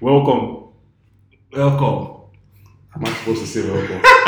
Welcome. 0.00 0.64
Welcome. 1.52 2.22
Am 2.96 3.04
I 3.04 3.12
supposed 3.12 3.40
to 3.40 3.46
say 3.46 3.68
welcome? 3.70 4.02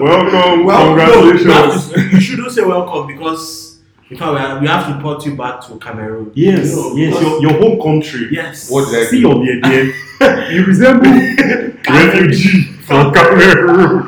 Welcome. 0.00 0.64
Well, 0.64 0.86
Congratulations. 0.86 1.46
No, 1.46 2.02
you, 2.02 2.20
shouldn't 2.20 2.52
say 2.52 2.62
welcome 2.62 3.06
because 3.06 3.80
in 4.10 4.16
fact, 4.16 4.60
we, 4.60 4.68
have 4.68 4.86
to 4.94 5.02
port 5.02 5.24
you 5.26 5.34
back 5.34 5.66
to 5.66 5.78
Cameroon. 5.78 6.30
yes, 6.34 6.74
yes, 6.94 7.20
your, 7.20 7.42
your 7.42 7.52
home 7.60 7.80
country. 7.80 8.28
Yes. 8.30 8.70
What 8.70 8.90
did 8.90 9.06
I 9.06 9.10
See 9.10 9.20
your 9.20 9.34
dear, 9.44 9.60
dear. 9.60 9.94
you 10.50 10.64
resemble 10.64 11.10
refugee 11.90 12.62
from 12.82 13.12
Cameroon. 13.12 14.06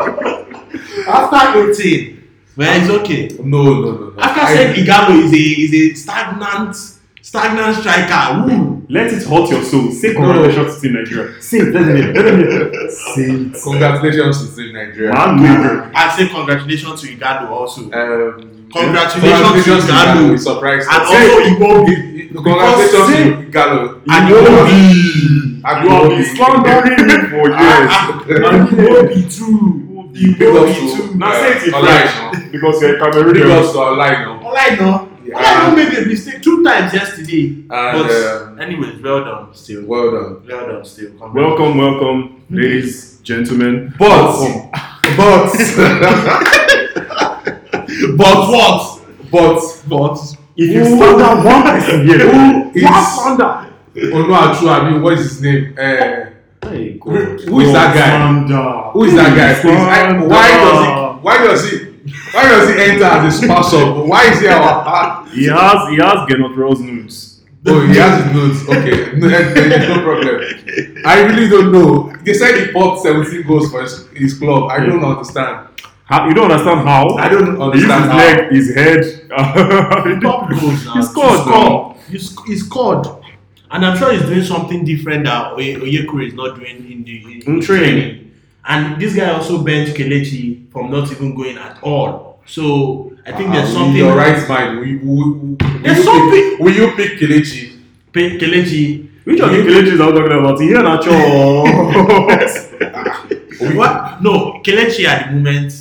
After 1.06 1.70
18, 1.72 2.28
man, 2.56 2.82
it's 2.82 2.90
okay. 2.90 3.28
No, 3.42 3.62
no, 3.62 3.80
no, 3.80 4.10
no. 4.10 4.20
After 4.20 4.40
I- 4.42 4.54
saying 4.54 4.86
Ighalo 4.86 5.22
is 5.24 5.32
a 5.32 5.36
is 5.36 5.74
a 5.74 5.94
stagnant 5.94 6.76
stagnant 7.28 7.76
striker. 7.76 8.22
Woo. 8.46 8.86
Let 8.88 9.12
it 9.12 9.22
hurt 9.24 9.50
your 9.50 9.62
soul. 9.62 9.90
Say 9.92 10.14
congratulations 10.14 10.74
to 10.74 10.80
Team 10.80 10.94
Nigeria. 10.94 11.42
Say 11.42 11.58
it. 11.58 11.74
Let 11.74 11.84
them. 11.86 12.14
Let 12.14 12.24
them. 12.24 12.90
Say 13.14 13.28
it. 13.30 13.62
Congratulations 13.62 14.36
to 14.48 14.56
Team 14.56 14.72
Nigeria. 14.74 15.12
Man, 15.12 15.30
nigga. 15.38 15.90
Ah. 15.94 16.08
I 16.08 16.16
say 16.16 16.28
congratulations 16.28 17.00
to 17.02 17.06
Ighalo 17.16 17.50
also. 17.50 17.82
Um, 17.92 18.54
Congratulations 18.72 19.86
to 19.86 19.92
Ighalo. 19.92 20.30
We 20.32 20.38
surprised 20.38 20.88
and 20.90 21.02
us. 21.02 21.08
also 21.08 21.40
Iwobi. 21.52 21.94
Congratulations 22.32 23.06
to 23.12 23.16
Ighalo. 23.50 23.80
And 24.08 24.28
You 24.28 24.34
Iwobi. 24.36 25.62
have 25.64 26.08
been 26.08 26.24
slandering 26.36 27.06
me 27.08 27.16
for 27.28 27.46
ah, 27.52 27.60
ah, 27.60 28.24
years. 28.26 28.40
And 28.40 28.68
Iwobi 28.72 29.20
too. 29.36 29.84
Big 30.12 30.36
Iwobi 30.38 30.72
ups 30.72 30.96
too. 30.96 31.14
Now 31.16 31.32
say 31.32 31.50
it 31.56 31.62
in 31.64 31.72
French 31.76 32.52
because 32.52 32.80
you're 32.80 32.96
a 32.96 33.04
Big 33.04 33.12
Cameroonian. 33.12 33.50
ups 33.60 33.72
to 33.72 33.78
online 33.78 34.18
now. 34.24 34.40
All 34.48 34.56
I 34.56 34.70
All 35.34 35.42
I 35.44 35.68
know 35.70 35.76
made 35.76 35.98
a 35.98 36.06
mistake 36.06 36.42
two 36.42 36.62
times 36.64 36.92
yesterday. 36.94 37.48
And, 37.48 37.68
but 37.68 38.10
um, 38.10 38.60
anyways, 38.60 39.00
well 39.02 39.24
done 39.24 39.54
still. 39.54 39.84
Well 39.84 40.10
done. 40.10 40.46
Well 40.46 40.66
done 40.68 40.84
still. 40.84 41.12
Welcome, 41.18 41.78
welcome, 41.78 42.42
ladies, 42.50 43.18
gentlemen. 43.20 43.92
But, 43.98 44.32
but, 45.16 45.52
But 48.16 48.48
what? 48.50 49.00
but, 49.30 49.60
But 49.88 50.18
If 50.56 50.70
you 50.74 50.84
stand 50.84 51.18
down 51.18 51.44
one 51.44 51.62
person 51.62 52.06
here, 52.06 52.18
Who 52.18 52.70
is- 52.74 52.84
one 52.84 53.04
slander. 53.04 53.64
Onuachu, 53.96 54.68
I 54.68 54.90
mean, 54.90 55.02
what 55.02 55.14
is 55.14 55.20
his 55.30 55.42
name? 55.42 55.74
Uh, 55.78 56.26
Hey, 56.60 56.98
God. 56.98 57.40
Who 57.40 57.60
is 57.60 57.72
that 57.72 57.94
guy? 57.94 58.90
Who 58.92 59.04
is 59.04 59.14
that 59.14 59.36
guy? 59.36 59.54
Please? 59.60 59.76
I, 59.76 60.12
why 60.20 60.48
does 60.58 60.80
he? 60.84 60.88
Why 61.22 61.38
does 61.38 61.70
he? 61.70 61.76
Why 62.32 62.48
does 62.48 62.68
he 62.68 62.74
enter 62.82 63.04
as 63.04 63.34
a 63.34 63.42
sponsor? 63.46 63.78
Why 64.02 64.24
is 64.30 64.40
he 64.40 64.48
our? 64.48 65.17
He 65.32 65.44
has 65.46 65.88
he 65.90 65.96
has 65.96 66.18
Gennot 66.28 66.56
Rose 66.56 66.80
nudes. 66.80 67.42
Oh, 67.66 67.86
he 67.86 67.96
has 67.96 68.24
his 68.24 68.32
notes. 68.34 68.68
Okay, 68.68 69.12
no, 69.18 69.28
no 69.28 70.02
problem. 70.02 70.40
I 71.04 71.22
really 71.24 71.48
don't 71.48 71.72
know. 71.72 72.14
They 72.22 72.32
said 72.34 72.66
he 72.66 72.72
popped 72.72 73.02
17 73.02 73.46
goals 73.46 73.70
for 73.70 73.82
his, 73.82 74.06
his 74.14 74.38
club. 74.38 74.70
I 74.70 74.84
don't 74.86 75.04
understand. 75.04 75.68
How, 76.04 76.26
you 76.28 76.34
don't 76.34 76.50
understand 76.50 76.88
how? 76.88 77.16
I 77.16 77.28
don't 77.28 77.56
He 77.74 77.80
used 77.80 77.90
his 77.92 78.10
how. 78.10 78.16
leg, 78.16 78.50
his 78.52 78.74
head. 78.74 79.28
top 80.22 80.48
goals 80.50 80.84
now. 80.86 80.94
He 80.94 81.02
scored, 81.02 81.40
scored. 81.40 81.96
He, 82.08 82.18
sc- 82.18 82.46
he 82.46 82.56
scored. 82.56 83.06
And 83.70 83.84
I'm 83.84 83.98
sure 83.98 84.12
he's 84.12 84.22
doing 84.22 84.42
something 84.44 84.84
different 84.84 85.24
that 85.26 85.52
Oye- 85.52 85.76
Onyekuru 85.76 86.28
is 86.28 86.34
not 86.34 86.56
doing 86.58 86.90
in 86.90 87.04
the 87.04 87.22
in, 87.24 87.42
In 87.56 87.60
training. 87.60 88.32
And 88.64 89.00
this 89.00 89.14
guy 89.14 89.30
also 89.30 89.62
benched 89.62 89.94
Kelechi 89.96 90.70
from 90.72 90.90
not 90.90 91.10
even 91.12 91.34
going 91.34 91.58
at 91.58 91.78
all. 91.82 92.40
So 92.46 93.12
I 93.28 93.32
think 93.36 93.52
there's 93.52 93.70
Uh, 93.70 93.72
something. 93.74 93.90
In 93.90 93.96
your 94.06 94.16
right 94.16 94.48
mind, 94.48 94.78
will 94.78 94.86
you, 94.86 94.98
will, 95.02 95.32
will, 95.32 95.56
There's 95.82 95.98
you 95.98 96.04
something- 96.04 96.30
Pick, 96.50 96.58
will 96.60 96.74
you 96.80 96.86
pick 96.96 97.18
Kelechi? 97.20 97.72
Pe- 98.12 98.38
Kelechi. 98.38 99.06
Which 99.24 99.40
of 99.40 99.50
the 99.50 99.58
Kelechi's 99.58 100.00
are 100.00 100.10
we 100.12 100.18
talking 100.18 100.38
about? 100.38 100.60
Here, 100.60 100.82
Nacho. 100.88 101.14
What? 103.76 104.22
No, 104.22 104.60
Kelechi 104.64 105.04
at 105.04 105.26
the 105.30 105.32
moment, 105.36 105.72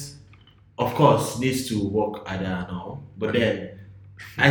of 0.78 0.94
course, 0.96 1.40
needs 1.40 1.68
to 1.70 1.88
work 1.88 2.28
harder 2.28 2.66
now. 2.70 3.00
But 3.18 3.34
then, 3.34 3.80
I, 4.38 4.48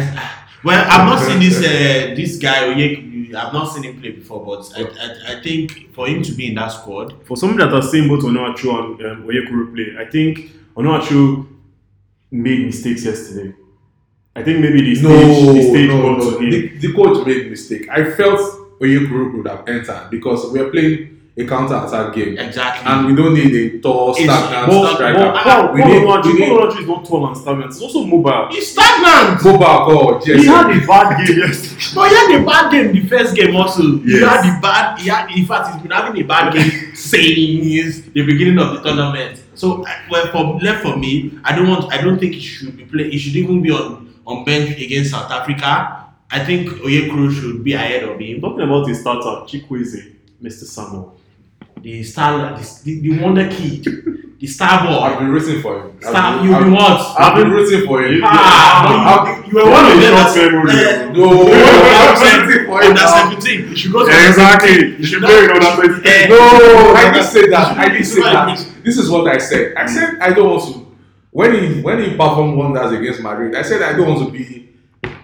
well, 0.64 0.84
I've 0.88 1.06
not 1.06 1.20
seen 1.26 1.40
this 1.40 1.58
uh, 1.58 2.14
this 2.14 2.38
guy. 2.38 2.68
Oyek, 2.72 3.34
I've 3.34 3.52
not 3.52 3.66
seen 3.66 3.82
him 3.84 4.00
play 4.00 4.12
before, 4.12 4.44
but 4.46 4.72
I, 4.76 4.82
I, 4.82 5.36
I 5.38 5.42
think 5.42 5.92
for 5.94 6.06
him 6.06 6.22
to 6.22 6.32
be 6.32 6.48
in 6.48 6.54
that 6.54 6.68
squad, 6.68 7.14
For 7.26 7.36
somebody 7.36 7.64
that 7.68 7.74
has 7.74 7.90
seen 7.90 8.08
both 8.08 8.22
Onuachu 8.24 8.70
and 8.78 9.06
um, 9.06 9.22
Onyekuru 9.28 9.74
play, 9.74 9.96
I 9.98 10.04
think 10.08 10.52
Onuachu 10.76 11.46
made 12.30 12.66
mistakes 12.66 13.04
yesterday. 13.04 13.54
I 14.34 14.42
think 14.42 14.60
maybe 14.60 14.82
the 14.82 14.94
stage, 14.94 15.04
No, 15.04 15.52
the 15.54 15.62
stage 15.62 15.88
no, 15.88 16.16
no. 16.16 16.30
The, 16.38 16.68
the 16.78 16.92
coach 16.92 17.26
made 17.26 17.48
mistake. 17.50 17.88
I 17.88 18.10
felt 18.10 18.40
Onyekuru 18.80 19.36
would 19.38 19.46
have 19.48 19.66
entered 19.68 20.08
because 20.10 20.52
we 20.52 20.60
are 20.60 20.68
playing 20.70 21.12
a 21.38 21.44
counter-attack 21.46 22.14
game. 22.14 22.38
exactly. 22.38 22.90
And 22.90 23.06
we 23.08 23.14
don't 23.14 23.34
need 23.34 23.54
a 23.54 23.78
tall, 23.80 24.10
It's- 24.16 24.24
stagnant 24.24 24.68
But, 24.68 24.94
striker. 24.94 25.18
but 25.18 25.42
Paul, 25.42 25.72
we 25.74 25.84
need, 25.84 26.02
Onuachu, 26.02 26.24
we 26.24 26.32
need 26.40 26.48
Paul 26.48 26.58
Onuachu 26.70 26.80
is 26.80 26.86
not 26.88 27.04
tall 27.06 27.26
and 27.28 27.36
stagnant. 27.36 27.72
He's 27.74 27.82
also 27.82 28.04
mobile. 28.04 28.48
He's 28.50 28.72
stagnant. 28.72 29.44
Mobile 29.44 29.58
call, 29.86 30.22
yes. 30.26 30.40
He 30.42 30.46
had 30.46 30.70
a 30.70 30.86
bad 30.86 31.26
game 31.26 31.38
yesterday. 31.46 31.92
But 31.94 32.08
he 32.08 32.14
had 32.16 32.40
a 32.40 32.44
bad 32.46 32.72
game 32.72 32.92
the 32.92 33.06
first 33.08 33.36
game 33.36 33.54
also. 33.56 33.82
He 33.98 34.20
had 34.20 34.44
a 34.58 34.60
bad. 34.62 34.98
He 34.98 35.08
had, 35.10 35.30
in 35.30 35.44
fact, 35.46 35.72
he's 35.74 35.82
been 35.82 35.90
having 35.90 36.20
a 36.22 36.26
bad 36.26 36.54
game 36.54 36.94
since 36.94 38.00
the 38.00 38.22
beginning 38.22 38.58
of 38.58 38.72
the 38.74 38.82
tournament. 38.82 39.42
So, 39.56 39.84
well, 40.10 40.26
for 40.32 40.60
left 40.60 40.82
for 40.82 40.96
me, 40.96 41.38
I 41.44 41.56
don't 41.56 41.68
want. 41.68 41.92
I 41.92 42.00
don't 42.00 42.18
think 42.18 42.34
he 42.34 42.40
should 42.40 42.76
be 42.76 42.84
play. 42.84 43.10
He 43.10 43.18
should 43.18 43.36
even 43.36 43.62
be 43.62 43.70
on 43.70 44.14
on 44.26 44.44
bench 44.44 44.70
against 44.80 45.10
South 45.10 45.30
Africa. 45.30 46.04
I 46.30 46.44
think 46.44 46.68
Oyekuru 46.68 47.32
should 47.32 47.64
be 47.64 47.72
ahead 47.74 48.04
of 48.04 48.18
him. 48.18 48.40
Talking 48.40 48.62
about 48.62 48.88
his 48.88 49.00
starter, 49.00 49.46
Chikwueze, 49.46 50.12
Mr. 50.42 50.64
Samuel. 50.64 51.16
The 51.80 52.02
star, 52.02 52.56
the, 52.58 52.80
the, 52.84 53.00
the 53.00 53.20
wonder 53.22 53.48
kid, 53.48 53.86
the 54.38 54.46
star 54.46 54.86
I've 54.86 55.18
been 55.18 55.30
rooting 55.30 55.62
for 55.62 55.80
him. 55.80 56.00
Star, 56.02 56.36
been- 56.36 56.44
you 56.48 56.54
I've- 56.54 56.64
been 56.64 56.72
what? 56.74 57.00
I've 57.18 57.34
been 57.36 57.50
rooting 57.50 57.86
for 57.86 58.02
him. 58.02 58.20
Ah, 58.24 59.38
you, 59.38 59.44
you 59.48 59.54
were 59.56 59.70
one 59.70 59.84
of 59.86 60.00
them. 60.00 60.12
Short 60.12 60.34
that- 60.34 60.52
memory. 60.52 61.18
No, 61.18 61.30
I'm 61.30 62.16
one 62.20 62.42
of 62.42 62.48
rooting 62.48 62.66
for 62.66 62.82
him 62.82 62.94
now. 63.00 63.30
17. 63.30 63.68
You 63.70 63.76
should 63.76 63.92
go 63.92 64.04
to 64.04 64.12
Exactly. 64.28 64.96
You 64.98 65.04
should 65.04 65.22
play 65.22 65.44
in 65.44 65.50
under 65.50 65.74
23. 65.74 66.10
Eh, 66.10 66.26
No, 66.28 66.92
I 66.94 67.10
didn't 67.12 67.26
say 67.28 67.48
that. 67.48 67.78
I 67.78 67.88
didn't 67.88 68.04
say 68.04 68.20
that. 68.22 68.66
This 68.84 68.98
is 68.98 69.08
what 69.10 69.26
I 69.28 69.38
said. 69.38 69.74
I 69.76 69.86
said 69.86 70.18
I 70.20 70.32
don't 70.32 70.50
want 70.50 70.62
to. 70.74 70.86
When 71.30 71.52
he 71.54 71.80
when 71.82 71.98
he 72.02 72.10
performed 72.16 72.56
wonders 72.56 72.92
against 72.92 73.20
Madrid, 73.22 73.54
I 73.54 73.62
said 73.62 73.82
I 73.82 73.92
don't 73.96 74.08
want 74.08 74.26
to 74.26 74.32
be. 74.32 74.68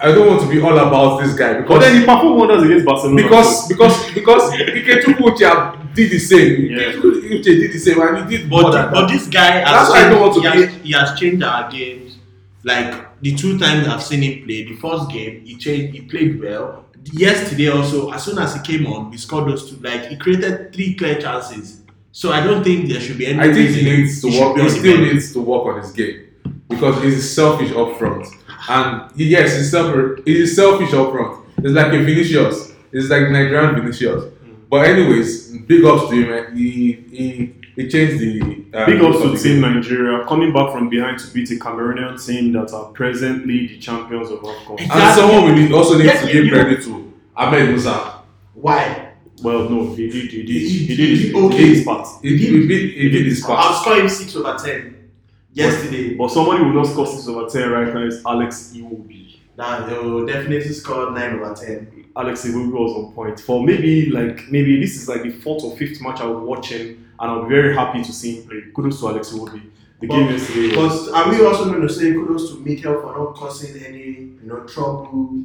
I 0.01 0.07
don't 0.13 0.27
want 0.27 0.41
to 0.43 0.49
be 0.49 0.61
all 0.61 0.77
about 0.77 1.21
this 1.23 1.33
guy 1.35 1.53
But 1.55 1.63
because 1.63 1.81
then 1.85 2.01
he 2.01 2.05
performed 2.05 2.37
wonders 2.41 2.63
against 2.65 2.85
Barcelona. 2.87 3.23
because 3.23 3.69
because 3.69 4.11
because 4.13 4.43
Ikechukwu 4.53 5.31
Uche 5.31 5.82
did 5.95 6.11
the 6.11 6.19
same. 6.19 6.67
Yeah. 6.67 6.93
Uche 6.93 7.43
did 7.45 7.73
the 7.73 7.79
same, 7.79 8.01
and 8.01 8.31
he 8.31 8.37
did 8.39 8.49
more 8.49 8.63
But, 8.63 8.73
than 8.73 8.91
but 8.93 9.01
that. 9.07 9.13
this 9.13 9.27
guy 9.29 9.51
has 9.61 9.65
That's 9.71 9.91
why 9.91 10.07
I 10.07 10.09
don't 10.11 10.21
want 10.21 10.35
to 10.35 10.41
he, 10.41 10.47
has, 10.63 10.75
he 10.83 10.93
has 10.93 11.19
changed 11.19 11.43
our 11.43 11.71
games. 11.71 12.17
Like 12.65 13.21
the 13.21 13.35
two 13.35 13.59
times 13.59 13.89
I've 13.89 14.03
seen 14.03 14.23
him 14.23 14.45
play, 14.45 14.65
the 14.65 14.77
first 14.77 15.11
game 15.11 15.43
he 15.45 15.57
changed, 15.57 15.95
he 15.95 16.03
played 16.03 16.41
well. 16.41 16.85
Yesterday 17.13 17.69
also, 17.69 18.13
as 18.13 18.23
soon 18.25 18.39
as 18.39 18.55
he 18.55 18.61
came 18.61 18.87
on, 18.87 19.11
we 19.11 19.17
scored 19.17 19.49
those 19.51 19.69
two. 19.69 19.77
Like 19.83 20.07
he 20.07 20.17
created 20.17 20.73
three 20.73 20.95
clear 20.95 21.21
chances. 21.21 21.83
So 22.13 22.31
I 22.31 22.45
don't 22.45 22.63
think 22.63 22.89
there 22.89 23.01
should 23.01 23.19
be 23.19 23.27
any. 23.27 23.41
I 23.41 23.53
think 23.53 23.71
he 23.71 23.83
needs 23.83 24.21
to 24.23 24.29
he 24.31 24.39
work. 24.41 24.57
He 24.59 24.69
still 24.69 24.97
bench. 24.99 25.13
needs 25.13 25.33
to 25.33 25.41
work 25.41 25.67
on 25.67 25.81
his 25.83 25.91
game 25.93 26.29
because 26.69 27.03
he's 27.03 27.29
selfish 27.35 27.73
up 27.73 27.99
front. 27.99 28.27
And 28.69 29.11
he- 29.17 29.29
yes, 29.31 29.57
he's 29.57 29.71
self. 29.71 30.19
He's 30.25 30.55
selfish 30.55 30.93
up 30.93 31.11
front. 31.11 31.45
It's 31.59 31.73
like 31.73 31.93
a 31.93 31.99
Vinicius. 31.99 32.73
It's 32.93 33.09
like 33.09 33.31
Nigerian 33.31 33.75
Vinicius. 33.75 34.25
Mm. 34.25 34.57
But 34.71 34.87
anyways, 34.87 35.52
big 35.67 35.85
ups 35.85 36.09
to 36.11 36.15
him. 36.17 36.29
man. 36.31 36.57
He 36.57 36.93
he 37.11 37.55
he 37.77 37.89
changed 37.89 38.19
the. 38.21 38.41
Um, 38.75 38.87
Big 38.87 39.03
ups 39.03 39.19
to 39.21 39.37
Team. 39.37 39.61
Nigeria 39.61 40.25
coming 40.27 40.53
back 40.53 40.73
from 40.73 40.89
behind 40.89 41.19
to 41.19 41.27
beat 41.35 41.51
a 41.51 41.55
Cameroonian 41.57 42.25
team 42.25 42.53
that 42.53 42.73
are 42.73 42.87
presently 42.93 43.67
the 43.67 43.79
champions 43.79 44.31
of 44.31 44.41
AFCON. 44.41 44.81
And 44.81 45.15
someone 45.15 45.45
we 45.55 45.63
need, 45.63 45.73
also 45.73 45.99
need 45.99 46.05
Yes, 46.07 46.25
to 46.27 46.33
give 46.33 46.51
credit 46.51 46.83
to 46.85 47.13
Ahmed 47.37 47.69
Musa. 47.69 48.21
Why? 48.55 49.09
Well, 49.43 49.69
no, 49.69 49.93
he 49.95 50.09
did, 50.09 50.31
he 50.31 50.43
did, 50.43 50.49
He- 50.49 50.69
he 50.69 50.87
he- 50.87 50.97
did, 50.97 51.19
he- 51.19 51.29
he 51.29 51.35
okay. 51.47 51.57
did 51.59 51.69
his 51.77 51.85
part. 51.85 52.09
He, 52.23 52.37
he, 52.37 52.47
he, 52.47 52.67
did- 52.69 52.91
he 52.95 53.09
did 53.11 53.27
his 53.27 53.41
part. 53.43 53.59
I'll 53.59 53.69
part. 53.73 53.83
score 53.83 53.97
him 53.97 54.09
six 54.09 54.37
over 54.37 54.57
ten. 54.57 55.11
Yesterday, 55.53 56.15
But 56.15 56.31
somebody 56.31 56.65
will 56.65 56.73
not 56.73 56.87
score 56.87 57.07
six 57.07 57.29
over 57.29 57.47
ten 57.49 57.71
right 57.71 57.93
now 57.93 58.05
is 58.05 58.23
Alex 58.25 58.73
Iwobi. 58.75 59.37
now 59.59 59.85
they 59.87 59.99
will 59.99 60.25
definitely 60.25 60.73
score 60.73 61.11
nine 61.11 61.39
over 61.41 61.55
ten. 61.55 62.02
Alex 62.17 62.45
Iwobi 62.47 62.73
was 62.73 62.93
on 62.97 63.13
point 63.13 63.41
for 63.41 63.65
maybe 63.65 64.11
like 64.11 64.51
maybe 64.51 64.81
this 64.81 64.97
is 64.97 65.09
like 65.09 65.23
the 65.23 65.31
fourth 65.31 65.65
or 65.65 65.77
fifth 65.77 66.01
match 66.03 66.21
I 66.21 66.27
will 66.27 66.41
watch 66.41 66.69
him, 66.71 66.89
and 67.21 67.31
I'll 67.31 67.45
be 67.45 67.49
very 67.55 67.75
happy 67.75 68.03
to 68.03 68.13
see 68.13 68.37
him 68.41 68.49
play. 68.49 68.63
Kudos 68.75 69.01
to 69.01 69.09
Alex 69.09 69.31
Iwobi. 69.31 69.63
The 70.01 70.07
But- 70.09 70.17
game 70.17 70.31
yesterday 70.33 70.77
was 70.77 71.09
But 71.09 71.15
are 71.15 71.31
we 71.31 71.45
also 71.47 71.65
going 71.67 71.81
to 71.83 71.89
say 71.89 72.13
kudos 72.13 72.51
to 72.53 72.59
Mikel 72.61 73.01
for 73.01 73.17
not 73.17 73.35
causing 73.35 73.83
any, 73.85 74.03
you 74.43 74.47
know, 74.47 74.61
trouble 74.65 75.45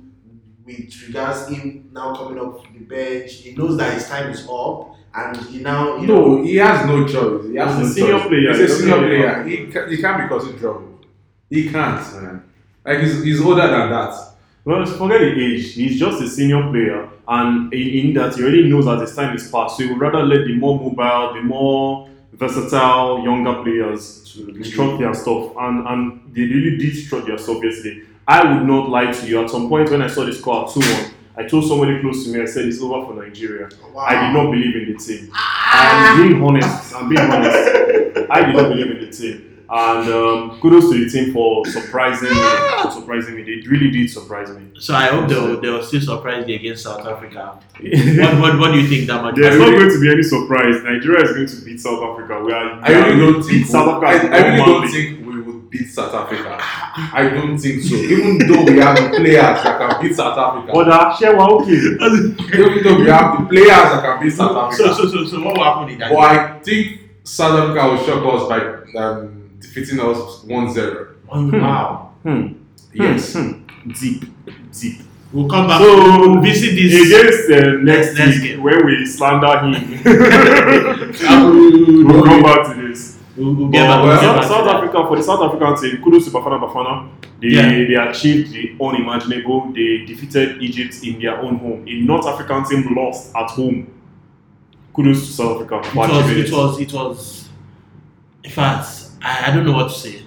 with 0.66 1.04
regards 1.08 1.48
him 1.48 1.90
now 1.94 2.16
coming 2.16 2.40
up 2.40 2.62
the 2.74 2.80
bench? 2.80 3.31
He 3.34 3.56
knows 3.56 3.78
that 3.78 3.94
his 3.94 4.08
time 4.10 4.30
is 4.31 4.46
up, 4.50 4.96
and 5.16 5.38
he 5.48 5.60
now, 5.60 5.98
you 6.02 6.08
know, 6.08 6.38
No, 6.38 6.44
he 6.44 6.56
has 6.58 6.86
no 6.86 7.08
choice. 7.08 7.46
He 7.50 7.56
has 7.56 7.78
He's 7.78 7.80
no 7.80 7.86
a 7.86 7.90
senior 7.94 8.20
choice. 8.20 8.28
player. 8.28 8.50
He's 8.50 8.58
He 8.58 8.63
a 8.63 8.68
senior 8.70 9.00
really 9.02 9.18
player. 9.22 9.44
He, 9.44 9.58
ca- 9.72 9.88
he 9.88 9.98
can't 10.02 10.22
be 10.24 10.28
causing 10.28 10.60
trouble. 10.60 11.00
He 11.50 11.70
can't, 11.70 12.22
man. 12.22 12.44
Like 12.84 13.00
he's, 13.00 13.24
he's 13.24 13.42
older 13.42 13.62
than 13.68 13.90
that. 13.92 14.13
Well, 14.68 14.86
forget 14.86 15.22
the 15.22 15.46
age. 15.46 15.75
He's 15.75 15.98
just 15.98 16.22
a 16.22 16.28
senior 16.28 16.62
player, 16.69 17.08
and 17.25 17.74
in, 17.74 18.08
in 18.10 18.14
that 18.16 18.36
he 18.36 18.44
already 18.44 18.69
knows 18.69 18.84
that 18.84 19.00
his 19.00 19.16
time 19.16 19.34
is 19.34 19.50
past. 19.50 19.78
So 19.78 19.84
he 19.84 19.90
would 19.90 20.02
rather 20.02 20.22
let 20.24 20.46
the 20.46 20.56
more 20.56 20.78
mobile, 20.78 21.36
the 21.36 21.42
more 21.42 22.10
versatile 22.34 23.24
younger 23.24 23.64
players 23.64 24.30
to 24.34 24.64
strut 24.66 25.00
their 25.00 25.14
stuff, 25.14 25.54
and 25.58 25.88
and 25.88 26.34
they 26.34 26.42
really 26.42 26.75
did 26.75 26.94
strut 26.98 27.25
their 27.25 27.38
stuff 27.38 27.64
yesterday. 27.64 28.02
I 28.28 28.44
would 28.44 28.68
not 28.68 28.90
lie 28.90 29.10
to 29.14 29.25
you. 29.25 29.42
At 29.42 29.50
some 29.50 29.69
point 29.69 29.90
when 29.90 30.02
I 30.02 30.08
saw 30.08 30.25
the 30.25 30.34
score 30.34 30.70
two 30.70 30.81
one, 30.81 31.13
I 31.38 31.48
told 31.48 31.66
somebody 31.66 32.02
close 32.02 32.25
to 32.25 32.34
me. 32.34 32.42
I 32.42 32.46
said 32.46 32.66
it's 32.66 32.81
over 32.81 33.06
for 33.06 33.24
Nigeria. 33.24 33.70
I 33.98 34.16
did 34.28 34.34
not 34.34 34.52
believe 34.52 34.75
in 34.75 34.92
the 34.92 35.00
team. 35.00 35.31
I'm 35.34 36.28
being 36.28 36.44
honest. 36.44 36.94
I'm 36.94 37.08
being 37.08 37.22
honest. 37.22 38.30
I 38.30 38.46
did 38.46 38.54
not 38.54 38.68
believe 38.68 38.92
in 38.92 39.00
the 39.00 39.12
team. 39.16 39.56
And 39.69 40.10
um, 40.14 40.60
kudos 40.62 40.90
to 40.90 41.04
the 41.04 41.10
team 41.10 41.34
for 41.34 41.66
surprising 41.66 42.30
me. 42.30 42.36
For 42.84 42.92
surprising 42.92 43.36
me. 43.36 43.44
They 43.44 43.68
really 43.68 43.92
did 43.92 44.10
surprise 44.10 44.50
me. 44.50 44.72
So 44.80 44.94
I 44.94 45.08
hope 45.08 45.28
they 45.28 45.36
will, 45.36 45.60
they 45.60 45.69
will 45.69 45.84
still 45.84 46.00
surprise 46.00 46.48
you 46.48 46.56
against 46.56 46.84
South 46.84 47.06
Africa. 47.06 47.60
What, 48.18 48.40
what, 48.40 48.60
what 48.60 48.72
do 48.72 48.80
you 48.80 48.88
think 48.88 49.08
that 49.08 49.22
much? 49.22 49.36
There's 49.36 49.60
not 49.60 49.72
going 49.72 49.90
to 49.90 50.00
be 50.00 50.10
any 50.10 50.24
surprise. 50.24 50.81
Nigeria 50.84 51.24
is 51.24 51.31
going 51.34 51.48
to 51.48 51.66
beat 51.66 51.80
South 51.80 52.02
Africa. 52.02 52.42
We 52.44 52.54
are. 52.54 52.80
I 52.81 52.92
really 52.92 53.19
don't 53.19 53.44
think. 53.44 53.66
South 53.68 54.02
Africa. 54.02 54.34
I 54.34 54.48
really 54.48 54.66
don't 54.66 54.88
think 54.90 55.28
we 55.28 55.42
would 55.42 55.70
beat 55.70 55.88
South 55.88 56.13
Africa. 56.13 56.58
I 56.60 57.30
don't 57.30 57.58
think 57.58 57.84
so. 57.84 57.96
Even 57.96 58.38
though 58.40 58.63
we 58.63 58.80
have 58.80 58.96
the 58.96 59.18
players 59.18 59.63
that 59.63 59.78
can 59.78 60.02
beat 60.02 60.16
South 60.16 60.38
Africa. 60.38 60.72
But 60.74 60.90
uh, 60.90 61.16
share 61.18 61.36
one 61.36 61.52
okay. 61.52 61.74
Even 61.74 62.84
though 62.84 63.00
we 63.00 63.08
have 63.08 63.38
the 63.38 63.46
players 63.50 63.68
that 63.68 64.02
can 64.04 64.24
beat 64.24 64.34
South 64.34 64.56
Africa. 64.56 64.96
so, 64.96 65.08
so, 65.10 65.25
so 65.25 65.44
what 65.44 65.58
will 65.58 65.63
happen 65.63 65.90
in 65.90 66.00
that? 66.00 66.12
But 66.12 66.20
I 66.20 66.60
think 66.60 67.02
South 67.24 67.60
Africa 67.60 67.88
will 67.90 68.06
shock 68.06 68.34
us 68.34 68.48
by 68.48 69.00
um, 69.00 69.37
defeating 69.59 70.00
us 70.00 70.44
1-0. 70.45 70.75
game? 71.51 71.62
Wow. 71.62 72.13
Hmm. 72.24 72.48
Yes. 72.94 73.33
Hmm. 73.33 73.63
Deep. 74.00 74.24
Deep. 74.71 75.01
We'll 75.33 75.50
come 75.50 75.68
back. 75.68 75.80
So 75.81 76.19
we'll 76.21 76.42
visit 76.42 76.75
this. 76.75 76.94
against 77.06 77.51
uh, 77.51 77.71
next 77.83 78.18
Next 78.18 78.39
week 78.42 78.51
game. 78.51 78.63
when 78.63 78.86
we 78.86 79.06
slander 79.06 79.59
him. 79.59 80.01
we'll, 81.18 82.06
we'll 82.07 82.24
come 82.24 82.42
back 82.44 82.68
to 82.75 82.88
this. 82.88 83.18
we'll, 83.36 83.54
we'll 83.54 83.68
get 83.69 83.88
back. 83.88 84.04
We'll 84.04 84.13
get 84.13 84.21
South, 84.21 84.42
to 84.42 84.48
South 84.48 84.65
that. 84.65 84.75
Africa 84.77 85.06
for 85.07 85.18
the 85.18 85.24
South 85.24 85.42
African 85.42 85.75
team, 85.92 86.01
kudos 86.03 86.25
to 86.25 86.31
Bafana 86.31 86.60
Bafana. 86.62 87.10
They 87.42 87.50
Yeah. 87.50 87.69
they 87.69 88.10
achieved 88.10 88.51
the 88.53 88.75
unimaginable. 88.83 89.71
They 89.74 90.06
defeated 90.06 90.62
Egypt 90.62 91.03
in 91.03 91.19
their 91.19 91.39
own 91.42 91.57
home. 91.57 91.86
A 91.88 92.01
North 92.01 92.25
African 92.25 92.63
team 92.65 92.95
lost 92.95 93.36
at 93.36 93.50
home. 93.51 93.88
Kudos 94.94 95.27
to 95.27 95.33
South 95.33 95.56
Africa 95.62 95.81
It 95.88 95.95
was, 95.95 96.10
achieving 96.25 96.45
it 96.45 96.51
was, 96.51 96.80
it 96.80 96.94
was. 96.94 97.50
In 98.44 98.50
fact, 98.51 98.88
I, 99.22 99.52
I 99.52 99.56
don't 99.56 99.66
know 99.66 99.74
what 99.74 99.90
to 99.92 99.98
say. 99.98 100.24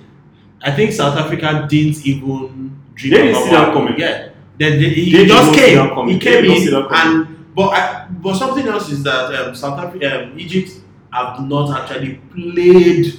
I 0.63 0.71
think 0.73 0.93
South 0.93 1.17
Africa 1.17 1.67
didn't 1.69 2.05
even 2.07 2.81
dream 2.95 3.11
They 3.15 3.17
didn't 3.23 3.31
about 3.31 3.45
see 3.45 3.51
that 3.51 3.73
coming. 3.73 3.99
Yeah, 3.99 4.29
they, 4.59 4.71
they, 4.79 4.89
he 4.91 5.13
They 5.13 5.19
did 5.25 5.29
just 5.29 5.55
came. 5.55 5.77
that. 5.77 6.07
He 6.07 6.13
They 6.15 6.19
came 6.19 6.43
did 6.43 6.49
not 6.49 6.59
see 6.59 6.67
in, 6.69 6.75
that 6.75 7.07
and 7.07 7.55
but 7.55 7.69
I, 7.71 8.07
but 8.11 8.35
something 8.37 8.67
else 8.69 8.91
is 8.91 9.03
that 9.03 9.35
um, 9.35 9.55
South 9.55 9.79
Africa, 9.79 10.25
um, 10.25 10.39
Egypt 10.39 10.71
have 11.13 11.41
not 11.49 11.71
actually 11.81 12.21
played 12.33 13.15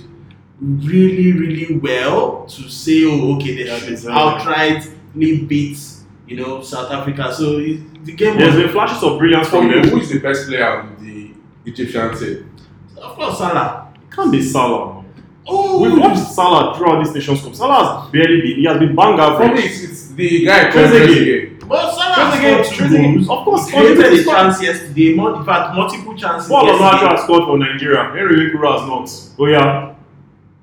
really, 0.61 1.33
really 1.33 1.77
well 1.77 2.45
to 2.45 2.69
say, 2.69 3.03
oh, 3.05 3.35
okay, 3.35 3.55
they 3.55 3.65
Yeah, 3.65 3.77
should 3.79 3.89
exactly. 3.93 4.13
outrightly 4.21 5.47
beat, 5.47 5.79
you 6.27 6.37
know, 6.37 6.61
South 6.61 6.91
Africa. 6.91 7.33
So 7.33 7.57
it, 7.57 8.05
the 8.05 8.13
game 8.13 8.37
There's 8.37 8.55
was, 8.55 8.63
been 8.63 8.71
flashes 8.71 9.03
of 9.03 9.17
brilliance 9.17 9.47
For 9.49 9.57
from 9.61 9.69
you, 9.71 9.81
them. 9.81 9.89
who 9.91 9.99
is 9.99 10.09
the 10.09 10.19
best 10.19 10.47
player 10.47 10.69
on 10.81 10.95
the 11.03 11.31
Egyptian 11.69 12.17
team? 12.17 12.55
of 13.01 13.15
course, 13.15 13.37
Salah. 13.37 13.91
It 13.95 14.15
Can't 14.15 14.31
be 14.31 14.41
Salah. 14.41 15.00
Oh, 15.47 15.81
We've 15.81 15.97
watched 15.99 16.21
Salah 16.31 16.77
throughout 16.77 17.03
this 17.03 17.13
nation's 17.15 17.41
cup. 17.41 17.55
Salah 17.55 18.01
has 18.03 18.11
barely 18.11 18.41
been. 18.41 18.55
He 18.57 18.65
has 18.65 18.77
been 18.77 18.95
bang 18.95 19.17
For 19.17 19.39
me, 19.39 19.45
average. 19.45 19.65
it's, 19.65 19.83
it's 19.83 20.07
the 20.09 20.45
guy 20.45 20.71
called 20.71 20.85
Trezeguet. 20.85 21.07
Trezeguet. 21.07 21.67
But 21.67 21.91
Salah 21.95 22.15
Trezeguet- 22.15 22.65
scored 22.65 22.77
two 22.77 22.83
Trezeguet- 22.95 23.13
goals. 23.15 23.29
of 23.39 23.45
course, 23.45 23.63
created 23.71 23.99
a 23.99 24.03
Trezeguet- 24.03 24.25
chance 24.25 24.61
yesterday. 24.61 25.13
More, 25.15 25.35
in 25.35 25.43
fact, 25.45 25.73
multiple 25.75 26.15
chances. 26.15 26.47
Paul 26.49 26.65
Onuachu 26.65 26.79
yesterday. 26.79 27.11
has 27.15 27.23
scored 27.23 27.43
for 27.45 27.57
Nigeria. 27.57 28.03
Henry 28.13 28.35
Wekuru 28.51 28.71
has 28.71 28.83
not. 28.87 29.09
Oh 29.39 29.45
yeah. 29.47 29.93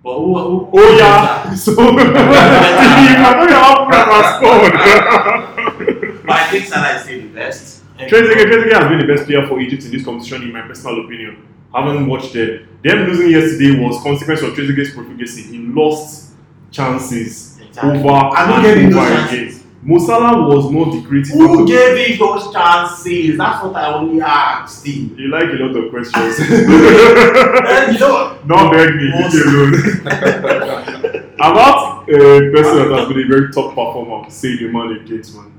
But 0.05 0.15
who, 0.15 0.39
who, 0.39 0.69
Oh 0.73 0.97
yeah. 0.97 1.55
So 1.55 1.73
I 1.73 1.85
know 1.93 3.43
you 3.43 3.55
have 3.59 4.27
scored. 4.37 4.73
But 6.25 6.31
I 6.37 6.47
think 6.51 6.65
Salah 6.67 6.95
is 6.97 7.03
still 7.03 7.21
the 7.23 7.29
best. 7.29 7.83
Trezeguet, 7.99 8.47
Trezeguet 8.47 8.73
has 8.81 8.89
been 8.89 8.99
the 9.01 9.07
best 9.13 9.27
player 9.27 9.45
for 9.49 9.59
Egypt 9.61 9.85
in 9.87 9.91
this 9.91 10.05
competition, 10.05 10.43
in 10.43 10.53
my 10.53 10.63
personal 10.63 11.05
opinion. 11.05 11.45
Haven't 11.75 12.07
watched 12.07 12.35
it. 12.35 12.83
Them 12.83 13.07
losing 13.07 13.31
yesterday 13.31 13.79
was 13.81 14.03
consequence 14.03 14.41
of 14.43 14.55
Trezeguet's 14.55 14.93
profligacy. 14.95 15.43
He 15.43 15.59
lost 15.59 16.33
chances 16.71 17.59
Exactly. 17.61 18.01
over 18.01 18.37
And 18.37 18.67
and 18.67 18.95
over 18.95 19.09
those 19.09 19.33
again. 19.33 19.55
Mo 19.81 19.99
Salah 19.99 20.49
was 20.49 20.71
not 20.73 20.93
the 20.93 21.03
creative. 21.07 21.35
Who 21.35 21.67
gave 21.67 22.11
him 22.11 22.19
those 22.19 22.53
chances? 22.53 23.37
That's 23.39 23.63
what 23.65 23.77
I 23.77 23.93
only 23.95 24.21
asked 24.21 24.85
him. 24.85 25.15
You 25.17 25.29
like 25.29 25.45
a 25.45 25.57
lot 25.63 25.77
of 25.77 25.91
questions. 25.91 26.39
And 26.41 27.93
you 27.95 28.01
know? 28.01 28.39
Don't 28.47 28.73
beg 28.73 28.95
me, 28.97 29.03
leave 29.03 29.35
me 29.35 29.41
alone. 29.41 29.75
About 31.39 32.09
a 32.09 32.51
person 32.53 32.77
that 32.77 32.97
has 32.99 33.09
been 33.09 33.21
a 33.21 33.27
very 33.29 33.53
top 33.53 33.69
performer, 33.75 34.29
say 34.31 34.57
the 34.57 34.69
man 34.69 34.97
in 34.97 35.05
Gates, 35.07 35.33
man. 35.35 35.53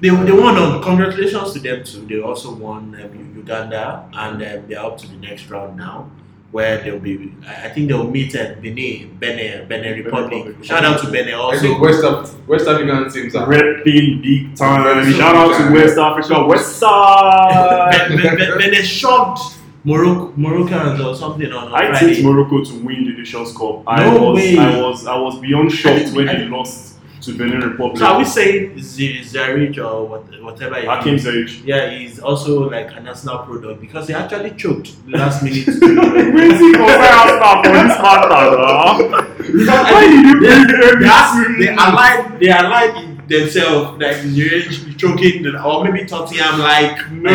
They, 0.00 0.08
they 0.08 0.32
won 0.32 0.56
on 0.56 0.82
congratulations 0.82 1.52
to 1.52 1.58
them 1.60 1.84
too. 1.84 2.06
They 2.06 2.20
also 2.20 2.54
won 2.54 2.94
um, 3.02 3.32
Uganda 3.36 4.08
and 4.14 4.36
um, 4.42 4.66
they're 4.68 4.80
up 4.80 4.96
to 4.98 5.06
the 5.08 5.16
next 5.16 5.48
round 5.50 5.76
now. 5.76 6.10
Where 6.52 6.82
they'll 6.82 6.98
be, 6.98 7.32
I 7.46 7.66
I 7.66 7.68
think 7.68 7.86
they'll 7.88 8.10
meet 8.10 8.34
at 8.34 8.60
Benin, 8.60 9.16
Benin, 9.20 9.68
Benin 9.68 10.02
Republic. 10.04 10.32
Republic. 10.46 10.64
Shout 10.64 10.84
out 10.84 10.98
to 11.00 11.08
Benin 11.08 11.34
also. 11.34 11.60
think 11.60 11.80
West, 11.80 12.02
Af- 12.02 12.48
West 12.48 12.66
African 12.66 13.08
teams 13.08 13.36
are. 13.36 13.46
Repping 13.46 14.20
big 14.20 14.56
time. 14.56 14.82
Repping 14.82 15.16
Shout 15.16 15.36
out 15.36 15.56
to 15.58 15.72
West 15.72 15.96
Africa, 15.96 16.44
West 16.48 16.80
Ben- 16.80 16.90
Side. 16.90 18.08
ben- 18.08 18.36
ben- 18.36 18.58
Benin 18.58 18.84
shocked 18.84 19.58
Morocco, 19.84 20.32
Moroccans 20.36 21.00
or 21.00 21.14
something 21.14 21.52
on, 21.52 21.68
on 21.68 21.74
I 21.74 21.86
Friday. 21.90 22.14
tipped 22.14 22.26
Morocco 22.26 22.64
to 22.64 22.74
win 22.84 23.04
the 23.04 23.12
Nations 23.16 23.56
Cup. 23.56 23.84
I 23.86 24.04
No 24.04 24.32
was, 24.32 24.36
way. 24.36 24.58
I 24.58 24.80
was, 24.80 25.06
I 25.06 25.16
was 25.16 25.38
beyond 25.38 25.70
shocked 25.70 26.08
I- 26.08 26.12
when 26.16 26.28
I- 26.28 26.34
they 26.36 26.48
lost 26.48 26.96
to 27.22 27.36
Benin 27.36 27.60
Republic. 27.60 27.98
So 27.98 28.06
are 28.06 28.18
we 28.18 28.24
saying 28.24 28.80
Z- 28.80 29.20
Ziyech 29.22 29.78
or 29.78 30.06
what, 30.08 30.42
whatever? 30.42 30.76
Hakim 30.76 31.14
is? 31.16 31.60
Yeah, 31.62 31.90
he's 31.90 32.18
also 32.18 32.68
like 32.70 32.90
a 32.96 33.00
national 33.00 33.38
product 33.40 33.80
because 33.80 34.08
he 34.08 34.14
actually 34.14 34.52
choked 34.52 34.94
last 35.08 35.42
minute. 35.44 35.66
Waiting 35.66 36.74
for 36.74 36.86
this 37.62 37.94
matter. 38.04 39.26
Because 39.36 39.84
Why 39.92 40.06
did 40.08 40.26
you 40.26 40.40
they, 40.40 40.64
bring 40.64 40.80
them 40.80 41.00
they, 41.02 41.06
ask- 41.08 41.46
to- 41.46 41.58
they 41.58 41.68
allied 41.68 42.40
they 42.40 42.48
allied 42.48 43.28
themselves 43.28 44.00
like 44.02 44.16
Ziyech 44.16 44.96
choking 44.98 45.46
or 45.46 45.84
maybe 45.84 46.06
Tottenham 46.06 46.58
like 46.60 47.10
No, 47.12 47.30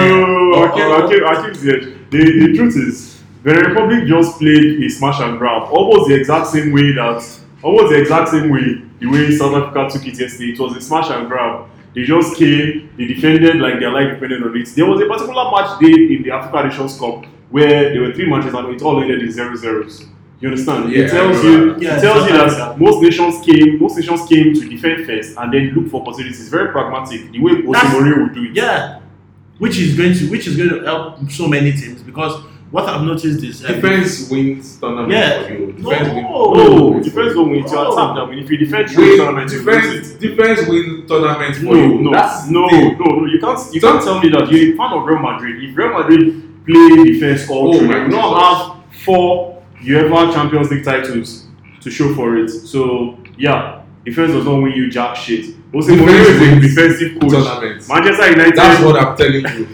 Hakim, 0.68 0.82
or- 0.82 0.94
or- 0.94 1.08
Hakim, 1.08 1.24
Hakim 1.24 2.08
The, 2.10 2.20
the 2.20 2.54
truth 2.56 2.76
is, 2.78 3.22
the 3.44 3.54
Republic 3.56 4.06
just 4.08 4.40
played 4.40 4.84
a 4.84 4.90
smash 4.90 5.20
and 5.22 5.38
grab, 5.38 5.64
almost 5.72 6.10
the 6.10 6.16
exact 6.16 6.48
same 6.48 6.72
way 6.72 6.92
that, 6.94 7.22
almost 7.66 7.92
the 7.92 8.00
exact 8.00 8.30
same 8.30 8.50
way 8.50 8.82
the 9.00 9.08
way 9.08 9.32
South 9.36 9.56
Africa 9.56 9.90
took 9.92 10.08
it 10.08 10.20
yesterday. 10.20 10.54
It 10.54 10.60
was 10.60 10.76
a 10.78 10.82
smash 10.82 11.10
and 11.10 11.28
grab. 11.28 11.68
They 11.94 12.04
just 12.04 12.38
came, 12.38 12.90
they 12.98 13.06
defended 13.08 13.58
like 13.58 13.80
their 13.80 13.92
life 13.92 14.14
depended 14.14 14.44
on 14.44 14.56
it. 14.56 14.68
There 14.76 14.86
was 14.86 15.02
a 15.02 15.06
particular 15.06 15.50
match 15.52 15.80
day 15.80 16.16
in 16.16 16.24
the 16.24 16.32
Africa 16.32 16.68
Nations 16.68 17.00
Cup 17.00 17.26
where 17.50 17.90
there 17.92 18.02
were 18.02 18.14
three 18.14 18.30
matches 18.30 18.54
and 18.54 18.70
it 18.70 18.82
all 18.82 19.02
ended 19.02 19.22
in 19.22 19.32
zero 19.32 19.56
zeros. 19.56 20.06
You 20.42 20.50
understand? 20.50 20.92
Yeah, 20.92 21.06
it 21.06 21.10
tells 21.12 21.44
you. 21.44 21.78
Yeah, 21.80 21.98
it 21.98 22.02
tells 22.02 22.28
you 22.28 22.34
that 22.34 22.50
Africa. 22.50 22.76
most 22.78 23.02
nations 23.02 23.46
came, 23.46 23.80
most 23.80 23.96
nations 23.98 24.28
came 24.28 24.54
to 24.54 24.70
defend 24.70 25.06
first 25.06 25.38
and 25.38 25.54
then 25.54 25.70
look 25.74 25.90
for 25.90 26.02
opportunities. 26.02 26.50
Very 26.50 26.72
pragmatic. 26.72 27.32
The 27.32 27.40
way 27.40 27.52
Osimori 27.54 28.24
would 28.24 28.34
do 28.34 28.44
it. 28.44 28.56
yeah, 28.56 29.00
which 29.58 29.78
is 29.78 29.96
going 29.98 30.14
to 30.14 30.30
which 30.30 30.48
is 30.48 30.58
going 30.58 30.70
to 30.70 30.82
help 30.84 31.32
so 31.32 31.48
many 31.48 31.72
teams 31.72 32.04
because 32.04 32.44
what 32.76 32.90
I've 32.90 33.04
noticed 33.04 33.42
is 33.44 33.64
um, 33.66 33.72
Defense 33.74 34.30
wins 34.30 34.78
tournament 34.80 35.12
Yeah. 35.12 35.44
for 35.48 35.54
you. 35.54 35.72
Defense. 35.72 36.08
No, 36.10 37.00
defense 37.02 37.34
don't 37.34 37.50
win. 37.52 37.60
It's 37.64 37.72
your 37.72 37.84
No. 37.86 37.92
attack 37.94 38.16
that 38.16 38.28
win. 38.30 38.40
If 38.40 38.52
you 38.52 38.58
defend 38.58 38.90
through 38.90 39.06
Win, 39.08 39.18
tournament, 39.18 39.52
you 39.52 39.58
defense, 39.64 40.10
it. 40.12 40.20
defense 40.20 40.68
win 40.68 41.06
tournament 41.08 41.56
for 41.56 41.64
No, 41.64 41.74
you. 41.74 42.00
no, 42.02 42.12
That's 42.12 42.50
no, 42.50 42.68
the- 42.70 42.96
no, 43.00 43.06
no. 43.20 43.26
You 43.28 43.40
can't. 43.40 43.60
You 43.74 43.80
can't 43.82 44.02
tell 44.04 44.20
me 44.22 44.30
that 44.30 44.52
you're 44.52 44.74
a 44.74 44.78
fan 44.78 44.92
of 44.92 45.06
Real 45.06 45.20
Madrid. 45.20 45.64
If 45.64 45.78
Real 45.78 45.94
Madrid 45.98 46.44
play 46.66 47.04
defense 47.14 47.50
all 47.50 47.74
Oh 47.74 47.78
through, 47.80 47.88
you 48.06 48.10
don't 48.10 48.40
have 48.44 48.76
four 49.06 49.64
UEFA 49.82 50.34
Champions 50.34 50.70
League 50.72 50.84
titles 50.84 51.46
to 51.82 51.90
show 51.90 52.14
for 52.14 52.36
it. 52.38 52.50
So 52.50 53.18
yeah, 53.38 53.82
defense 54.04 54.34
does 54.34 54.44
not 54.46 54.62
win 54.62 54.74
you 54.74 54.90
jack 54.90 55.16
shit. 55.16 55.46
Jose 55.74 55.92
Mourinho 55.94 56.26
is 56.30 56.42
a 56.42 56.60
defensive 56.60 57.20
coach. 57.22 57.32
tournament. 57.32 57.88
Manchester 57.88 58.30
United. 58.32 58.56
That's 58.58 58.84
what 58.84 58.96
I'm 59.02 59.16
telling 59.16 59.46
you. 59.58 59.68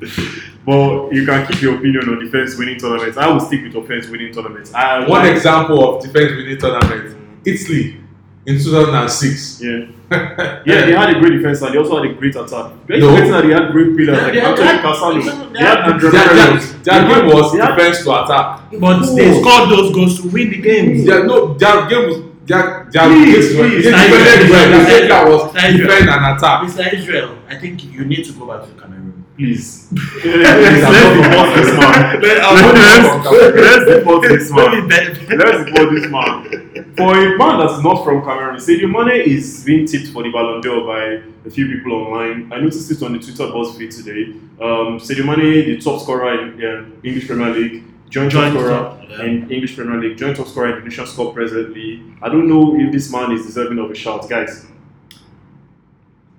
But 0.68 1.14
you 1.14 1.24
can 1.24 1.46
keep 1.46 1.62
your 1.62 1.76
opinion 1.76 2.08
on 2.10 2.18
defense 2.22 2.58
winning 2.58 2.78
tournaments. 2.78 3.16
I 3.16 3.26
will 3.28 3.40
stick 3.40 3.62
with 3.64 3.74
offense 3.74 4.06
winning 4.08 4.32
tournaments. 4.34 4.74
I 4.74 4.98
One 5.08 5.22
like- 5.22 5.34
example 5.36 5.78
of 5.96 6.02
defense 6.04 6.30
winning 6.36 6.58
tournament, 6.58 7.16
Italy 7.52 7.96
in 8.44 8.58
2006. 8.58 9.62
Yeah. 9.62 9.86
Yeah, 10.66 10.84
they 10.86 10.92
had 10.92 11.10
a 11.16 11.20
great 11.20 11.32
defense 11.38 11.60
and 11.62 11.72
they 11.74 11.78
also 11.78 11.96
had 12.02 12.10
a 12.10 12.14
great 12.14 12.34
attack. 12.36 12.66
Great 12.86 13.00
No. 13.00 13.10
defense 13.10 13.30
and 13.36 13.48
they 13.48 13.54
had 13.54 13.72
great 13.72 13.96
pillars 13.96 14.22
like 14.22 14.32
they 14.34 14.40
had- 14.40 14.58
Anthony 14.58 14.66
they 14.68 14.72
had- 14.76 14.84
Casalo. 14.84 15.14
they 15.14 15.58
They 15.58 15.64
had 15.64 15.78
had- 15.78 15.92
Andre 15.92 16.10
Their, 16.10 16.28
their, 16.38 16.56
their 16.86 17.00
game 17.08 17.26
was 17.34 17.46
had- 17.58 17.76
defense 17.76 17.98
to 18.04 18.10
attack. 18.24 18.46
but 18.84 18.98
they 19.16 19.28
scored 19.40 19.66
those 19.70 19.88
goals 19.94 20.20
to 20.20 20.28
win 20.28 20.50
the 20.50 20.60
game. 20.68 21.04
Their, 21.06 21.24
no, 21.24 21.54
their 21.54 21.88
game 21.88 22.04
was 22.08 22.16
their 22.46 22.88
their 22.92 23.08
Please, 23.08 23.32
this 23.34 23.56
was- 23.58 23.70
please, 23.70 23.84
they 23.84 23.90
defended 23.90 24.50
well. 24.50 24.68
The 24.68 24.78
Nigeria, 24.78 25.08
center 25.08 25.30
was 25.30 25.42
defend 25.52 26.08
and 26.14 26.24
attack. 26.36 26.56
Mr. 26.68 26.92
Israel, 26.98 27.30
I 27.48 27.54
think 27.56 27.74
you 27.84 28.04
need 28.12 28.24
to 28.28 28.32
go 28.32 28.44
back 28.50 28.62
to 28.68 28.72
Cameroon. 28.80 29.17
Please. 29.38 29.86
Let's 30.24 31.14
deport 31.16 31.54
this 31.54 31.70
man. 31.78 32.20
Let's 32.20 33.86
deport 33.86 34.22
this 34.22 34.50
man. 34.50 34.88
Let's 34.88 35.64
deport 35.64 35.94
this 35.94 36.10
man. 36.10 36.94
For 36.96 37.14
a 37.16 37.38
man 37.38 37.60
that's 37.60 37.80
not 37.84 38.02
from 38.02 38.24
Cameroon, 38.24 38.56
Sadio 38.56 38.90
Mane 38.90 39.22
is 39.22 39.62
being 39.64 39.86
tipped 39.86 40.08
for 40.08 40.24
the 40.24 40.32
Ballon 40.32 40.60
d'Or 40.60 40.84
by 40.84 41.22
a 41.46 41.50
few 41.50 41.68
people 41.68 41.92
online. 41.92 42.52
I 42.52 42.58
noticed 42.58 42.90
it 42.90 43.00
on 43.00 43.12
the 43.12 43.20
Twitter 43.20 43.44
BuzzFeed 43.44 43.96
today. 43.96 44.32
Um, 44.60 44.98
Sadio 44.98 45.24
Mane, 45.24 45.66
the 45.66 45.78
top 45.78 46.00
scorer 46.02 46.34
in 46.42 46.64
uh, 46.64 46.84
English 47.04 47.28
Premier 47.28 47.50
League, 47.50 47.84
joint 48.10 48.32
top 48.32 48.42
Joint 48.42 48.54
scorer 48.54 49.06
yeah. 49.08 49.22
in 49.22 49.48
English 49.52 49.76
Premier 49.76 50.00
League, 50.00 50.18
joint 50.18 50.36
top 50.36 50.48
scorer 50.48 50.70
in 50.70 50.74
Indonesian 50.78 51.06
score 51.06 51.32
presently. 51.32 52.02
I 52.20 52.28
don't 52.28 52.48
know 52.48 52.74
if 52.74 52.90
this 52.90 53.12
man 53.12 53.30
is 53.30 53.46
deserving 53.46 53.78
of 53.78 53.88
a 53.88 53.94
shout, 53.94 54.28
guys. 54.28 54.66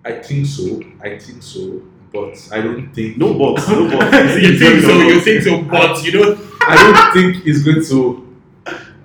I 0.03 0.12
think 0.20 0.46
so. 0.46 0.84
I 1.01 1.18
think 1.18 1.41
so. 1.41 1.82
But 2.11 2.49
I 2.51 2.61
don't 2.61 2.91
think. 2.93 3.17
No 3.17 3.33
buts, 3.33 3.67
no 3.69 3.89
buts. 3.89 4.35
You 4.41 4.57
think 4.57 4.81
so? 4.81 4.97
You 4.99 5.21
think 5.21 5.43
so? 5.43 5.61
But 5.61 6.03
you 6.03 6.11
know, 6.13 6.37
I 6.61 6.75
don't 6.75 7.13
think 7.13 7.43
he's 7.43 7.63
going 7.63 7.83
to. 7.85 8.25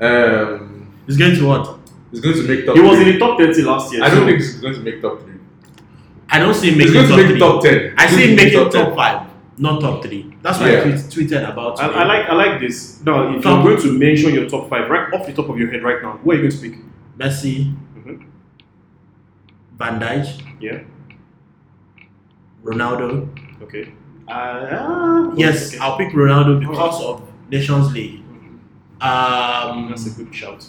Um, 0.01 0.93
it's 1.07 1.17
going 1.17 1.35
to 1.37 1.47
what? 1.47 1.79
he's 2.11 2.21
going 2.21 2.35
to 2.37 2.43
make 2.49 2.65
top. 2.67 2.75
He 2.77 2.81
was 2.81 2.99
three. 2.99 3.09
in 3.09 3.13
the 3.15 3.19
top 3.19 3.39
30 3.39 3.63
last 3.63 3.93
year. 3.93 4.03
I 4.03 4.09
don't 4.09 4.21
so- 4.21 4.27
think 4.27 4.39
he's 4.39 4.61
going 4.61 4.75
to 4.75 4.81
make 4.81 5.03
top 5.03 5.21
three. 5.23 5.35
I 6.31 6.39
don't 6.39 6.55
see 6.55 6.71
him 6.73 6.81
He's 6.81 6.93
making 6.93 6.95
going 6.95 7.07
to 7.07 7.11
top 7.11 7.19
make 7.19 7.29
three. 7.29 7.39
top 7.39 7.63
ten. 7.63 7.95
I 7.99 8.07
see 8.09 8.31
him 8.31 8.37
making 8.37 8.59
make 8.63 8.73
top 8.73 8.95
five, 8.97 9.29
not 9.59 9.81
top 9.81 10.03
three. 10.03 10.35
That's 10.43 10.59
why 10.59 10.73
Yeah. 10.73 10.79
I 10.79 10.83
tweet, 10.83 10.95
tweeted 10.97 11.49
about. 11.53 11.81
I. 11.81 11.87
I 11.89 12.05
like 12.05 12.29
I 12.31 12.35
like 12.35 12.61
this. 12.61 13.01
No, 13.05 13.37
if 13.37 13.43
Top- 13.43 13.65
you're 13.65 13.77
going 13.77 13.87
to 13.87 13.99
mention 13.99 14.35
your 14.35 14.49
top 14.49 14.69
five 14.71 14.89
right 14.91 15.13
off 15.13 15.27
the 15.27 15.33
top 15.35 15.49
of 15.51 15.59
your 15.59 15.71
head 15.71 15.83
right 15.83 16.03
now, 16.03 16.13
who 16.25 16.31
are 16.31 16.35
you 16.35 16.41
going 16.49 16.53
to 16.53 16.59
pick? 16.71 16.79
Messi, 17.19 17.75
Mhm. 17.99 18.25
Van 19.79 20.01
Dijk, 20.01 20.43
Yeah. 20.61 20.79
Ronaldo. 22.65 23.29
Okay. 23.63 23.93
Uh, 24.27 25.33
Yes, 25.37 25.75
okay. 25.75 25.79
I'll 25.79 25.97
pick 25.99 26.11
Ronaldo 26.13 26.61
because 26.61 27.03
of 27.05 27.23
Nations 27.51 27.93
League. 27.93 28.21
Um, 29.01 29.89
That's 29.91 30.07
a 30.07 30.11
good 30.25 30.35
shout. 30.35 30.65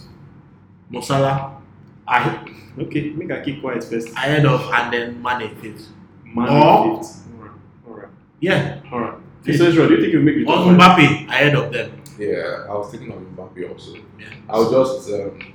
Mo 0.90 1.00
Salah 1.02 1.62
I 2.08 2.46
okay. 2.80 3.10
Make 3.12 3.32
I 3.32 3.42
keep 3.44 3.62
quiet 3.62 3.84
first. 3.84 4.10
ahead 4.10 4.46
of 4.46 4.62
and 4.74 4.94
then 4.94 5.22
Mane 5.24 5.56
fifth. 5.56 5.88
Man 6.26 6.50
Or- 6.50 6.98
fifth. 7.02 7.24
Alright. 7.40 7.52
Alright. 7.88 8.10
Yeah, 8.40 8.82
Alright. 8.92 9.20
Mr. 9.44 9.68
Ezra, 9.68 9.88
do 9.88 9.94
you 9.96 10.02
think 10.02 10.14
you'll 10.14 10.24
make 10.24 10.36
the 10.36 10.46
or 10.46 10.56
top 10.56 10.66
five? 10.66 10.78
Mbappe 11.00 11.28
ahead 11.30 11.56
of 11.56 11.72
them. 11.72 12.02
Yeah, 12.20 12.66
I 12.70 12.74
was 12.74 12.92
thinking 12.92 13.12
of 13.12 13.20
Mbappe 13.20 13.72
also. 13.72 13.94
Yeah. 14.20 14.26
I'll 14.50 14.70
just 14.72 15.10
um, 15.12 15.54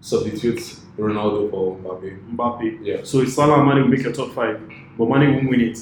substitute 0.00 0.58
Ronaldo 0.98 1.50
for 1.50 1.76
Mbappe. 1.76 2.34
Mbappe. 2.34 2.78
Yeah. 2.82 2.96
So 3.04 3.20
it's 3.20 3.34
Salah 3.34 3.58
and 3.60 3.68
Mane 3.68 3.82
will 3.82 3.88
make 3.88 4.02
your 4.02 4.12
top 4.12 4.32
five, 4.32 4.60
but 4.98 5.08
Mane 5.08 5.34
won't 5.34 5.48
win 5.48 5.60
it. 5.60 5.78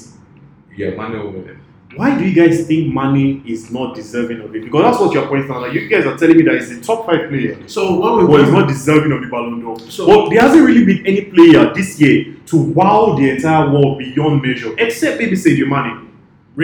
Yeah, 0.77 0.91
Mane 0.91 1.19
will 1.19 1.31
win 1.31 1.49
it. 1.49 1.57
Why 1.95 2.15
do 2.17 2.23
you 2.27 2.33
guys 2.35 2.67
think 2.67 2.93
Mane 2.93 3.43
is 3.47 3.71
not 3.71 3.95
deserving 3.95 4.41
of 4.41 4.55
it? 4.55 4.63
Because 4.65 4.83
that's 4.83 4.99
what 4.99 5.13
you're 5.13 5.25
pointing 5.27 5.49
out. 5.49 5.61
Like 5.61 5.73
you 5.73 5.87
guys 5.89 6.05
are 6.05 6.15
telling 6.17 6.37
me 6.37 6.43
that 6.43 6.55
he's 6.55 6.71
a 6.77 6.81
top 6.81 7.05
five 7.07 7.27
player. 7.29 7.57
So 7.67 7.95
what 7.95 8.19
we 8.21 8.27
But 8.27 8.43
he's 8.43 8.53
not 8.53 8.67
deserving 8.67 9.11
of 9.13 9.21
the 9.21 9.27
Ballon 9.27 9.59
d'Or. 9.61 9.79
So- 9.79 10.05
but 10.05 10.29
there 10.29 10.41
hasn't 10.41 10.63
really 10.63 10.85
been 10.85 11.05
any 11.07 11.21
player 11.21 11.73
this 11.73 11.99
year 11.99 12.35
to 12.47 12.57
wow 12.57 13.15
the 13.17 13.31
entire 13.31 13.71
world 13.71 13.97
beyond 13.97 14.41
measure, 14.43 14.75
except 14.77 15.19
maybe 15.19 15.35
Sadio 15.35 15.67
Mane. 15.67 16.03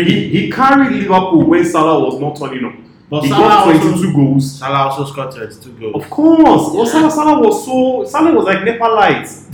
He, 0.05 0.27
he 0.29 0.51
carried 0.51 0.91
Liverpool 0.91 1.45
when 1.45 1.63
Salah 1.65 2.03
was 2.03 2.19
not 2.19 2.35
turning 2.35 2.65
up. 2.65 2.73
But 3.09 3.23
he 3.23 3.29
Salah 3.29 3.47
got 3.47 3.67
also- 3.67 3.89
22 3.91 4.13
goals. 4.13 4.59
Salah 4.59 4.89
also 4.89 5.05
scored 5.05 5.31
22 5.31 5.71
goals. 5.79 6.03
Of 6.03 6.09
course. 6.09 6.73
Well, 6.73 6.85
Salah, 6.85 7.09
Salah 7.11 7.39
was 7.41 7.65
so 7.65 8.03
Salah 8.05 8.33
was 8.35 8.45
like 8.45 8.63
Nepal 8.63 8.93
lights. 8.95 9.49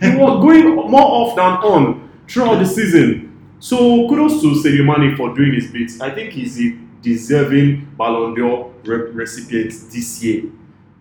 he 0.00 0.08
was 0.16 0.42
going 0.42 0.74
more 0.74 1.02
off 1.02 1.36
than 1.36 1.44
on 1.70 2.03
throughout 2.28 2.58
the 2.58 2.66
season. 2.66 3.30
So 3.60 4.08
kudos 4.08 4.40
to 4.42 4.48
Sadio 4.62 4.84
Mane 4.84 5.16
for 5.16 5.34
doing 5.34 5.54
his 5.54 5.70
bit. 5.70 5.90
I 6.00 6.10
think 6.10 6.32
he's 6.32 6.60
a 6.60 6.76
deserving 7.02 7.86
Ballon 7.96 8.34
d'Or 8.34 8.72
re- 8.84 9.10
recipient 9.12 9.72
this 9.92 10.22
year. 10.22 10.44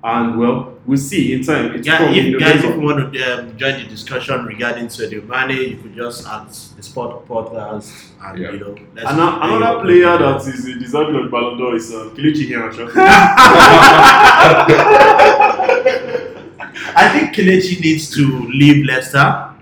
And 0.06 0.38
well, 0.38 0.78
we'll 0.86 0.98
see 0.98 1.32
in 1.34 1.44
time. 1.44 1.76
It's 1.76 1.88
Yeah, 1.88 1.98
from 2.00 2.14
if 2.14 2.38
guys, 2.40 2.62
if 2.64 2.76
you 2.76 2.82
want 2.82 3.14
to 3.14 3.40
um, 3.40 3.58
join 3.58 3.82
the 3.82 3.88
discussion 3.88 4.44
regarding 4.46 4.88
Sadio 4.88 5.26
Mane, 5.26 5.58
you 5.72 5.78
could 5.78 5.96
just 5.96 6.28
ask 6.28 6.76
the 6.76 6.84
Sport 6.84 7.26
Podcast, 7.26 7.90
and 8.22 8.38
Yeah. 8.38 8.52
you 8.52 8.60
know, 8.60 8.76
let's 8.94 9.10
And 9.10 9.20
a- 9.20 9.40
another 9.44 9.80
player 9.82 10.18
that 10.18 10.42
is 10.46 10.66
uh, 10.68 10.78
deserving 10.78 11.16
of 11.16 11.24
the 11.24 11.30
Ballon 11.30 11.58
d'Or 11.58 11.76
is 11.76 11.90
uh, 11.94 12.10
Kelechi 12.16 12.50
Iheanacho. 12.50 12.92
I 16.96 17.10
think 17.14 17.34
Kelechi 17.36 17.80
needs 17.82 18.10
to 18.16 18.26
leave 18.50 18.86
Leicester. 18.86 19.53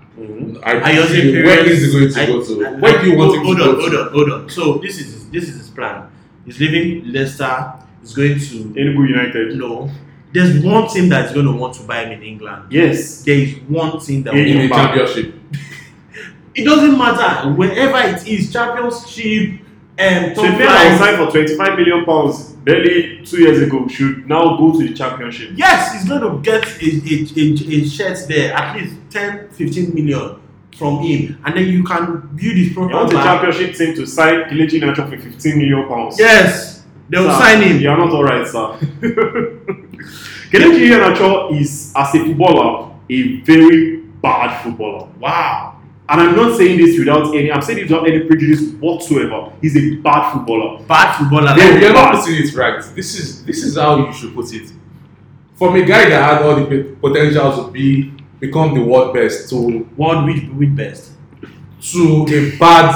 I, 0.62 0.72
I 0.92 0.98
also 1.00 1.14
where 1.14 1.64
is 1.64 1.84
he 1.84 1.92
going 1.98 2.12
to 2.12 2.20
I- 2.22 2.26
go 2.26 2.44
to? 2.44 2.66
I- 2.66 2.70
where 2.80 3.00
do 3.02 3.10
you 3.10 3.16
want 3.18 3.34
him 3.34 3.44
hold 3.44 3.56
to 3.58 3.62
on, 3.64 3.74
go 3.74 3.80
hold 3.80 3.92
to? 3.92 4.00
on, 4.02 4.12
hold 4.12 4.30
on. 4.32 4.48
So 4.50 4.78
this 4.78 4.98
is 5.00 5.12
his, 5.12 5.30
this 5.30 5.48
is 5.48 5.56
his 5.56 5.70
plan. 5.70 6.10
He's 6.44 6.58
leaving 6.60 7.12
Leicester. 7.12 7.74
He's 8.00 8.14
going 8.14 8.38
to 8.38 8.44
Enugu 8.80 9.08
United. 9.08 9.56
no. 9.56 9.90
There's 10.32 10.64
one 10.64 10.88
team 10.88 11.08
that's 11.10 11.32
going 11.34 11.44
to 11.46 11.52
want 11.52 11.74
to 11.74 11.82
buy 11.82 12.04
him 12.06 12.12
in 12.12 12.22
England. 12.22 12.72
Yes. 12.72 13.22
There 13.22 13.34
is 13.36 13.54
one 13.68 14.00
team 14.00 14.22
that 14.22 14.32
In- 14.34 14.46
In 14.46 14.56
will 14.58 14.66
a 14.66 14.68
Back. 14.70 14.94
championship. 14.96 15.34
It 16.54 16.64
doesn't 16.64 16.98
matter 16.98 17.50
wherever 17.52 17.96
it 18.14 18.26
is, 18.28 18.52
championship, 18.52 19.60
um, 19.98 20.34
So 20.34 20.42
top 20.42 20.52
a 20.52 20.56
player 20.56 20.66
that 20.68 20.90
was 20.90 20.98
signed 21.00 21.16
for 21.16 21.30
25 21.30 21.78
million 21.78 22.04
pounds 22.04 22.50
barely 22.62 23.24
two 23.24 23.38
years 23.40 23.62
ago 23.62 23.88
should 23.88 24.28
now 24.28 24.56
go 24.58 24.72
to 24.78 24.86
the 24.86 24.92
championship. 24.94 25.52
Yes, 25.54 25.94
he's 25.94 26.06
going 26.08 26.20
to 26.20 26.42
get 26.42 26.62
a, 26.82 26.84
a, 26.84 27.26
a, 27.36 27.82
a 27.82 27.88
shirt 27.88 28.18
there, 28.28 28.52
at 28.52 28.76
least 28.76 28.96
10, 29.10 29.48
15 29.50 29.94
million 29.94 30.40
from 30.76 31.00
him, 31.00 31.38
and 31.44 31.56
then 31.56 31.68
you 31.68 31.82
can 31.84 32.20
build 32.34 32.56
his 32.56 32.68
He 32.68 32.74
profile. 32.74 32.96
wants 33.00 33.12
a 33.12 33.16
back. 33.16 33.42
championship 33.42 33.76
team 33.76 33.94
to 33.96 34.06
sign 34.06 34.44
Kelechi 34.44 34.80
Iheanacho 34.80 35.08
for 35.10 35.16
15 35.18 35.58
million 35.58 35.86
pounds. 35.88 36.18
Yes, 36.18 36.82
they 37.08 37.18
will 37.18 37.30
Sir, 37.30 37.38
sign 37.38 37.62
him. 37.62 37.80
You 37.80 37.90
are 37.90 37.98
not 37.98 38.10
alright, 38.10 38.46
sir. 38.46 38.78
Kelechi 40.50 40.88
Iheanacho 40.88 41.58
is, 41.60 41.92
as 41.96 42.14
a 42.14 42.18
footballer, 42.24 42.90
a 43.08 43.40
very 43.40 43.98
bad 44.22 44.62
footballer. 44.62 45.08
Wow. 45.18 45.80
And 46.08 46.20
I'm 46.20 46.36
not 46.36 46.56
saying 46.58 46.78
this 46.78 46.98
without 46.98 47.34
any, 47.34 47.50
I'm 47.50 47.62
saying 47.62 47.78
this 47.80 47.90
without 47.90 48.06
any 48.06 48.20
prejudice 48.20 48.72
whatsoever. 48.80 49.52
He's 49.62 49.76
a 49.76 49.96
bad 49.96 50.32
footballer. 50.32 50.82
Bad 50.84 51.16
footballer. 51.18 51.54
Yeah, 51.56 51.70
like- 51.70 51.80
you're 51.80 51.92
not 51.92 52.14
putting 52.14 52.34
it 52.44 52.54
right. 52.54 52.82
This 52.94 53.18
is 53.18 53.44
this 53.44 53.62
is 53.64 53.76
how 53.78 53.96
you 54.06 54.12
should 54.12 54.34
put 54.34 54.52
it. 54.52 54.70
From 55.54 55.74
a 55.76 55.82
guy 55.84 56.08
that 56.10 56.22
had 56.38 56.42
all 56.42 56.56
the 56.56 56.64
pot- 56.66 57.00
potential 57.00 57.64
to 57.64 57.70
be 57.70 58.12
become 58.42 58.74
the 58.74 58.82
world 58.82 59.14
best 59.14 59.48
to 59.50 59.56
World 59.96 60.26
which 60.26 60.42
with 60.58 60.76
best. 60.76 61.12
to 61.92 62.26
a 62.28 62.40
bad 62.58 62.90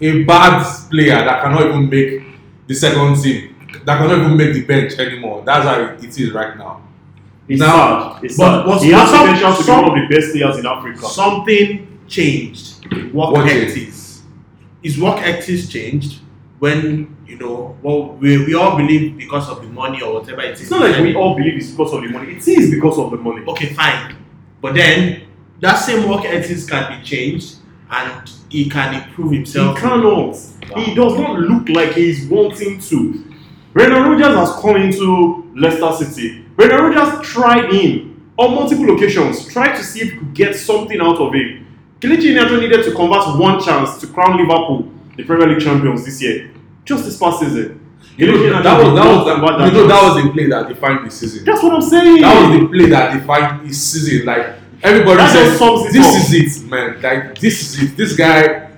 a 0.00 0.22
bad 0.24 0.62
player 0.90 1.18
that 1.28 1.42
cannot 1.42 1.66
even 1.66 1.88
make 1.90 2.22
the 2.66 2.74
second 2.74 3.20
team, 3.22 3.54
that 3.84 3.98
cannot 3.98 4.18
even 4.18 4.36
make 4.36 4.52
the 4.54 4.62
bench 4.64 4.92
anymore. 4.98 5.42
That's 5.44 5.64
how 5.64 5.80
it 6.04 6.04
is 6.20 6.32
right 6.32 6.56
now. 6.56 6.82
It's 7.48 7.60
Now- 7.60 8.14
sad. 8.14 8.24
It's 8.24 8.36
but 8.36 8.58
sad. 8.58 8.66
was- 8.66 8.82
he 8.82 8.90
has 8.90 9.08
some- 9.10 9.26
potential 9.26 9.54
to 9.56 9.64
be 9.64 9.70
one 9.72 9.84
of 9.84 9.94
the 10.08 10.14
best 10.16 10.32
players 10.32 10.56
in 10.58 10.66
Africa. 10.66 11.06
Something 11.06 11.86
changed. 12.08 12.64
Work 13.14 13.32
What 13.34 13.46
ethics. 13.46 14.22
His 14.82 14.98
work 15.00 15.18
ethics 15.22 15.68
changed 15.68 16.20
when 16.58 17.08
you 17.26 17.36
know. 17.38 17.76
Well, 17.82 18.16
we, 18.20 18.44
we 18.46 18.54
all 18.54 18.76
believe 18.76 19.16
because 19.16 19.48
of 19.48 19.60
the 19.62 19.68
money 19.68 20.00
or 20.02 20.14
whatever 20.20 20.42
it 20.42 20.52
is. 20.54 20.62
It's 20.62 20.70
not 20.70 20.80
like 20.82 21.00
we 21.00 21.14
all 21.14 21.34
believe 21.36 21.54
it's 21.56 21.70
because 21.70 21.92
of 21.94 22.02
the 22.02 22.08
money. 22.08 22.32
It 22.36 22.46
is 22.46 22.70
because 22.70 22.98
of 22.98 23.10
the 23.10 23.16
money. 23.16 23.42
okay, 23.48 23.66
fine. 23.74 24.14
But 24.66 24.74
then 24.74 25.22
that 25.60 25.76
same 25.76 26.08
work 26.08 26.24
ethics 26.24 26.66
can 26.68 26.98
be 26.98 27.06
changed 27.06 27.58
and 27.88 28.28
he 28.50 28.68
can 28.68 28.94
improve 29.00 29.30
He 29.30 29.36
himself. 29.36 29.78
cannot. 29.78 30.34
He 30.76 30.92
does 30.92 31.16
not 31.16 31.38
look 31.38 31.68
like 31.68 31.92
he's 31.92 32.26
wanting 32.26 32.80
to. 32.80 33.24
Brendan 33.72 34.02
Rodgers 34.02 34.34
has 34.34 34.60
come 34.60 34.74
into 34.74 35.48
Leicester 35.54 36.04
City. 36.04 36.44
Brendan 36.56 36.80
Rodgers 36.80 37.24
tried 37.24 37.72
him 37.72 38.32
on 38.36 38.56
multiple 38.56 38.92
occasions, 38.96 39.46
tried 39.46 39.76
to 39.76 39.84
see 39.84 40.00
if 40.00 40.10
he 40.14 40.18
could 40.18 40.34
get 40.34 40.56
something 40.56 41.00
out 41.00 41.18
of 41.18 41.32
him. 41.32 41.64
Kelechi 42.00 42.34
Iheanacho 42.34 42.60
needed 42.60 42.82
to 42.86 42.92
convert 42.92 43.38
one 43.38 43.62
chance 43.62 43.98
to 44.00 44.08
crown 44.08 44.36
Liverpool 44.36 44.90
the 45.16 45.22
Premier 45.22 45.46
League 45.46 45.60
champions 45.60 46.04
this 46.04 46.20
year, 46.20 46.50
just 46.84 47.04
this 47.04 47.16
past 47.16 47.38
season. 47.38 47.85
You 48.16 48.26
know, 48.32 48.62
that 48.62 48.64
Iheanacho 48.64 48.84
was 48.84 48.94
that 48.94 49.06
was 49.06 49.26
not 49.42 49.58
convert 49.58 49.72
you 49.74 49.78
know 49.80 49.86
that 49.88 50.02
was 50.14 50.24
the 50.24 50.30
play 50.32 50.46
that 50.46 50.68
defined 50.68 51.06
the 51.06 51.10
season. 51.10 51.44
That's 51.44 51.62
what 51.62 51.72
I'm 51.74 51.82
saying. 51.82 52.22
That 52.22 52.50
was 52.50 52.60
the 52.60 52.66
play 52.68 52.86
that 52.88 53.12
defined 53.12 53.66
his 53.66 53.82
season. 53.82 54.26
Like 54.26 54.54
everybody 54.82 55.16
That 55.18 55.36
it 55.36 55.50
this 55.50 55.60
up." 55.60 56.32
is 56.32 56.62
it, 56.64 56.70
man. 56.70 57.02
Like 57.02 57.38
this 57.38 57.74
is 57.74 57.82
it. 57.82 57.96
This 57.96 58.16
guy, 58.16 58.70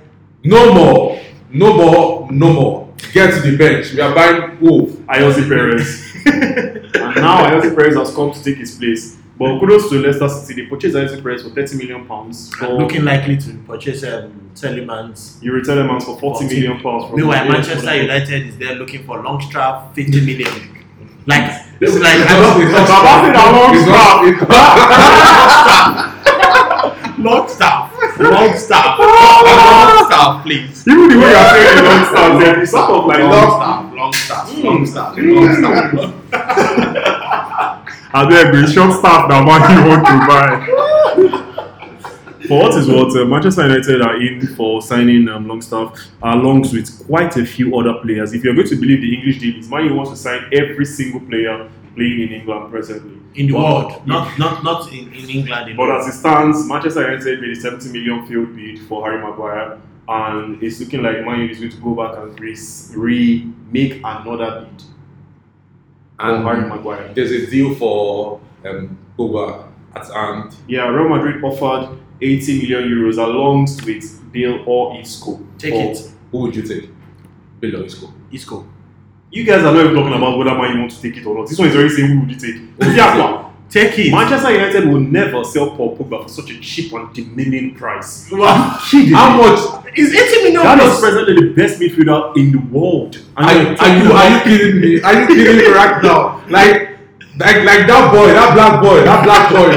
no 0.43 0.75
more, 0.75 1.21
no 1.53 1.75
more, 1.77 2.33
no 2.33 2.53
more. 2.53 2.95
Get 3.13 3.33
to 3.35 3.49
the 3.51 3.57
bench. 3.57 3.93
We 3.93 4.01
are 4.01 4.13
buying 4.15 4.59
Wolf. 4.61 4.91
Ayoze 5.07 5.49
Perez. 5.49 6.13
and 6.27 7.15
now 7.17 7.45
Ayoze 7.47 7.75
Perez 7.77 7.95
has 7.97 8.13
come 8.15 8.33
to 8.33 8.43
take 8.43 8.57
his 8.57 8.75
place. 8.77 9.18
But 9.39 9.61
kudos 9.61 9.89
to 9.91 10.01
Leicester 10.01 10.29
City. 10.29 10.63
They 10.63 10.69
purchased 10.69 10.97
Ayoze 10.97 11.23
Perez 11.23 11.43
for 11.45 11.51
30 11.51 11.77
million 11.77 12.05
pounds. 12.07 12.51
Looking 12.61 13.05
likely 13.05 13.37
to 13.37 13.55
purchase 13.67 14.03
um, 14.03 14.51
Tielemans. 14.55 15.41
You 15.43 15.53
return 15.53 15.87
them 15.87 16.01
for 16.01 16.19
40 16.19 16.47
million 16.47 16.81
pounds. 16.81 17.05
from 17.07 17.17
Meanwhile, 17.17 17.45
the 17.47 17.53
Manchester 17.53 17.95
United. 17.95 18.03
United 18.29 18.47
is 18.49 18.57
there 18.59 18.75
looking 18.75 19.05
for 19.05 19.23
Longstaff 19.23 19.95
50 19.95 20.21
million. 20.27 20.51
Like 21.27 21.79
This 21.79 21.95
is 21.95 22.01
like 22.01 22.19
It's 22.19 22.31
I 22.31 22.37
don't 22.41 22.63
it's 22.63 22.73
not 22.73 22.89
Baba 22.89 23.27
said 23.27 23.33
staff. 23.37 23.53
long 23.53 23.75
It's 23.77 23.87
not- 23.87 24.25
it's 24.27 24.41
long 27.19 27.49
staff, 27.49 27.93
long 28.19 28.57
staff, 28.57 28.99
long 28.99 30.07
staff, 30.07 30.43
please. 30.47 30.87
Even 30.89 31.09
the 31.11 31.17
way 31.19 31.31
you're 31.31 31.49
saying 31.51 31.85
long 31.85 32.05
staff, 32.07 32.41
there 32.41 32.61
is 32.63 32.71
sort 32.71 32.91
of 32.91 33.05
like 33.07 33.19
Long 33.21 33.95
long 33.95 34.13
staff, 34.15 34.53
long 34.65 34.87
staff, 34.87 35.17
long 35.19 35.55
staff, 35.55 35.93
long 35.95 36.13
staff. 36.31 37.15
I 38.13 38.25
beg 38.29 38.55
you, 38.55 38.67
short 38.67 38.93
staff 38.99 39.29
that 39.29 39.45
man 39.45 39.61
you 39.77 39.89
want 39.89 40.07
to 40.07 40.17
buy. 40.27 41.45
For 42.49 42.59
what 42.63 42.75
is 42.79 42.89
what, 42.89 43.15
uh, 43.15 43.25
Manchester 43.27 43.67
United 43.67 44.01
are 44.01 44.21
in 44.23 44.47
for 44.57 44.81
signing 44.81 45.29
um, 45.29 45.47
Longstaff 45.47 45.99
along 46.23 46.63
with 46.73 47.07
quite 47.07 47.37
a 47.37 47.45
few 47.45 47.77
other 47.79 47.95
players. 48.01 48.33
If 48.33 48.43
you're 48.45 48.55
going 48.55 48.69
to 48.69 48.77
believe 48.77 49.03
the 49.03 49.15
English 49.15 49.39
dealings, 49.41 49.69
Man 49.69 49.85
U 49.87 49.95
wants 49.95 50.13
to 50.13 50.17
sign 50.17 50.49
every 50.53 50.87
single 50.87 51.21
player 51.21 51.69
playing 51.95 52.21
in 52.23 52.29
England 52.33 52.71
presently. 52.71 53.19
In 53.35 53.49
the 53.49 53.53
But- 53.53 53.61
world, 53.63 54.07
not 54.07 54.39
not 54.39 54.65
not 54.65 54.91
in, 54.93 55.13
in 55.13 55.29
England. 55.29 55.71
In 55.71 55.77
But 55.77 55.91
as 56.01 56.07
it 56.09 56.13
stands, 56.19 56.67
Manchester 56.67 57.03
United 57.03 57.41
made 57.43 57.51
a 57.51 57.61
70 57.61 57.93
million 57.93 58.27
field 58.27 58.57
bid 58.57 58.79
for 58.89 59.05
Harry 59.05 59.21
Maguire, 59.21 59.77
and 60.09 60.63
it's 60.63 60.81
looking 60.81 61.03
like 61.03 61.23
Man 61.27 61.41
U 61.41 61.49
is 61.51 61.59
going 61.59 61.71
to 61.73 61.77
go 61.79 61.95
back 61.95 62.17
and 62.17 62.41
re, 62.41 62.57
re- 62.97 63.47
make 63.71 63.99
another 64.03 64.61
bid 64.65 64.83
for 66.19 66.27
Harry 66.43 66.61
And 66.61 66.69
Maguire. 66.69 67.13
there's 67.15 67.31
a 67.33 67.47
deal 67.51 67.75
for 67.75 68.41
um, 68.67 68.99
Pogba 69.19 69.69
at 69.95 70.07
hand. 70.13 70.55
Yeah, 70.67 70.89
Real 70.89 71.09
Madrid 71.09 71.43
offered 71.45 71.97
80 72.21 72.63
million 72.63 72.89
euros 72.91 73.19
along 73.19 73.69
with 73.87 74.33
Bill 74.33 74.63
or 74.67 74.99
Isco. 75.01 75.41
Take 75.59 75.73
for- 75.75 75.93
it. 75.93 76.13
Who 76.33 76.39
would 76.39 76.57
you 76.57 76.63
take? 76.63 76.91
Bill 77.61 77.81
or 77.81 77.85
Isco? 77.85 78.13
Isco. 78.33 78.67
You 79.31 79.45
guys 79.45 79.63
are 79.65 79.73
not 79.75 79.81
even 79.85 79.95
talking 79.95 80.15
about 80.15 80.39
whether 80.39 80.55
Man 80.55 80.73
U 80.75 80.79
want 80.81 80.91
to 80.93 81.03
take 81.03 81.17
it 81.17 81.27
or 81.27 81.35
not. 81.39 81.49
This 81.49 81.59
one 81.59 81.69
is 81.69 81.75
already 81.75 81.91
saying 81.91 82.09
who 82.11 82.21
would 82.21 82.31
you 82.31 82.37
take. 82.39 82.63
Yeah, 82.81 83.13
Take 83.15 83.48
it. 83.77 84.11
Manchester 84.13 84.53
United 84.53 84.87
will 84.89 85.01
never 85.01 85.45
sell 85.45 85.71
Paul 85.77 85.97
Pogba 85.97 86.23
for 86.23 86.29
such 86.29 86.51
a 86.51 86.61
cheap 86.61 86.93
and 86.93 87.13
demeaning 87.15 87.75
price. 87.75 88.29
Wow. 88.31 88.79
How 89.13 89.37
much? 89.37 89.85
Is 89.97 90.13
80 90.15 90.43
million 90.45 90.63
That 90.63 90.81
is 90.81 91.01
presently 91.01 91.35
the 91.35 91.55
best 91.55 91.81
midfielder 91.81 92.37
in 92.37 92.53
the 92.53 92.59
world. 92.59 93.19
Are, 93.37 93.53
you- 93.53 93.77
are 93.77 93.97
you 93.99 94.13
are 94.13 94.31
you 94.31 94.41
kidding 94.45 94.81
me? 94.81 95.01
Are 95.03 95.21
you 95.21 95.27
kidding 95.27 95.57
me 95.57 95.67
right 95.73 96.03
now? 96.03 96.43
Like 96.49 96.99
like 97.39 97.65
like 97.65 97.87
that 97.87 98.13
boy, 98.13 98.27
that 98.29 98.55
black 98.55 98.83
boy, 98.83 99.03
that 99.05 99.25
black 99.25 99.51
boy. 99.51 99.71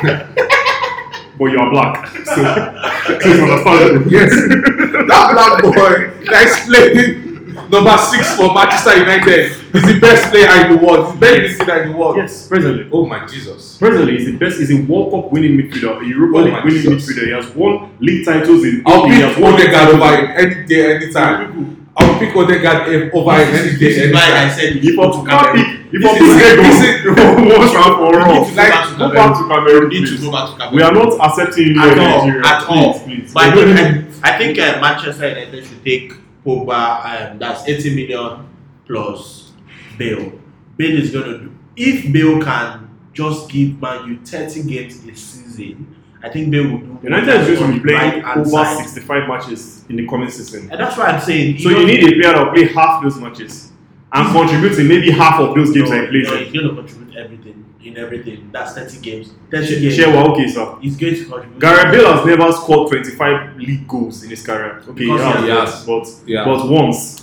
but 1.38 1.44
you 1.46 1.58
are 1.58 1.70
black. 1.70 2.06
So, 2.30 3.16
it's 3.18 3.40
understandable. 3.40 4.12
yes, 4.12 4.30
that 4.30 5.30
black 5.32 5.62
boy 5.62 6.24
that 6.30 6.42
is 6.46 6.66
playing 6.66 7.29
number 7.70 7.96
six 7.98 8.34
for 8.36 8.52
Manchester 8.54 8.96
United. 8.98 9.52
He's 9.72 9.86
the 9.94 9.98
best 10.00 10.30
player 10.32 10.66
in 10.66 10.76
the 10.76 10.84
world. 10.86 11.06
He's 11.06 11.14
the 11.14 11.20
best 11.20 11.60
midfielder 11.60 11.82
in 11.86 11.92
the 11.92 11.96
world. 11.96 12.16
Yes, 12.16 12.48
presently. 12.48 12.88
Oh 12.92 13.06
my 13.06 13.26
Jesus. 13.26 13.78
Presently, 13.78 14.18
he's 14.18 14.26
the 14.26 14.36
best. 14.36 14.58
He's 14.58 14.70
a 14.72 14.82
World 14.82 15.12
Cup 15.12 15.32
winning 15.32 15.56
midfielder, 15.56 16.02
a 16.02 16.06
Europa 16.06 16.38
Oh 16.38 16.42
League 16.42 16.64
winning 16.64 16.82
Jesus. 16.82 17.08
midfielder. 17.08 17.24
He 17.26 17.30
has 17.32 17.50
won 17.54 17.90
league 18.00 18.24
titles 18.26 18.64
in. 18.64 18.82
I'll 18.86 19.06
pick 19.06 19.38
Odegaard 19.38 19.94
over 19.94 20.16
him 20.16 20.30
any 20.36 20.66
day, 20.66 20.94
anytime. 20.96 21.76
I'll 21.96 22.18
pick 22.18 22.34
Odegaard 22.36 22.88
over 23.14 23.34
him 23.34 23.54
any 23.54 23.78
day, 23.78 23.86
is 23.86 24.12
why 24.14 24.20
I 24.20 24.48
said 24.48 24.76
I 24.76 24.80
can't 24.80 25.56
pick, 25.56 25.66
if 25.92 26.02
This 26.02 26.12
pick 26.12 26.22
is- 26.22 26.36
this 26.36 26.80
is- 26.82 27.06
once 27.06 27.74
and 27.74 27.94
for 27.98 28.20
all, 28.20 28.46
It's 28.46 28.56
like- 28.56 28.98
go 28.98 29.12
back 29.12 29.36
to 29.38 29.48
Cameroon. 29.48 29.88
need 29.88 30.06
to 30.06 30.18
go 30.18 30.30
back 30.30 30.50
to 30.50 30.56
Cameroon. 30.56 30.76
We 30.76 30.82
are 30.82 30.92
not 30.92 31.12
accepting 31.20 31.66
you 31.74 31.80
at 31.80 31.92
in 31.92 31.98
all, 31.98 32.26
Nigeria. 32.26 32.46
at 32.46 32.62
all. 32.68 32.92
Please, 33.00 33.32
please. 33.32 33.34
But 33.34 33.42
I 33.48 33.52
think, 33.52 33.78
I, 34.22 34.34
I 34.34 34.38
think 34.38 34.58
uh, 34.58 34.80
Manchester 34.80 35.28
United 35.28 35.66
should 35.66 35.84
take 35.84 36.12
Pogba. 36.44 37.32
Um, 37.32 37.38
that's 37.38 37.68
80 37.68 37.94
million 37.94 38.48
plus 38.86 39.52
Bale. 39.98 40.32
Bale 40.76 40.98
is 40.98 41.10
going 41.10 41.30
to 41.30 41.38
do. 41.38 41.58
If 41.76 42.12
Bale 42.12 42.42
can 42.42 42.90
just 43.12 43.50
give 43.50 43.80
Man 43.80 44.08
U 44.08 44.18
30 44.24 44.62
games 44.64 45.04
a 45.06 45.14
season, 45.14 45.96
I 46.22 46.28
think 46.28 46.50
Bale 46.50 46.70
will 46.70 46.78
do. 46.78 46.98
United 47.02 47.48
is 47.48 47.58
going 47.58 47.72
to 47.72 47.78
be 47.78 47.88
playing 47.88 48.22
right-hand 48.22 48.40
over 48.40 48.50
side. 48.50 48.86
65 48.86 49.28
matches 49.28 49.84
in 49.88 49.96
the 49.96 50.06
coming 50.06 50.30
season. 50.30 50.70
And 50.70 50.80
that's 50.80 50.96
why 50.96 51.06
I'm 51.06 51.20
saying. 51.20 51.58
So 51.58 51.70
you 51.70 51.86
need 51.86 52.04
a 52.04 52.20
player 52.20 52.34
that 52.34 52.44
will 52.44 52.52
play 52.52 52.66
half 52.68 53.02
those 53.02 53.18
matches 53.18 53.72
and 54.12 54.32
contribute 54.32 54.78
in 54.78 54.88
maybe 54.88 55.10
half 55.10 55.40
of 55.40 55.54
those 55.54 55.72
games 55.72 55.90
no, 55.90 56.00
he 56.02 56.08
plays. 56.08 56.28
no, 56.28 56.36
he's 56.36 56.52
going 56.52 56.68
to 56.68 56.74
contribute 56.74 57.09
everything 57.20 57.64
in 57.84 57.96
everything. 57.98 58.48
That's 58.52 58.72
30 58.74 58.98
games. 59.00 59.32
30 59.50 59.80
games. 59.80 59.94
Share 59.96 60.08
well, 60.10 60.32
okay, 60.32 60.48
sir. 60.48 60.76
He's 60.80 60.96
going 60.96 61.14
to 61.14 61.24
contribute. 61.24 61.60
Gareth 61.60 61.92
Bale 61.92 62.12
has 62.16 62.26
never 62.26 62.52
scored 62.52 62.88
25 62.88 63.56
league 63.58 63.86
goals 63.86 64.22
in 64.24 64.30
his 64.30 64.44
career. 64.44 64.78
Okay, 64.88 64.92
Because 64.92 65.20
yeah, 65.20 65.42
he 65.42 65.48
has. 65.50 65.86
but 65.86 66.08
Yeah. 66.26 66.44
but 66.44 66.68
once. 66.68 67.20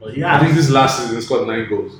But 0.00 0.18
I 0.18 0.40
think 0.40 0.54
this 0.54 0.70
last 0.70 0.98
season 1.00 1.16
he 1.16 1.22
scored 1.22 1.46
nine 1.46 1.68
goals. 1.68 1.98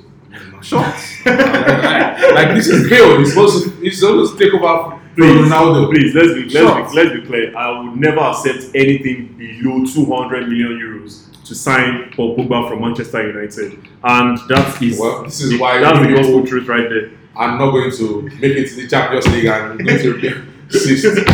shots. 0.61 1.25
like 1.25 2.55
this 2.55 2.67
is 2.67 2.89
Bale. 2.89 3.19
He's 3.19 3.29
supposed 3.33 3.63
to 3.63 3.69
he's 3.81 3.99
supposed 3.99 4.37
to 4.37 4.43
take 4.43 4.53
over 4.53 4.91
from 4.91 5.01
Please, 5.15 5.51
Ronaldo. 5.51 5.89
please 5.91 6.15
let's 6.15 6.33
be 6.33 6.43
let's 6.43 6.53
Shots. 6.53 6.93
be, 6.93 6.97
let's 7.03 7.13
be 7.19 7.25
clear. 7.27 7.55
I 7.57 7.79
would 7.81 7.97
never 7.97 8.19
accept 8.19 8.73
anything 8.75 9.35
below 9.37 9.83
200 9.85 10.47
million 10.47 10.79
euros 10.79 11.25
to 11.45 11.55
sign 11.55 12.11
Paul 12.15 12.35
Pogba 12.37 12.69
from 12.69 12.81
Manchester 12.81 13.25
United, 13.27 13.77
and 14.03 14.37
that 14.49 14.81
is 14.81 14.99
Well, 14.99 15.23
this 15.23 15.41
is 15.41 15.51
the- 15.51 15.59
why 15.59 15.79
that's 15.79 15.99
the 15.99 16.09
you- 16.09 16.15
gospel 16.15 16.45
truth 16.45 16.67
right 16.67 16.87
there. 16.89 17.09
I'm 17.35 17.57
not 17.57 17.71
going 17.71 17.91
to 17.91 18.21
make 18.41 18.55
it 18.57 18.67
to 18.69 18.75
the 18.75 18.87
Champions 18.87 19.25
League 19.27 19.45
and 19.45 19.63
I'm 19.71 19.77
going 19.77 19.99
to. 19.99 20.47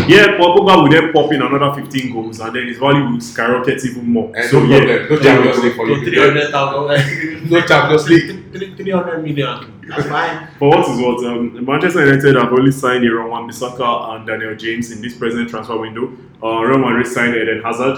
Yeah, 0.08 0.36
Paul 0.38 0.58
Pogba 0.58 0.82
will 0.82 0.90
then 0.90 1.14
pop 1.14 1.32
in 1.32 1.42
another 1.44 1.72
15 1.80 2.12
goals, 2.14 2.40
and 2.40 2.56
then 2.56 2.68
his 2.68 2.78
value 2.80 3.04
will 3.12 3.20
skyrocket 3.22 3.84
even 3.86 4.12
more. 4.12 4.32
And 4.36 4.50
so 4.50 4.64
no 4.66 4.78
yeah. 4.78 5.08
No 5.10 5.20
Champions 5.20 5.64
League 5.64 5.76
for 5.76 5.88
you. 5.88 6.04
300,000. 6.06 7.50
No 7.52 7.62
Champions 7.62 8.10
League. 8.10 8.52
Three- 8.54 8.76
300 8.76 9.24
million. 9.24 9.82
That's 9.88 10.08
fine. 10.08 10.48
For 10.60 10.70
what 10.70 10.88
is 10.90 11.00
what, 11.00 11.26
um, 11.26 11.66
Manchester 11.66 12.06
United 12.06 12.36
have 12.36 12.52
only 12.52 12.72
signed 12.72 13.06
Aaron 13.06 13.30
Wan-Bissaka 13.30 14.16
and 14.16 14.28
Daniel 14.28 14.56
James 14.56 14.92
in 14.92 15.02
this 15.02 15.16
present 15.16 15.50
transfer 15.50 15.78
window. 15.78 16.12
Uh, 16.44 16.62
Real 16.64 16.80
Madrid 16.80 17.06
signed 17.08 17.36
Eden 17.36 17.62
Hazard, 17.64 17.98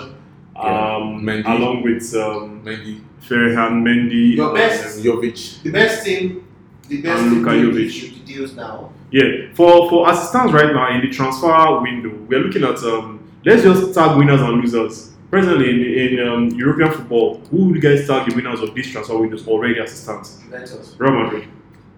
Yeah. 0.63 0.95
um, 0.97 1.21
Mendy. 1.21 1.45
along 1.45 1.83
with 1.83 2.13
um, 2.15 2.63
Maybe 2.63 3.01
Ferland 3.19 3.85
Mendy. 3.85 4.35
Your 4.35 4.49
and, 4.49 4.55
best- 4.57 4.99
Jovic. 5.03 5.61
The 5.63 5.71
best 5.71 6.05
team, 6.05 6.47
the 6.87 7.01
best 7.01 7.21
And 7.21 7.31
team 7.31 7.43
Luka 7.43 7.51
doing 7.51 7.75
the 7.75 8.19
deals 8.25 8.53
now. 8.55 8.91
Yeah, 9.11 9.53
for 9.53 9.89
for 9.89 10.09
as 10.09 10.23
it 10.23 10.27
stands 10.27 10.53
right 10.53 10.73
now 10.73 10.93
in 10.95 11.01
the 11.01 11.09
transfer 11.09 11.81
window, 11.81 12.09
we 12.27 12.35
are 12.35 12.39
looking 12.39 12.63
at 12.63 12.77
um, 12.83 13.19
let's 13.45 13.63
just 13.63 13.93
tag 13.93 14.17
winners 14.17 14.41
and 14.41 14.61
losers. 14.61 15.07
Presently 15.29 15.69
in, 15.69 16.19
in 16.19 16.27
um, 16.27 16.49
European 16.49 16.91
football, 16.91 17.39
who 17.51 17.65
would 17.65 17.75
you 17.75 17.81
guys 17.81 18.07
tag 18.07 18.27
the 18.27 18.35
winners 18.35 18.61
of 18.61 18.73
these 18.73 18.89
transfer 18.91 19.17
windows 19.17 19.47
already 19.47 19.79
as 19.79 19.91
it 19.91 19.95
stands? 19.97 20.37
Juventus. 20.41 20.95
Real 20.97 21.13
Madrid. 21.13 21.47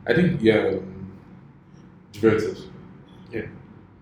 I 0.05 0.13
think 0.13 0.41
yeah. 0.41 0.67
um, 0.67 1.11
Juventus. 2.11 2.65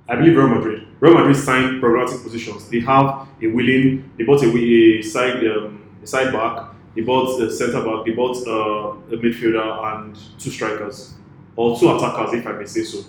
I 0.10 0.16
believe 0.16 0.36
Real 0.36 0.48
Madrid. 0.48 0.88
Real 1.00 1.14
Madrid 1.14 1.36
signed 1.36 1.82
programmatic 1.82 2.24
positions. 2.24 2.70
They 2.70 2.82
have 2.82 3.28
a 3.42 3.48
willing. 3.48 4.12
They 4.18 4.24
bought 4.26 4.44
a, 4.44 4.50
a 4.50 5.02
side 5.02 5.46
um, 5.48 5.82
a 6.04 6.08
side 6.08 6.34
back. 6.34 6.74
They 6.96 7.02
bought 7.02 7.42
a 7.42 7.52
centre 7.52 7.84
back. 7.84 8.06
They 8.06 8.12
bought 8.12 8.38
uh, 8.48 9.16
a 9.16 9.18
midfielder 9.18 9.94
and 9.94 10.18
two 10.38 10.50
strikers 10.50 11.14
or 11.56 11.80
two 11.80 11.90
attackers, 11.96 12.34
if 12.34 12.48
I 12.48 12.52
may 12.54 12.66
say 12.66 12.84
so. 12.84 13.06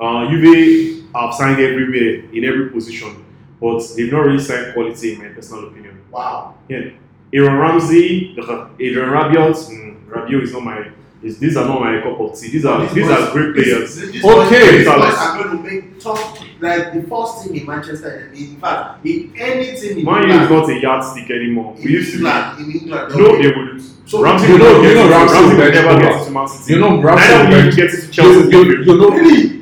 Uh, 0.00 0.28
Juve 0.30 1.04
have 1.14 1.34
signed 1.34 1.60
everywhere 1.60 2.30
in 2.32 2.44
every 2.44 2.70
position, 2.70 3.24
but 3.60 3.82
they've 3.96 4.12
not 4.12 4.26
really 4.26 4.42
signed 4.42 4.74
quality, 4.74 5.14
in 5.14 5.18
my 5.18 5.28
personal 5.28 5.68
opinion. 5.68 6.00
Wow. 6.10 6.54
Yeah. 6.68 6.90
Aaron 7.32 7.56
Ramsey, 7.56 8.36
Adrien 8.38 9.10
Rabiot, 9.10 9.56
mm, 9.68 10.06
Rabiot 10.06 10.42
is 10.42 10.52
not 10.52 10.62
my. 10.64 10.90
Is, 11.24 11.38
these 11.38 11.56
are 11.56 11.66
not 11.66 11.80
my 11.80 12.00
cup 12.02 12.20
of 12.20 12.38
tea. 12.38 12.50
These 12.50 12.64
are 12.66 12.86
these 12.94 13.08
are 13.08 13.32
great 13.32 13.54
players. 13.54 13.96
This, 13.96 14.12
this 14.12 14.24
Okay. 14.24 14.78
These 14.78 14.86
boys 14.86 15.14
are 15.24 15.42
going 15.42 15.56
to 15.56 15.62
make 15.62 15.98
top, 15.98 16.20
like 16.60 16.92
the 16.92 17.02
first 17.08 17.44
team 17.44 17.54
in 17.60 17.66
Manchester. 17.66 18.30
In 18.34 18.56
fact, 18.60 19.06
in 19.06 19.32
any 19.36 19.74
team 19.80 19.98
in 19.98 20.04
Man 20.04 20.22
U 20.22 20.28
is 20.28 20.34
England, 20.42 20.50
not 20.50 20.68
a 20.70 20.80
yardstick 20.80 21.30
anymore. 21.30 21.74
in 21.78 21.84
We 21.84 21.90
used 21.92 22.12
to 22.12 22.18
be. 22.18 22.24
England, 22.26 22.58
in 22.60 22.80
England, 22.80 23.14
No, 23.16 23.26
they 23.42 23.48
wouldn't. 23.56 23.82
So, 24.06 24.22
Ramsey 24.22 24.46
you 24.48 24.52
would 24.52 24.60
know- 24.62 24.82
you 24.82 24.94
know 24.94 25.08
Ramsey 25.08 25.34
Ramsey 25.34 25.56
will 25.56 25.64
would 25.64 25.74
never 25.74 26.00
get 26.00 26.24
to 26.26 26.30
Man 26.30 26.46
City. 26.48 26.72
You 26.74 26.80
know 26.80 27.00
Ramsey 27.00 27.32
will 27.38 27.50
bench. 27.50 27.74
get 27.76 27.90
to 27.90 27.96
You, 27.96 28.12
Chelsea. 28.12 28.50
you, 28.50 28.62
you 28.84 28.98
know 28.98 29.10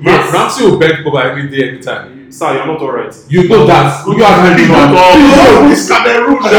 Yes. 0.03 0.33
Ramsey 0.35 0.65
will 0.67 0.79
bench 0.81 0.99
Pogba 1.07 1.25
every 1.31 1.49
day, 1.49 1.69
anytime. 1.69 2.33
Sir, 2.33 2.55
you're 2.55 2.67
not 2.67 2.81
alright. 2.83 3.15
You 3.29 3.47
know 3.49 3.67
that. 3.67 4.05
You 4.07 4.13
are 4.25 4.59
You 4.59 4.67
not. 4.67 4.91
know 4.91 5.71
it's 5.71 5.87
Cameroon. 5.87 6.43
Shut 6.43 6.55
up. 6.55 6.59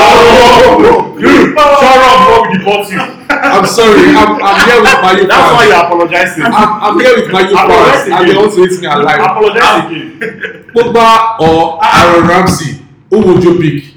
Shut 0.54 0.70
up, 0.70 0.80
bro. 0.80 2.52
We 2.52 2.58
deport 2.58 2.89
you. 2.89 3.23
I'm 3.41 3.65
sorry. 3.65 4.10
I'm, 4.15 4.41
I'm 4.41 4.60
here 4.67 4.82
with 4.82 5.02
my 5.02 5.12
youth 5.17 5.28
That's 5.30 5.52
why 5.54 5.65
fans. 5.65 5.69
you're 5.69 5.86
apologizing. 5.86 6.43
I'm, 6.43 6.54
I'm 6.84 7.00
here 7.00 7.15
with 7.22 7.32
my 7.32 7.41
youth 7.41 7.52
Apologize 7.52 8.08
fans, 8.08 8.19
and 8.19 8.30
they 8.30 8.34
to 8.34 8.69
hit 8.69 8.82
me 8.82 8.88
alive. 8.88 9.19
Apologize 9.19 9.86
again. 9.91 10.72
Pogba 10.74 11.39
or 11.39 11.80
Aaron 11.84 12.28
Ramsey? 12.28 12.86
Who 13.10 13.19
would 13.28 13.43
you 13.43 13.60
pick? 13.60 13.93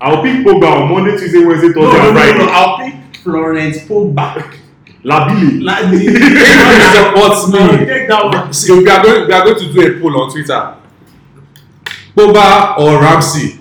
I'll 0.00 0.22
pick 0.22 0.44
Pogba 0.46 0.82
on 0.82 0.92
Monday, 0.92 1.16
Tuesday, 1.16 1.44
Wednesday, 1.44 1.68
No, 1.68 1.90
Thursday, 1.90 1.98
no, 1.98 2.08
and 2.08 2.14
no, 2.14 2.20
no. 2.20 2.36
Friday. 2.36 2.52
I'll 2.52 2.78
pick 2.78 3.16
Florence 3.22 3.78
Pogba. 3.78 4.54
Labili. 5.04 5.62
Like 5.62 5.84
Everybody 5.84 6.96
supports 6.96 7.48
No, 7.48 7.72
me. 7.78 7.86
take 7.86 8.08
that 8.08 8.24
one. 8.24 8.52
See, 8.52 8.72
we 8.78 8.88
are 8.88 9.02
going. 9.02 9.26
We 9.28 9.32
are 9.32 9.44
going 9.44 9.58
to 9.58 9.72
do 9.72 9.96
a 9.96 10.00
poll 10.00 10.22
on 10.22 10.30
Twitter. 10.32 10.76
Pogba 12.16 12.78
or 12.78 13.00
Ramsey? 13.00 13.60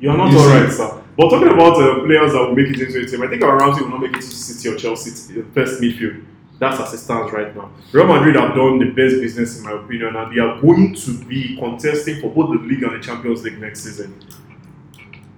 You're 0.00 0.16
not 0.16 0.32
alright, 0.34 0.70
sir. 0.72 0.97
But 1.18 1.30
talking 1.30 1.48
about 1.48 1.72
uh, 1.82 2.04
players 2.04 2.32
that 2.32 2.38
will 2.38 2.54
make 2.54 2.68
it 2.68 2.80
into 2.80 3.00
a 3.00 3.04
team, 3.04 3.22
I 3.22 3.26
think 3.26 3.42
our 3.42 3.58
Ramsey 3.58 3.82
will 3.82 3.90
not 3.90 4.02
make 4.02 4.16
it 4.16 4.20
to 4.20 4.22
City 4.22 4.72
or 4.72 4.78
Chelsea 4.78 5.40
uh, 5.40 5.42
first 5.52 5.82
midfield. 5.82 6.24
That's 6.60 6.78
as 6.78 6.94
it 6.94 6.98
stands 6.98 7.32
right 7.32 7.54
now. 7.56 7.72
Real 7.90 8.06
Madrid 8.06 8.36
have 8.36 8.54
done 8.54 8.78
the 8.78 8.90
best 8.90 9.20
business 9.20 9.58
in 9.58 9.64
my 9.64 9.72
opinion, 9.72 10.14
and 10.14 10.32
they 10.32 10.40
are 10.40 10.60
going 10.60 10.94
to 10.94 11.24
be 11.24 11.56
contesting 11.56 12.20
for 12.20 12.30
both 12.30 12.56
the 12.56 12.64
league 12.64 12.84
and 12.84 12.94
the 12.94 13.04
Champions 13.04 13.42
League 13.42 13.58
next 13.58 13.80
season. 13.80 14.14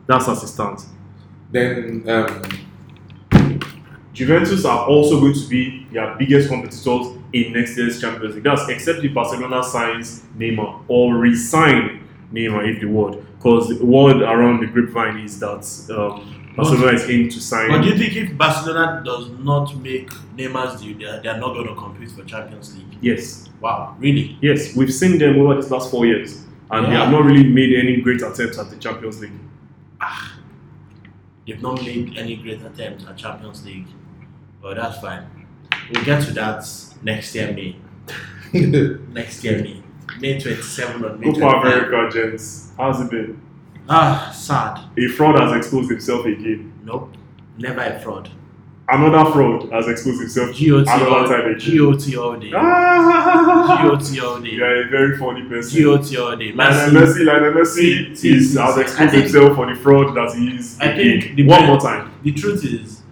That's 0.06 0.28
as 0.28 0.42
it 0.42 0.48
stands. 0.48 0.86
Then 1.50 2.04
um, 2.06 2.42
Juventus 4.12 4.66
are 4.66 4.86
also 4.86 5.18
going 5.18 5.32
to 5.32 5.48
be 5.48 5.86
their 5.92 6.14
biggest 6.16 6.50
competitors 6.50 7.16
in 7.32 7.54
next 7.54 7.78
year's 7.78 7.98
Champions 7.98 8.34
League. 8.34 8.44
That's 8.44 8.68
except 8.68 9.02
if 9.02 9.14
Barcelona 9.14 9.64
signs 9.64 10.24
Neymar 10.36 10.84
or 10.88 11.14
resign 11.14 12.06
Neymar, 12.34 12.68
if 12.70 12.80
the 12.80 12.86
word. 12.86 13.26
Because 13.40 13.70
the 13.78 13.86
word 13.86 14.20
around 14.20 14.60
the 14.60 14.66
grapevine 14.66 15.18
is 15.24 15.38
that 15.40 15.64
um, 15.96 16.52
Barcelona 16.54 16.92
is 16.92 17.08
aimed 17.08 17.30
to 17.30 17.40
sign. 17.40 17.70
But 17.70 17.80
do 17.80 17.88
you 17.88 17.96
think 17.96 18.14
if 18.14 18.36
Barcelona 18.36 19.02
does 19.02 19.30
not 19.30 19.74
make 19.76 20.10
Neymar's 20.36 20.78
deal, 20.82 20.98
they 20.98 21.06
are, 21.06 21.22
they 21.22 21.28
are 21.30 21.38
not 21.38 21.54
going 21.54 21.66
to 21.68 21.74
compete 21.74 22.10
for 22.10 22.22
Champions 22.24 22.76
League? 22.76 22.98
yes, 23.00 23.48
Wow, 23.62 23.96
really? 23.98 24.36
yes, 24.42 24.76
we've 24.76 24.92
seen 24.92 25.16
them 25.18 25.38
over 25.40 25.54
these 25.54 25.70
last 25.70 25.90
four 25.90 26.04
years, 26.04 26.44
and 26.70 26.84
they 26.86 26.90
have 26.90 27.10
not 27.10 27.24
really 27.24 27.44
made 27.48 27.74
any 27.78 28.02
great 28.02 28.20
attempts 28.20 28.58
at 28.58 28.68
the 28.68 28.76
Champions 28.76 29.20
League. 29.20 29.32
They've 31.46 31.62
not 31.62 31.82
made 31.82 32.16
any 32.18 32.36
great 32.36 32.60
attempts 32.62 33.06
at 33.06 33.16
Champions 33.16 33.64
League. 33.64 33.86
But 34.62 34.76
that's 34.76 34.98
fine. 35.00 35.26
We'll 35.92 36.04
get 36.04 36.22
to 36.24 36.32
that 36.34 36.64
next 37.02 37.34
year, 37.34 37.52
May. 37.52 37.76
Next 39.12 39.42
year, 39.44 39.62
May. 39.62 39.79
May 40.18 40.40
27 40.40 41.04
or 41.04 41.16
May 41.16 41.26
Copa 41.26 41.40
25. 41.40 41.62
America, 41.64 42.10
James. 42.12 42.72
how's 42.76 43.00
it 43.00 43.10
been? 43.10 43.40
Ah, 43.88 44.30
sad. 44.34 44.80
A 44.98 45.08
fraud 45.08 45.38
has 45.40 45.52
exposed 45.56 45.90
himself 45.90 46.24
again. 46.26 46.72
Nope. 46.84 47.14
Never 47.58 47.80
a 47.82 47.98
fraud. 48.00 48.30
Another 48.88 49.30
fraud 49.30 49.70
has 49.72 49.86
exposed 49.88 50.20
himself 50.20 50.48
GOAT 50.58 50.80
another 50.88 51.08
all, 51.08 51.24
time 51.28 51.54
again. 51.54 51.76
GOAT 51.76 52.16
all 52.16 52.36
day. 52.38 52.50
Ah! 52.54 53.82
GOAT 53.82 54.20
all 54.22 54.40
day. 54.40 54.50
You 54.50 54.64
are 54.64 54.82
a 54.82 54.88
very 54.88 55.16
funny 55.16 55.48
person. 55.48 55.82
GOAT 55.82 56.16
all 56.18 56.36
day. 56.36 56.52
Lionel 56.52 56.90
Messi. 57.00 57.24
Lionel 57.24 57.52
Messi 57.52 58.10
is, 58.24 58.56
has 58.56 58.78
exposed 58.78 59.10
think- 59.12 59.22
himself 59.24 59.54
for 59.56 59.72
the 59.72 59.80
fraud 59.80 60.16
that 60.16 60.34
he 60.36 60.56
is. 60.56 60.76
I 60.80 60.94
think 60.96 61.24
again. 61.24 61.36
the 61.36 61.42
one 61.44 61.66
more 61.66 61.78
time. 61.78 62.12
The 62.22 62.32
truth 62.32 62.64
is, 62.64 63.02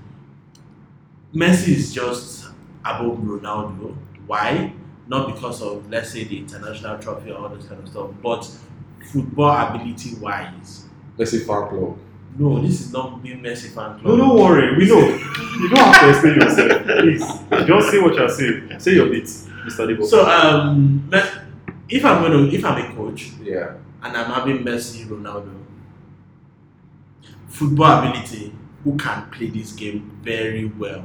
Messi 1.34 1.68
is 1.76 1.92
just 1.92 2.46
above 2.84 3.18
Ronaldo. 3.18 3.94
Why? 4.26 4.72
Not 5.08 5.34
because 5.34 5.62
of, 5.62 5.88
let's 5.90 6.10
say, 6.10 6.24
the 6.24 6.38
international 6.38 6.98
trophy 6.98 7.30
or 7.30 7.38
all 7.38 7.48
this 7.48 7.66
kind 7.66 7.82
of 7.82 7.88
stuff, 7.88 8.10
but 8.22 8.48
football 9.10 9.74
ability 9.74 10.14
wise. 10.16 10.84
let's 11.16 11.30
say 11.30 11.38
fan 11.38 11.68
club. 11.68 11.96
No, 12.38 12.60
this 12.60 12.80
is 12.82 12.92
not 12.92 13.20
being 13.22 13.40
Messi 13.40 13.68
fan 13.74 13.98
club. 13.98 14.04
No, 14.04 14.16
don't 14.18 14.38
worry. 14.38 14.76
We 14.76 14.86
know. 14.86 14.98
you 15.08 15.68
don't 15.70 15.78
have 15.78 16.00
to 16.02 16.10
explain 16.10 16.34
yourself. 16.36 16.82
Please, 17.00 17.66
just 17.66 17.90
say 17.90 17.98
what 18.00 18.14
you're 18.14 18.28
saying. 18.28 18.78
Say 18.78 18.92
your 18.94 19.08
bits, 19.08 19.46
Mr. 19.66 19.88
Debo. 19.88 20.04
So, 20.06 20.24
um, 20.28 21.10
if 21.88 22.04
I'm 22.04 22.22
going 22.22 22.50
to, 22.50 22.54
if 22.56 22.64
I'm 22.64 22.78
a 22.92 22.94
coach 22.94 23.30
Yeah. 23.42 23.74
and 24.02 24.16
I'm 24.16 24.26
having 24.30 24.58
Messi, 24.58 25.06
Ronaldo, 25.06 25.52
football 27.48 28.06
ability, 28.06 28.54
who 28.84 28.96
can 28.96 29.28
play 29.30 29.48
this 29.48 29.72
game 29.72 30.18
very 30.22 30.66
well, 30.66 31.04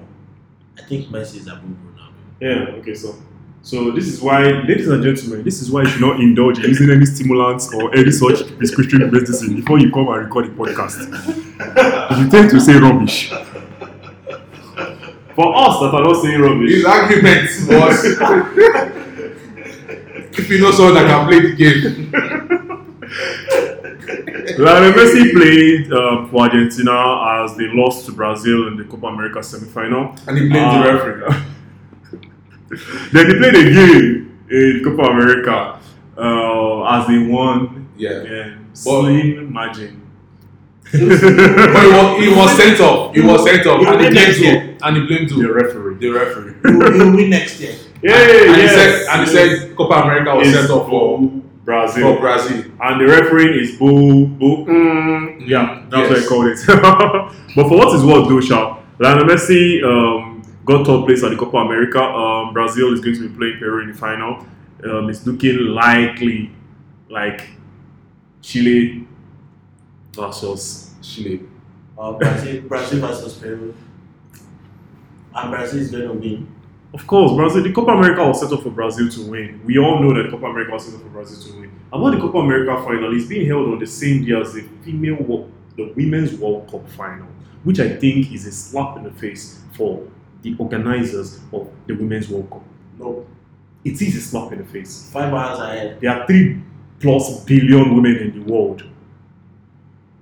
I 0.78 0.82
think 0.84 1.08
Messi 1.08 1.38
is 1.38 1.48
above 1.48 1.64
Ronaldo. 1.64 2.14
yeah. 2.42 2.76
Okay. 2.80 2.94
So. 2.94 3.16
So 3.66 3.92
this 3.92 4.08
is 4.08 4.22
why, 4.22 4.44
ladies 4.44 4.90
and 4.90 5.02
gentlemen, 5.02 5.44
this 5.44 5.62
is 5.62 5.72
why 5.72 5.84
you 5.84 5.88
should 5.90 6.02
not 6.02 6.20
indulge 6.20 6.58
in 6.60 6.66
using 6.66 6.90
any 6.92 7.06
stimulants 7.06 7.74
or 7.74 7.96
any 7.96 8.12
such 8.12 8.58
prescription 8.58 9.00
medicine 9.10 9.56
before 9.56 9.80
you 9.80 9.90
come 9.90 10.10
and 10.10 10.26
record 10.26 10.48
a 10.48 10.50
podcast. 10.50 11.00
you 12.20 12.30
tend 12.30 12.50
to 12.52 12.60
say 12.60 12.74
rubbish. 12.74 13.30
For 15.36 15.56
us 15.56 15.80
that 15.80 15.94
are 15.96 16.04
not 16.04 16.22
saying 16.22 16.42
rubbish, 16.42 16.72
His 16.74 16.86
argument 16.86 17.50
was 17.70 18.04
if 20.38 20.50
you 20.50 20.60
know 20.60 20.72
someone 20.72 20.96
that 20.96 21.08
can 21.08 21.28
play 21.28 21.40
the 21.40 21.56
game. 21.56 22.12
Lionel 24.60 24.92
Messi 24.92 25.32
played 25.32 25.92
uh, 25.94 26.28
for 26.28 26.42
Argentina 26.44 27.44
as 27.46 27.56
they 27.56 27.68
lost 27.74 28.06
to 28.08 28.12
Brazil 28.12 28.68
in 28.68 28.76
the 28.76 28.84
Copa 28.84 29.08
America 29.08 29.42
semi-final. 29.42 30.16
And 30.28 30.38
he 30.38 30.50
blamed 30.50 30.66
Ah. 30.66 30.84
the 30.84 30.94
referee. 30.94 31.44
Then 33.12 33.28
they 33.30 33.38
played 33.38 33.56
a 33.56 33.74
game 33.74 34.46
in 34.50 34.82
Copa 34.84 35.04
America 35.12 35.80
uh, 36.18 36.84
as 37.00 37.08
they 37.08 37.18
won. 37.20 37.90
Yeah. 37.98 38.10
And 38.22 38.78
slim 38.78 39.52
margin. 39.54 40.00
But 40.94 41.00
he 41.00 41.90
was, 41.90 42.24
he 42.24 42.30
was 42.30 42.58
sent 42.58 42.80
off. 42.82 43.16
He 43.16 43.22
was 43.22 43.44
sent 43.44 43.66
off. 43.66 43.80
And 43.80 43.88
he 43.88 43.92
win 43.92 44.14
blamed 44.14 44.16
next 44.16 44.38
who? 44.38 44.86
And 44.86 44.98
he 44.98 45.08
blamed 45.08 45.30
the 45.30 45.52
referee. 45.54 45.96
The 45.96 46.10
referee. 46.10 46.54
He'll 46.64 46.94
he'll 46.94 47.16
win 47.16 47.30
next 47.32 47.60
year. 47.60 47.74
Yeah, 48.04 48.14
and 48.14 48.56
he 48.58 48.62
yes, 48.64 48.74
said 48.76 48.92
and 49.16 49.28
he 49.28 49.34
yes. 49.34 49.60
said 49.62 49.76
Copa 49.76 49.94
America 50.04 50.36
was 50.36 50.48
Is 50.48 50.54
sent 50.54 50.70
off 50.70 50.88
for, 50.90 51.20
Brazil. 51.64 52.16
for 52.16 52.20
Brazil. 52.20 52.64
and 52.82 53.02
the 53.02 53.06
referee 53.08 53.62
is 53.62 53.78
Boo 53.78 54.28
Boo. 54.28 54.66
Mm, 54.66 55.48
yeah, 55.48 55.84
that's 55.90 56.10
what 56.10 56.18
Yes. 56.18 56.26
I 56.26 56.30
called 56.30 56.48
it. 56.48 56.60
but 57.56 57.68
for 57.70 57.78
what 57.78 57.96
is 57.96 58.04
what, 58.04 58.28
though, 58.28 58.42
Sha, 58.42 58.78
Lionel 59.00 59.26
Messi 59.26 59.82
um, 59.84 60.33
got 60.66 60.86
third 60.86 61.06
place 61.06 61.24
at 61.24 61.32
the 61.32 61.38
Copa 61.38 61.58
America. 61.58 62.02
Um, 62.02 62.54
Brazil 62.54 62.94
is 62.94 63.00
going 63.00 63.16
to 63.16 63.30
be 63.30 63.36
playing 63.36 63.60
Peru 63.60 63.82
in 63.84 63.92
the 63.92 63.98
final. 63.98 64.46
Um, 64.84 65.10
it's 65.10 65.26
looking 65.26 65.58
likely 65.68 66.52
like 67.10 67.48
Chile 68.42 69.08
versus. 70.14 70.92
Chile. 71.02 71.42
Uh, 71.98 72.14
Brazil, 72.14 72.62
Brazil 72.62 73.00
versus 73.02 73.34
Peru. 73.36 73.76
And 75.36 75.52
Brazil 75.52 75.80
is 75.80 75.92
going 75.92 76.08
to 76.08 76.14
win. 76.14 76.48
Of 76.94 77.08
course, 77.08 77.34
Brazil. 77.36 77.64
The 77.64 77.74
Copa 77.74 77.92
America 77.92 78.26
was 78.26 78.40
set 78.40 78.52
up 78.52 78.62
for 78.64 78.70
Brazil 78.70 79.10
to 79.10 79.32
win. 79.32 79.62
We 79.66 79.80
all 79.80 80.00
know 80.00 80.14
that 80.14 80.24
the 80.24 80.30
Copa 80.30 80.46
America 80.46 80.74
was 80.74 80.86
set 80.86 80.96
up 80.96 81.02
for 81.02 81.10
Brazil 81.10 81.52
to 81.52 81.60
win. 81.60 81.72
About 81.92 82.12
the 82.12 82.20
Copa 82.20 82.38
America 82.38 82.76
final, 82.84 83.16
it's 83.16 83.28
being 83.28 83.48
held 83.48 83.68
on 83.68 83.80
the 83.80 83.88
same 83.88 84.26
day 84.26 84.40
as 84.40 84.54
the 84.54 84.62
female, 84.84 85.50
the 85.76 85.92
Women's 85.96 86.34
World 86.36 86.70
Cup 86.70 86.88
final, 86.92 87.28
which 87.64 87.80
I 87.80 87.96
think 87.98 88.32
is 88.32 88.46
a 88.46 88.52
slap 88.52 88.98
in 88.98 89.04
the 89.04 89.12
face 89.12 89.62
for 89.76 90.08
the 90.44 90.56
organizers 90.60 91.40
of 91.52 91.68
the 91.88 91.94
Women's 91.96 92.30
World 92.30 92.50
Cup. 92.52 92.64
No, 93.00 93.26
It 93.84 94.00
is 94.02 94.16
a 94.16 94.22
slap 94.22 94.52
in 94.52 94.60
the 94.60 94.66
face. 94.66 95.10
five 95.12 95.34
hours 95.34 95.60
ahead. 95.60 95.98
There 96.00 96.12
are 96.12 96.28
three 96.28 96.62
plus 97.00 97.44
billion 97.46 97.96
women 97.96 98.16
in 98.18 98.32
the 98.46 98.54
world. 98.54 98.84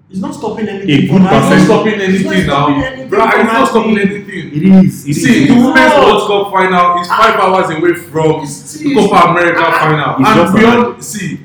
It's 0.10 0.20
not 0.20 0.34
stopping 0.36 0.68
A 0.68 0.72
anything. 0.72 1.02
good 1.02 1.10
from 1.10 1.22
It's 1.24 1.32
not 1.32 1.42
percent- 1.50 1.66
stopping 1.66 1.94
It's 1.94 2.04
anything 2.04 2.48
not 2.48 2.70
now. 2.70 2.84
anything 2.84 3.10
Bro, 3.10 3.26
it's 3.28 3.54
not 3.54 3.68
stopping 3.70 3.98
anything. 3.98 4.48
It 4.58 4.86
is. 4.86 5.08
It 5.08 5.14
See, 5.14 5.44
is. 5.44 5.48
the 5.50 5.54
Women's. 5.56 5.94
World 5.94 6.28
Cup 6.28 6.52
final 6.54 7.02
is 7.02 7.08
five 7.08 7.36
hours 7.40 7.70
away 7.70 7.94
from 7.96 8.44
the 8.44 8.94
Copa 8.96 9.30
America 9.32 9.64
final. 9.72 10.16
It's 10.20 10.30
and 10.30 10.36
just 10.40 10.56
beyond, 10.56 11.04
see, 11.04 11.40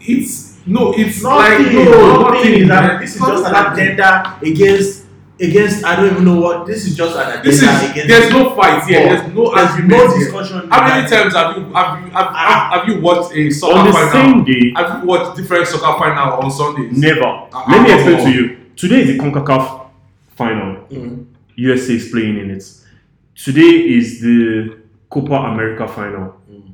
it's 0.00 0.52
no, 0.66 0.92
it's 0.96 1.22
Nothing, 1.22 1.64
like 1.64 1.74
no, 1.74 2.30
nothing 2.30 2.52
is 2.54 2.68
that. 2.68 2.82
man. 2.86 3.00
This 3.00 3.16
is 3.16 3.20
just 3.20 3.46
an 3.46 3.72
agenda 3.72 4.38
against 4.42 5.01
against. 5.42 5.84
I 5.84 5.96
don't 5.96 6.12
even 6.12 6.24
know 6.24 6.40
what. 6.40 6.66
This 6.66 6.86
is 6.86 6.96
just 6.96 7.16
an 7.16 7.26
agenda 7.28 7.42
This 7.44 7.62
is 7.62 7.90
against. 7.90 8.08
there's 8.08 8.32
no 8.32 8.54
fight 8.54 8.84
here. 8.84 9.18
football. 9.18 9.24
There's 9.24 9.34
no 9.34 9.54
There's 9.54 9.70
argument. 9.70 9.90
no 9.90 10.08
here. 10.16 10.18
discussion. 10.24 10.70
How 10.70 10.86
many 10.88 11.08
times 11.08 11.34
have 11.34 11.56
you 11.56 11.62
have 11.74 11.98
you 12.04 12.10
have, 12.10 12.28
Ah. 12.30 12.70
have, 12.72 12.80
have 12.80 12.88
you 12.88 13.00
watched 13.02 13.32
a 13.36 13.50
soccer 13.50 13.78
on 13.78 13.86
the 13.86 13.92
final? 13.92 14.12
same 14.12 14.44
day, 14.44 14.72
Have 14.76 15.02
you 15.02 15.08
watched 15.08 15.36
different 15.36 15.66
soccer 15.68 15.98
final 15.98 16.32
on 16.42 16.50
Sundays? 16.50 16.96
never. 16.98 17.24
Uh, 17.24 17.64
Let 17.68 17.82
me 17.82 17.92
uh, 17.92 17.94
explain 17.96 18.18
to 18.26 18.30
you. 18.32 18.56
Today 18.76 19.00
is 19.02 19.06
the 19.18 19.18
CONCACAF 19.22 19.86
final. 20.36 20.76
Mm. 20.90 21.26
USA 21.56 21.94
is 21.94 22.08
playing 22.10 22.38
in 22.38 22.50
it. 22.50 22.64
Today 23.34 23.60
is 23.96 24.20
the 24.20 24.78
Copa 25.10 25.34
America 25.34 25.86
final. 25.88 26.40
Mm. 26.50 26.72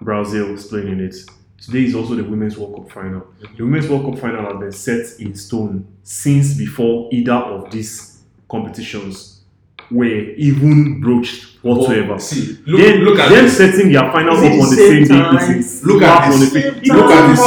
Brazil 0.00 0.54
is 0.54 0.66
playing 0.66 0.88
in 0.88 1.00
it. 1.00 1.14
Today 1.60 1.84
is 1.84 1.94
also 1.94 2.14
the 2.14 2.24
Women's 2.24 2.56
World 2.56 2.74
Cup 2.74 2.90
final. 2.90 3.26
The 3.56 3.62
Women's 3.62 3.88
World 3.88 4.06
Cup 4.10 4.18
final 4.20 4.44
has 4.44 4.58
been 4.58 4.72
set 4.72 5.20
in 5.20 5.34
stone 5.34 5.86
since 6.02 6.54
before 6.54 7.10
either 7.12 7.34
of 7.34 7.70
these 7.70 8.22
competitions 8.48 9.42
were 9.90 10.06
even 10.06 11.00
broached 11.00 11.62
whatsoever. 11.62 12.14
Oh, 12.14 12.18
see, 12.18 12.58
look, 12.66 12.80
then, 12.80 13.00
look 13.00 13.18
at 13.18 13.28
them 13.28 13.44
this. 13.44 13.56
setting 13.58 13.92
their 13.92 14.10
final 14.10 14.36
up 14.36 14.42
on 14.44 14.58
the 14.58 14.64
same 14.64 15.04
same 15.04 15.36
day 15.36 15.58
is 15.58 15.84
Look 15.84 16.02
at 16.02 16.24
slap 16.24 16.32
on 16.32 16.40
the 16.40 16.46
this. 16.46 16.88
Look 16.88 17.10
at 17.10 17.28
this. 17.28 17.40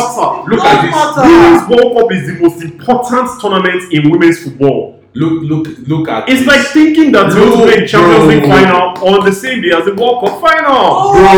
Look 0.48 0.64
at 0.64 0.82
this. 0.84 1.26
Women's 1.26 1.70
World 1.70 1.98
Cup 1.98 2.12
is 2.12 2.28
the 2.28 2.34
most 2.40 2.62
important 2.62 3.42
tournament 3.42 3.94
in 3.94 4.12
women's 4.12 4.44
football. 4.44 5.03
Look, 5.16 5.44
look, 5.44 5.78
look 5.88 6.10
at 6.10 6.28
It's 6.28 6.40
this. 6.40 6.48
like 6.48 6.62
thinking 6.68 7.12
that 7.12 7.28
No, 7.30 7.36
you're 7.38 7.50
going 7.52 7.68
to 7.70 7.76
play 7.78 7.88
Champions 7.88 8.26
League 8.28 8.44
bro. 8.44 8.50
final 8.50 9.08
on 9.08 9.26
the 9.26 9.32
same 9.32 9.62
day 9.62 9.72
as 9.72 9.86
the 9.86 9.94
World 9.94 10.26
Cup 10.26 10.42
final. 10.42 10.74
Oh, 10.74 11.14
Bro, 11.14 11.34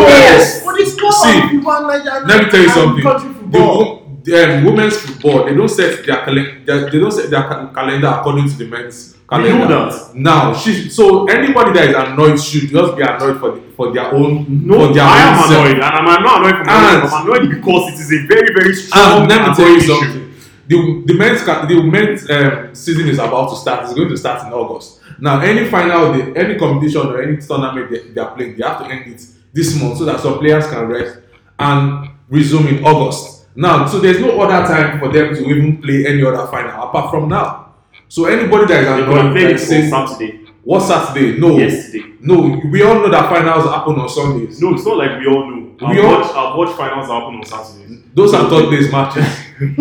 look 0.00 0.08
yes. 0.08 0.54
this. 0.54 0.64
But 0.64 0.80
it's 0.80 0.96
not 0.96 1.12
See, 1.12 1.38
on 1.40 1.48
FIFA 1.50 1.88
Nigeria 1.88 2.26
Let 2.26 2.44
me 2.44 2.50
tell 2.50 2.62
you 2.62 2.68
something. 2.70 3.50
The, 3.50 3.98
the 4.24 4.56
um, 4.58 4.64
women's 4.64 4.96
football, 4.96 5.44
they 5.44 5.54
don't 5.54 5.68
set 5.68 6.04
their 6.06 6.24
calendar. 6.24 6.90
They 6.90 6.98
don't 6.98 7.12
set 7.12 7.28
their 7.30 7.42
ca- 7.42 7.72
calendar 7.72 8.08
according 8.08 8.48
to 8.48 8.56
the 8.56 8.66
men's 8.66 9.14
We 9.14 9.36
calendar. 9.36 9.68
know 9.68 9.90
that. 9.90 10.14
Now, 10.14 10.54
she, 10.54 10.88
so 10.88 11.26
anybody 11.28 11.72
that 11.74 11.88
is 11.90 11.96
annoyed 11.96 12.40
should 12.40 12.68
just 12.70 12.96
be 12.96 13.02
annoyed 13.02 13.38
for 13.40 13.50
the, 13.52 13.60
for 13.76 13.92
their 13.92 14.12
own. 14.14 14.66
No, 14.66 14.88
for 14.88 14.94
their 14.94 15.04
I 15.04 15.20
own 15.20 15.28
am 15.28 15.48
self. 15.48 15.66
annoyed, 15.66 15.74
and 15.84 15.84
I'm 15.84 16.04
not 16.24 16.40
annoyed 16.40 16.56
for 16.60 16.64
my 16.64 16.72
And- 16.72 17.02
reason. 17.02 17.18
I'm 17.18 17.26
annoyed 17.26 17.50
because 17.56 17.92
it 17.92 18.00
is 18.00 18.12
a 18.12 18.26
very, 18.26 18.48
very 18.58 18.74
strong 18.74 19.20
And 19.20 19.28
let 19.30 19.48
me 19.48 19.54
tell 19.54 19.68
you 19.68 19.76
issue. 19.76 19.92
something. 20.00 20.27
The 20.68 21.02
the 21.06 21.14
men's 21.14 21.44
the 21.44 21.82
men's 21.82 22.30
um, 22.30 22.74
season 22.74 23.08
is 23.08 23.18
about 23.18 23.50
to 23.50 23.56
start. 23.56 23.84
It's 23.84 23.94
going 23.94 24.08
to 24.08 24.16
start 24.16 24.46
in 24.46 24.52
August. 24.52 25.00
Now, 25.20 25.40
any 25.40 25.68
final, 25.68 26.12
day, 26.12 26.32
any 26.40 26.58
competition 26.58 27.06
or 27.06 27.20
any 27.22 27.38
tournament 27.38 27.90
they, 27.90 28.00
they 28.12 28.20
are 28.20 28.34
playing, 28.36 28.56
they 28.56 28.64
have 28.64 28.78
to 28.80 28.84
end 28.86 29.12
it 29.12 29.26
this 29.52 29.80
month 29.80 29.98
so 29.98 30.04
that 30.04 30.20
some 30.20 30.38
players 30.38 30.66
can 30.68 30.86
rest 30.86 31.18
and 31.58 32.08
resume 32.28 32.68
in 32.68 32.84
August. 32.84 33.46
Now, 33.56 33.86
so 33.86 33.98
there's 33.98 34.20
no 34.20 34.40
other 34.40 34.66
time 34.72 35.00
for 35.00 35.08
them 35.12 35.34
to 35.34 35.40
even 35.44 35.82
play 35.82 36.06
any 36.06 36.22
other 36.22 36.46
final 36.46 36.82
apart 36.82 37.10
from 37.10 37.28
now. 37.28 37.74
So 38.08 38.26
anybody 38.26 38.66
that 38.66 38.84
is 38.84 38.86
They 38.86 39.04
could 39.06 39.16
have 39.16 39.26
annoyed, 39.26 39.32
played 39.32 39.46
like 39.46 39.54
it 39.56 39.58
saying, 39.58 39.90
Saturday. 39.90 40.40
what 40.62 40.80
Saturday? 40.80 41.38
No, 41.40 41.58
Yesterday. 41.58 42.04
no. 42.20 42.60
We 42.70 42.82
all 42.82 42.94
know 42.94 43.10
that 43.10 43.28
finals 43.28 43.64
happen 43.64 43.94
on 43.98 44.08
Sundays. 44.08 44.60
No, 44.62 44.74
it's 44.74 44.84
not 44.86 44.96
like 44.98 45.18
we 45.18 45.26
all 45.26 45.50
know. 45.50 45.74
I've, 45.82 45.96
We 45.96 46.00
all- 46.00 46.20
watched, 46.20 46.34
I've 46.34 46.56
watched 46.56 46.76
finals 46.76 47.08
happen 47.08 47.34
on 47.34 47.44
Saturdays. 47.44 48.02
Those 48.14 48.34
are 48.34 48.46
place 48.48 48.90
matches. 48.92 49.26
so 49.58 49.64
you 49.64 49.74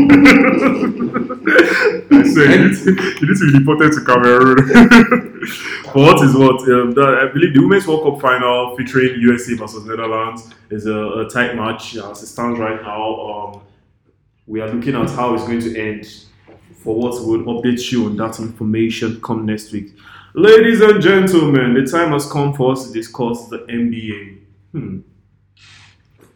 need, 2.67 2.75
to, 2.75 3.51
be 3.51 3.59
deported 3.59 3.91
to 3.93 4.03
Cameroon. 4.05 4.57
For 5.93 6.01
what 6.01 6.23
is 6.23 6.35
what? 6.35 6.61
Um, 6.69 6.95
I 6.97 7.27
believe 7.31 7.53
the 7.53 7.59
Women's 7.61 7.85
World 7.87 8.03
Cup 8.03 8.21
final 8.21 8.75
featuring 8.75 9.21
USA 9.21 9.53
versus 9.53 9.85
Netherlands 9.85 10.49
is 10.71 10.87
a, 10.87 10.97
a 10.97 11.29
tight 11.29 11.55
match 11.55 11.95
as 11.95 12.23
it 12.23 12.25
stands 12.25 12.59
right 12.59 12.81
now. 12.81 13.21
Um, 13.21 13.61
we 14.47 14.61
are 14.61 14.73
looking 14.73 14.95
at 14.95 15.11
how 15.11 15.35
it's 15.35 15.43
going 15.43 15.61
to 15.61 15.79
end. 15.79 16.23
For 16.77 16.95
what 16.95 17.13
we'll 17.25 17.43
update 17.43 17.91
you 17.91 18.05
on 18.05 18.15
that 18.17 18.39
information 18.39 19.21
come 19.21 19.45
next 19.45 19.71
week. 19.73 19.93
Ladies 20.33 20.81
and 20.81 21.01
gentlemen, 21.01 21.73
the 21.73 21.85
time 21.85 22.13
has 22.13 22.31
come 22.31 22.53
for 22.53 22.71
us 22.71 22.87
to 22.87 22.93
discuss 22.93 23.47
the 23.49 23.59
NBA. 23.59 24.39
Hmm. 24.71 24.99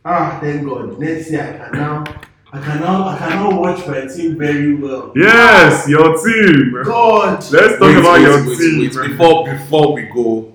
Ah, 0.03 0.39
thank 0.41 0.67
God. 0.67 0.99
Next 0.99 1.31
year 1.31 1.43
I 1.43 1.69
can 1.69 1.79
now, 1.79 2.03
I 2.53 2.59
can 2.59 2.81
now, 2.81 3.07
I 3.07 3.17
can 3.17 3.29
now 3.29 3.59
watch 3.59 3.87
my 3.87 4.05
team 4.07 4.37
very 4.37 4.75
well. 4.75 5.13
Yes, 5.15 5.87
your 5.87 6.17
team. 6.21 6.73
God. 6.83 7.39
Let's 7.51 7.73
talk 7.79 7.81
Wait, 7.81 7.97
about 7.97 8.13
wait, 8.13 8.21
your 8.23 8.45
wait, 8.47 8.57
team. 8.59 8.79
wait. 8.81 9.09
Before 9.09 9.45
before 9.45 9.93
we 9.93 10.03
go 10.13 10.51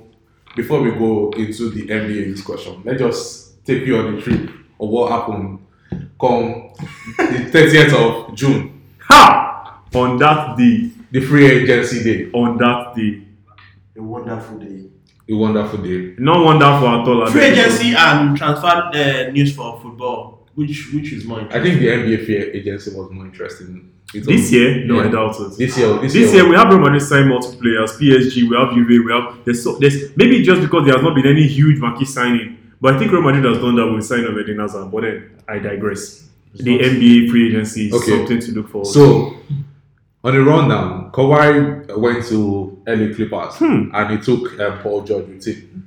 before 0.54 0.82
we 0.82 0.90
go 0.90 1.30
into 1.36 1.70
the 1.70 1.86
NBA 1.86 2.26
discussion, 2.34 2.82
let's 2.84 3.00
just 3.00 3.64
take 3.64 3.86
you 3.86 3.96
on 3.98 4.16
the 4.16 4.20
trip 4.22 4.50
of 4.80 4.88
what 4.90 5.10
happened 5.10 5.60
come 6.20 6.70
the 7.16 7.50
30th 7.52 7.92
of 8.28 8.34
June, 8.34 8.82
Ha! 9.00 9.80
On 9.94 10.18
that 10.18 10.56
day, 10.58 10.90
the 11.10 11.20
free 11.20 11.46
agency 11.46 12.02
day. 12.04 12.30
on 12.32 12.58
that 12.58 12.94
day. 12.94 13.22
A 13.98 14.02
wonderful 14.02 14.58
day. 14.58 14.84
A 15.30 15.34
wonderful 15.34 15.78
day. 15.82 16.14
No 16.18 16.42
wonderful 16.42 16.88
at 16.88 17.08
all. 17.08 17.26
Free 17.28 17.44
agency 17.44 17.94
and 17.96 18.36
transfer 18.36 18.66
uh, 18.66 19.30
news 19.32 19.54
for 19.56 19.80
football. 19.80 20.45
Which 20.56 20.90
which 20.94 21.12
is 21.12 21.24
more 21.24 21.40
I 21.56 21.60
think 21.62 21.74
the 21.80 21.88
NBA 21.98 22.24
free 22.24 22.36
agency 22.58 22.90
was 22.96 23.10
more 23.12 23.26
interesting. 23.26 23.90
It 24.14 24.24
This 24.24 24.42
was- 24.42 24.52
year, 24.52 24.84
no, 24.86 24.94
Yeah. 24.96 25.08
I 25.08 25.10
doubt 25.16 25.36
it. 25.44 25.58
This 25.58 25.76
year, 25.78 25.90
this, 26.00 26.12
This 26.14 26.32
year 26.34 26.48
we 26.48 26.54
have 26.56 26.68
Real 26.70 26.78
Madrid 26.80 27.02
sign 27.02 27.28
multiple 27.28 27.58
players. 27.60 27.90
PSG, 27.98 28.36
we 28.48 28.54
have 28.56 28.72
Juve, 28.74 29.04
we 29.06 29.12
have 29.12 29.24
there's 29.44 29.62
so 29.64 29.76
there's 29.78 29.96
maybe 30.16 30.42
just 30.42 30.60
because 30.62 30.82
there 30.86 30.94
has 30.96 31.02
not 31.06 31.14
been 31.14 31.26
any 31.26 31.46
huge 31.46 31.78
marquee 31.78 32.06
signing, 32.06 32.56
but 32.80 32.94
I 32.94 32.98
think 32.98 33.12
Real 33.12 33.22
Madrid 33.22 33.44
has 33.44 33.58
done 33.58 33.74
that 33.76 33.86
with 33.92 34.04
signing 34.04 34.26
of 34.26 34.38
Eden 34.38 34.58
Hazard. 34.60 34.90
But 34.92 35.02
then 35.02 35.16
I 35.48 35.58
digress. 35.58 36.02
The 36.54 36.74
NBA 36.90 37.28
free 37.30 37.48
agency 37.48 37.88
is 37.88 37.92
Okay. 37.94 38.12
something 38.16 38.40
to 38.40 38.52
look 38.52 38.68
for. 38.70 38.84
So, 38.86 39.34
on 40.24 40.32
the 40.34 40.42
rundown, 40.42 41.10
Kawhi 41.12 41.98
went 41.98 42.24
to 42.30 42.78
LA 42.86 43.12
Clippers 43.14 43.56
Hmm. 43.58 43.90
and 43.92 44.04
he 44.12 44.16
took 44.24 44.58
um, 44.58 44.78
Paul 44.82 45.02
George 45.04 45.26
with 45.28 45.44
him. 45.44 45.82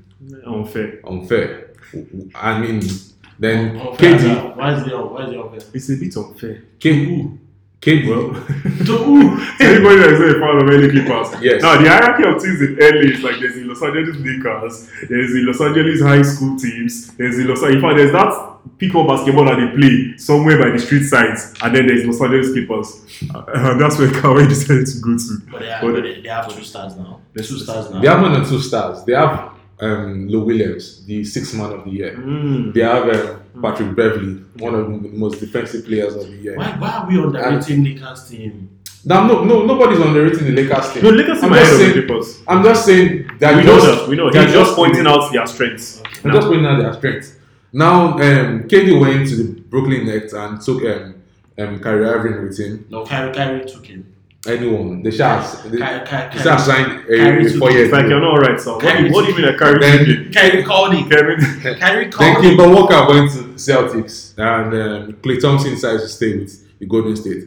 unfair. 0.46 1.00
Unfair. 1.08 1.50
I 2.36 2.60
mean, 2.62 2.82
then 3.40 3.78
Unfair. 3.80 4.18
KD, 4.18 4.56
Why 4.56 4.74
is 4.76 4.84
the 4.86 4.98
why 4.98 5.24
is 5.26 5.30
the 5.32 5.42
unfair? 5.42 5.70
It's 5.74 5.90
a 5.90 5.96
bit 5.98 6.16
unfair. 6.18 6.64
KD, 6.80 7.38
KD, 7.82 8.10
Well, 8.10 8.34
To 8.86 8.98
who? 9.04 9.20
anybody 9.62 9.96
that 10.02 10.12
is 10.14 10.20
not 10.20 10.36
a 10.36 10.40
fan 10.40 10.62
of 10.62 10.70
any 10.70 10.90
Clippers. 10.92 11.42
Yes. 11.42 11.62
Now 11.62 11.82
the 11.82 11.88
hierarchy 11.90 12.24
of 12.28 12.42
teams 12.42 12.62
in 12.62 12.76
LA 12.78 13.16
is 13.16 13.24
like 13.24 13.40
there's 13.40 13.56
the 13.56 13.64
Los 13.64 13.82
Angeles 13.82 14.18
Lakers, 14.18 14.90
there's 15.10 15.32
the 15.34 15.44
Los 15.48 15.62
Angeles 15.62 16.02
high 16.02 16.22
school 16.22 16.58
teams, 16.58 17.16
there's 17.16 17.38
the 17.38 17.46
Los 17.46 17.64
Angeles. 17.64 17.76
in 17.76 17.82
fact 17.82 17.96
there's 17.98 18.12
that 18.12 18.46
pickup 18.78 19.08
basketball 19.08 19.46
that 19.46 19.56
they 19.56 19.72
play 19.80 20.18
somewhere 20.18 20.60
by 20.62 20.70
the 20.72 20.80
street 20.80 21.06
sides, 21.08 21.54
and 21.64 21.74
then 21.76 21.88
there's 21.88 22.06
Los 22.06 22.22
Angeles 22.22 22.52
Clippers. 22.52 22.90
Uh, 23.34 23.44
and 23.72 23.80
that's 23.82 23.98
where 23.98 24.10
Kawhi 24.10 24.48
decided 24.56 24.86
to 24.86 25.00
go 25.00 25.16
to. 25.18 25.40
But 25.50 25.60
they, 25.62 25.72
are, 25.72 25.82
But- 25.82 25.94
but 25.94 26.04
they, 26.04 26.22
they 26.22 26.30
have 26.30 26.54
two 26.54 26.64
stars 26.64 26.96
now. 26.98 27.22
There's 27.34 27.48
two 27.48 27.60
stars 27.60 27.90
now. 27.90 28.02
They 28.02 28.08
have 28.10 28.20
more 28.20 28.32
than 28.32 28.44
two 28.46 28.60
stars. 28.60 29.04
They 29.06 29.14
have 29.14 29.54
um, 29.82 30.28
Lou 30.28 30.42
Williams, 30.46 31.06
the 31.06 31.24
sixth 31.24 31.56
man 31.56 31.72
of 31.72 31.86
the 31.86 31.92
year. 31.92 32.16
Mm. 32.18 32.74
They 32.74 32.82
have 32.82 33.08
um, 33.10 33.62
Patrick 33.62 33.96
Beverley, 33.96 34.36
one 34.58 34.76
of 34.76 34.88
the 35.04 35.10
most 35.10 35.40
defensive 35.40 35.86
players 35.86 36.16
of 36.16 36.28
the 36.28 36.38
year. 36.38 36.58
Why 36.58 36.72
why 36.78 36.90
are 36.90 37.08
we 37.08 37.18
underrating 37.22 37.84
the 37.84 37.94
Lakers 37.96 38.30
team? 38.30 38.70
Now, 39.06 39.26
no, 39.26 39.46
no, 39.46 39.66
nobody's 39.66 40.00
underrating 40.00 40.44
the 40.54 40.62
Lakers 40.62 40.92
team. 40.94 41.04
No, 41.04 41.10
Lakers 41.12 41.42
I'm 41.42 41.54
are 41.54 41.56
just 41.56 41.72
of 41.72 41.78
the 41.80 41.86
saying, 41.86 42.08
Clippers. 42.08 42.42
I'm 42.48 42.64
just 42.64 42.86
saying 42.86 43.30
that 43.40 43.56
We 43.56 43.64
know 43.64 43.80
that. 43.80 44.10
We 44.10 44.16
know. 44.18 44.30
they're 44.30 44.44
He's 44.44 44.54
just 44.54 44.76
pointing 44.76 45.08
out 45.08 45.32
their 45.32 45.48
strengths. 45.48 46.02
I'm 46.24 46.32
Now, 46.32 46.36
just 46.36 46.48
pointing 46.48 46.66
out 46.66 46.80
their 46.80 46.94
strengths. 46.94 47.36
Now, 47.72 48.14
um, 48.14 48.64
KD 48.64 49.00
went 49.00 49.30
to 49.30 49.36
the 49.38 49.62
Brooklyn 49.62 50.06
Nets 50.08 50.34
and 50.34 50.60
took 50.60 50.84
um, 50.84 51.16
um, 51.58 51.80
Kyrie 51.80 52.06
Irving 52.06 52.44
with 52.44 52.60
him. 52.60 52.86
No, 52.90 53.06
Kyrie 53.06 53.34
Kyrie 53.34 53.66
took 53.66 53.86
him. 53.86 54.14
Anyone, 54.48 55.04
they 55.04 55.12
shall, 55.12 55.42
they, 55.70 55.78
Kyrie, 55.80 56.06
Kyrie, 56.08 56.34
they 56.34 56.40
shall 56.44 56.58
sign 56.60 57.04
a, 57.10 57.46
a 57.46 57.50
four 57.60 57.72
year 57.72 57.84
it's 57.84 57.92
like 57.92 58.08
you're 58.08 58.22
not 58.22 58.32
alright, 58.32 58.58
so 58.60 58.76
what, 58.76 58.98
do 58.98 59.04
you- 59.04 59.12
what 59.12 59.26
do 59.26 59.32
you 59.32 59.38
mean 59.38 59.46
that 59.48 59.58
Kyrie 59.60 59.80
Then- 60.32 60.64
called 60.64 60.94
him. 60.94 61.10
Kevin? 61.10 61.40
Kyrie 61.78 62.06
Then. 62.10 62.36
Kemba 62.58 62.74
Walker 62.74 63.06
went 63.14 63.32
to 63.34 63.40
Celtics 63.56 64.38
and 64.38 64.74
um, 64.74 65.14
Klay 65.22 65.42
Thompson 65.42 65.72
decided 65.72 66.00
to 66.00 66.08
stay 66.08 66.38
with 66.40 66.80
the 66.80 66.86
Golden 66.86 67.18
State. 67.18 67.44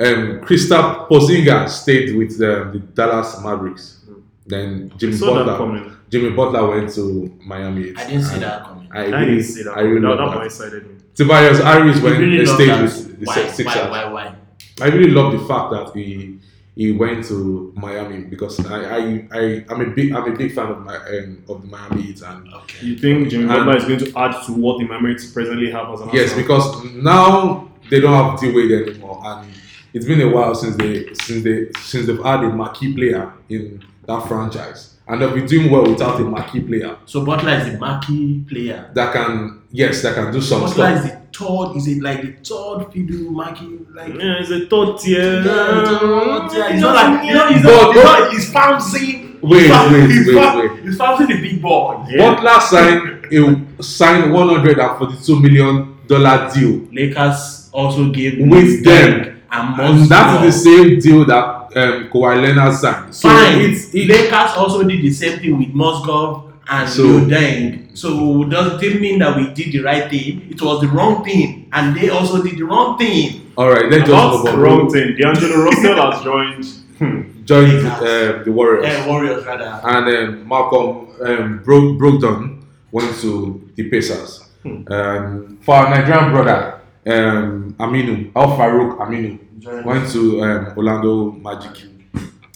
Um, 0.00 0.40
Kristaps 0.40 1.06
Porzingis 1.08 1.68
stayed 1.68 2.16
with 2.16 2.32
um, 2.42 2.72
the 2.72 2.78
Dallas 2.92 3.40
Mavericks. 3.40 4.00
Then 4.44 4.92
Jimmy 4.96 5.16
Butler. 5.18 5.92
Jimmy 6.10 6.30
Butler 6.30 6.68
went 6.70 6.92
to 6.94 7.38
Miami. 7.46 7.94
I 7.96 8.06
didn't 8.08 8.24
see 8.24 8.38
that 8.40 8.64
coming. 8.64 8.88
I 8.92 9.04
I 9.04 9.24
didn't 9.26 9.44
see 9.44 9.62
that. 9.62 9.76
I 9.76 9.82
really 9.82 10.00
love 10.00 10.18
that 10.18 10.36
blindsided 10.40 10.88
me. 10.88 10.94
Tobias 11.14 11.60
Harris 11.60 12.00
went 12.00 12.18
really 12.18 12.44
stayed 12.46 12.68
that. 12.70 12.82
with 12.82 13.20
the 13.20 13.26
why, 13.26 13.34
Sixers. 13.46 13.66
why, 13.66 13.88
why, 13.88 14.12
why? 14.12 14.34
I 14.80 14.86
really 14.86 15.10
love 15.10 15.32
the 15.32 15.46
fact 15.46 15.70
that 15.72 15.92
he 15.94 16.38
he 16.74 16.92
went 16.92 17.24
to 17.26 17.72
Miami 17.76 18.22
because 18.22 18.64
I 18.66 18.96
I, 18.96 19.28
I 19.32 19.64
I'm 19.68 19.80
a 19.80 19.86
big 19.90 20.12
I'm 20.12 20.32
a 20.32 20.36
big 20.36 20.54
fan 20.54 20.68
of 20.68 20.80
my 20.82 20.96
um, 20.96 21.44
of 21.48 21.62
the 21.62 21.68
Miami 21.68 22.02
Heat 22.02 22.22
and 22.22 22.52
Okay. 22.54 22.86
You 22.86 22.96
think 22.96 23.28
Jimmy 23.28 23.46
Butler 23.46 23.76
is 23.76 23.84
going 23.84 23.98
to 24.00 24.18
add 24.18 24.44
to 24.46 24.52
what 24.52 24.78
the 24.78 24.86
Miami 24.86 25.12
Heat 25.14 25.30
presently 25.34 25.70
have 25.70 25.90
as 25.92 26.00
an 26.00 26.10
yes 26.12 26.32
arsenal? 26.32 26.42
because 26.42 26.84
now 26.94 27.70
they 27.90 28.00
don't 28.00 28.14
have 28.14 28.40
D 28.40 28.52
Wade 28.54 28.88
anymore 28.88 29.20
and 29.24 29.52
it's 29.92 30.06
been 30.06 30.20
a 30.22 30.28
while 30.28 30.54
since 30.54 30.76
they 30.76 31.12
since 31.14 31.44
they 31.44 31.70
since 31.80 32.06
they've 32.06 32.22
had 32.22 32.40
a 32.44 32.48
marquee 32.50 32.94
player 32.94 33.32
in 33.50 33.84
that 34.06 34.26
franchise 34.26 34.91
and 35.08 35.20
they'll 35.20 35.34
be 35.34 35.42
doing 35.46 35.70
well 35.70 35.82
without 35.84 36.20
a 36.20 36.24
marquee 36.24 36.60
player 36.60 36.96
So 37.06 37.24
Butler 37.24 37.52
is 37.58 37.72
the 37.72 37.78
marquee 37.78 38.44
player. 38.48 38.90
that 38.94 39.12
can 39.12 39.62
yes 39.70 40.02
that 40.02 40.14
can 40.14 40.32
do 40.32 40.40
some 40.40 40.60
Butler 40.62 40.74
stuff. 40.74 40.96
is 40.96 41.10
the 41.10 41.18
third. 41.32 41.76
Is 41.76 41.88
it 41.88 42.02
like 42.02 42.20
the 42.22 42.32
third 42.44 42.92
fiddle 42.92 43.30
marquee? 43.32 43.78
Like 43.94 44.14
Yeah, 44.14 44.40
it's 44.40 44.50
a 44.50 44.66
third 44.66 44.98
tier. 44.98 45.42
Yeah, 45.44 46.68
it's 46.72 46.80
not 46.82 46.94
like 46.94 47.26
you 47.26 47.34
know, 47.34 47.48
he's 47.48 47.62
But- 47.62 47.94
not, 47.94 47.94
he's 47.94 48.04
not, 48.04 48.32
he's 48.32 48.52
bouncing. 48.52 49.38
Wait, 49.42 49.62
he's 49.62 49.70
fou- 49.70 49.92
wait, 49.92 50.10
he's 50.10 50.26
wait, 50.28 50.34
fou- 50.34 50.58
wait. 50.74 50.84
He's 50.84 50.98
bouncing 50.98 51.26
the 51.26 51.40
big 51.40 51.60
boy. 51.62 52.04
Yeah. 52.08 52.34
Butler 52.34 52.60
signed 52.60 53.24
a 53.32 53.82
signed 53.82 54.32
142 54.32 55.40
million 55.40 55.96
dollar 56.06 56.50
deal 56.52 56.86
Lakers 56.92 57.70
also 57.72 58.10
gave 58.10 58.38
With 58.46 58.84
them. 58.84 59.40
and 59.50 59.80
And 59.80 60.08
that 60.10 60.44
is 60.44 60.62
the 60.64 60.70
same 60.70 60.98
deal 61.00 61.24
that 61.26 61.61
um, 61.76 62.08
Kawhi 62.10 62.42
Leonard 62.42 62.74
signed. 62.74 63.14
So 63.14 63.28
Fine. 63.28 63.60
it's 63.60 63.94
it, 63.94 64.08
Lakers 64.08 64.56
also 64.56 64.82
did 64.84 65.02
the 65.02 65.10
same 65.10 65.38
thing 65.40 65.58
with 65.58 65.68
Mozgov 65.74 66.52
and 66.68 66.88
So- 66.88 67.02
Luol 67.04 67.28
Deng. 67.28 67.78
So 67.96 68.44
does 68.44 68.82
it 68.82 69.00
mean 69.00 69.18
that 69.18 69.36
we 69.36 69.52
did 69.52 69.72
the 69.72 69.80
right 69.80 70.08
thing? 70.10 70.48
It 70.50 70.60
was 70.62 70.80
the 70.80 70.88
wrong 70.88 71.22
thing, 71.24 71.68
and 71.72 71.94
they 71.94 72.08
also 72.08 72.42
did 72.42 72.56
the 72.56 72.62
wrong 72.64 72.96
thing. 72.96 73.52
all 73.58 73.68
right. 73.68 73.84
Let's 73.90 74.08
just 74.08 74.40
About 74.40 74.44
the 74.50 74.56
wrong 74.56 74.88
thing. 74.90 75.14
D'Angelo 75.16 75.64
Russell 75.64 75.94
has 76.10 76.22
joined. 76.24 76.64
Hmm. 76.98 77.20
Joined 77.44 77.84
uh, 77.84 78.42
the 78.44 78.52
Warriors, 78.52 78.86
Uh, 78.86 79.04
Warriors 79.08 79.44
rather. 79.44 79.80
and 79.84 80.06
um, 80.16 80.48
Malcolm 80.48 81.08
um, 81.20 81.60
Bro- 81.64 81.98
Brogdon 81.98 82.62
went 82.92 83.12
to 83.20 83.68
the 83.74 83.90
Pacers. 83.90 84.48
Hmm. 84.62 84.84
Um, 84.90 85.58
for 85.60 85.74
our 85.74 85.90
Nigerian 85.90 86.30
brother 86.30 86.80
um, 87.06 87.74
Aminu 87.80 88.30
Al 88.36 88.56
Farouq 88.56 88.96
Aminu 88.98 89.38
went 89.64 90.10
to 90.12 90.42
um, 90.42 90.74
Orlando 90.76 91.32
Magic. 91.32 91.88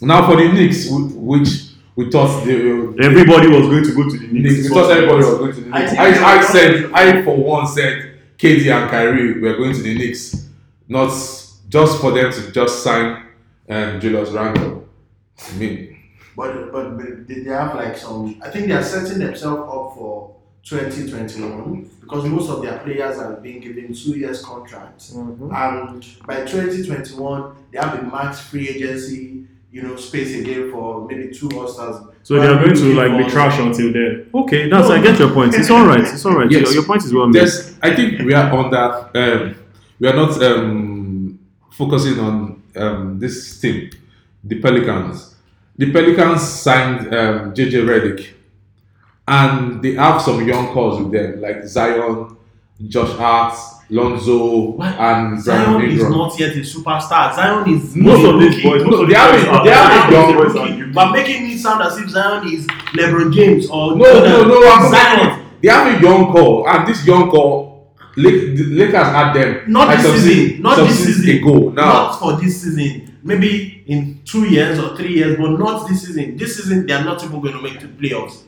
Now 0.03 0.29
for 0.29 0.37
the 0.37 0.53
Knicks, 0.53 0.89
wh- 0.89 1.17
which 1.17 1.49
we 1.95 2.11
thought 2.11 2.45
they, 2.45 2.55
Everybody 3.03 3.49
was 3.49 3.67
going 3.67 3.85
to 3.85 3.95
go 3.95 4.09
to 4.11 4.19
the 4.19 4.27
Knicks. 4.27 4.57
Knicks. 4.57 4.69
We 4.69 4.75
thought 4.75 4.91
everybody 4.91 5.25
was 5.25 5.39
going 5.39 5.55
to 5.55 5.61
the 5.63 5.71
I 5.75 5.81
Knicks. 5.81 5.93
I, 5.95 6.05
I, 6.07 6.37
were 6.37 6.43
said, 6.45 6.93
I 6.93 7.23
for 7.25 7.37
one 7.37 7.67
said 7.67 8.19
KD 8.39 8.71
and 8.71 8.91
Kyrie 8.91 9.41
were 9.41 9.57
going 9.57 9.73
to 9.75 9.83
the 9.83 9.95
Knicks, 9.97 10.49
not 10.89 11.09
just 11.69 12.01
for 12.01 12.13
them 12.13 12.31
to 12.33 12.53
just 12.53 12.83
sign 12.83 13.27
um, 13.69 14.01
Julius 14.01 14.31
Randle. 14.31 14.87
I 15.39 15.53
mean, 15.57 15.97
But, 16.37 16.71
but 16.73 16.97
but 16.97 17.27
they 17.27 17.41
they 17.41 17.51
have 17.51 17.75
like 17.75 17.97
some. 17.97 18.41
I 18.45 18.51
think 18.51 18.67
they 18.69 18.75
are 18.75 18.83
setting 18.83 19.19
themselves 19.19 19.63
up 19.63 19.95
for 19.97 20.36
2021 20.67 21.91
because 22.01 22.25
most 22.25 22.51
of 22.51 22.61
their 22.63 22.79
players 22.81 23.21
have 23.21 23.41
been 23.41 23.61
given 23.61 23.95
two 23.95 24.19
years 24.19 24.45
contracts. 24.45 25.13
Mm-hmm. 25.13 25.55
And 25.55 26.27
by 26.27 26.45
2021, 26.45 27.57
they 27.71 27.79
have 27.79 27.99
a 27.99 28.03
max 28.03 28.41
free 28.41 28.69
agency, 28.69 29.45
you 29.71 29.83
know, 29.83 29.95
space 29.97 30.37
again 30.37 30.73
for 30.73 31.07
maybe 31.07 31.33
two 31.33 31.49
All-Stars. 31.57 32.09
So 32.25 32.35
they 32.41 32.49
are 32.49 32.57
going 32.57 32.75
to 32.75 32.95
like 32.95 33.17
be 33.17 33.31
trash 33.31 33.61
until 33.61 33.93
then. 33.93 34.29
Okay, 34.35 34.69
that's 34.69 34.89
I 34.89 35.01
get 35.01 35.19
your 35.21 35.33
point. 35.33 35.55
It's 35.55 35.71
all 35.71 35.87
right. 35.87 36.01
It's 36.01 36.25
all 36.25 36.35
right. 36.35 36.51
Yes. 36.51 36.63
Your, 36.63 36.75
your 36.75 36.85
point 36.85 37.05
is 37.05 37.15
well 37.15 37.29
made. 37.29 37.41
There's, 37.41 37.79
I 37.81 37.95
think 37.95 38.23
we 38.23 38.35
are 38.35 38.51
on 38.53 38.71
that. 38.73 39.11
Um, 39.15 39.55
we 40.01 40.09
are 40.09 40.17
not 40.17 40.43
um, 40.43 41.39
focusing 41.71 42.19
on 42.19 42.63
um, 42.75 43.19
this 43.21 43.61
team, 43.61 43.91
the 44.43 44.61
Pelicans. 44.61 45.37
The 45.77 45.93
Pelicans 45.93 46.43
signed 46.43 47.15
um, 47.15 47.55
JJ 47.55 47.85
Redick, 47.85 48.33
and 49.29 49.83
they 49.83 49.95
have 49.95 50.21
some 50.23 50.47
young 50.47 50.69
calls 50.73 51.01
with 51.03 51.13
them 51.13 51.41
like 51.41 51.65
Zion, 51.65 52.37
Josh 52.89 53.17
Hart, 53.17 53.59
Lonzo, 53.89 54.73
Why? 54.73 54.89
and 54.91 55.41
Zion 55.43 55.81
is 55.83 55.93
Ingram. 56.01 56.13
not 56.13 56.39
yet 56.39 56.53
a 56.57 56.61
superstar. 56.61 57.35
Zion 57.35 57.69
is 57.75 57.95
Most 57.97 58.25
of 58.25 58.41
these 58.41 58.63
boys, 58.63 58.83
of 58.83 59.09
they 59.09 59.15
have 59.15 59.35
a- 59.35 59.49
are- 59.51 59.65
they 59.65 59.71
have 59.71 60.09
a 60.09 60.13
young 60.13 60.35
boys 60.37 60.57
are 60.57 60.87
but 60.93 61.13
making 61.13 61.51
it 61.51 61.59
sound 61.59 61.83
as 61.83 61.97
if 61.99 62.09
Zion 62.09 62.47
is 62.53 62.67
LeBron 62.67 63.33
James 63.33 63.69
or 63.71 63.97
No, 63.97 64.05
no, 64.05 64.21
Jordan. 64.27 64.49
no. 64.49 64.69
I'm 64.73 64.91
Zion. 64.91 65.43
they 65.63 65.69
have 65.69 65.99
a 65.99 66.03
young 66.03 66.33
call, 66.33 66.69
and 66.69 66.87
this 66.87 67.07
young 67.07 67.31
call, 67.31 67.93
Lak- 68.19 68.57
the 68.57 68.65
Lakers 68.65 68.95
had 69.09 69.33
them 69.35 69.61
Not 69.67 69.89
like 69.89 69.99
this 69.99 70.07
some 70.07 70.19
season. 70.21 70.63
Not 70.63 70.77
this 70.79 71.05
season. 71.05 71.37
ago. 71.39 71.69
Now, 71.71 71.85
Not 71.85 72.19
for 72.19 72.33
this 72.41 72.63
season. 72.63 73.13
Maybe 73.23 73.83
in 73.87 74.21
two 74.25 74.45
years 74.47 74.79
or 74.79 74.97
three 74.97 75.15
years, 75.15 75.37
but 75.37 75.51
not 75.59 75.87
this 75.89 76.07
season. 76.07 76.37
This 76.37 76.57
season, 76.57 76.87
they 76.87 76.95
are 76.95 77.05
not 77.05 77.23
even 77.25 77.41
going 77.41 77.53
to 77.55 77.61
make 77.63 77.79
the 77.81 77.89
playoffs. 77.89 78.43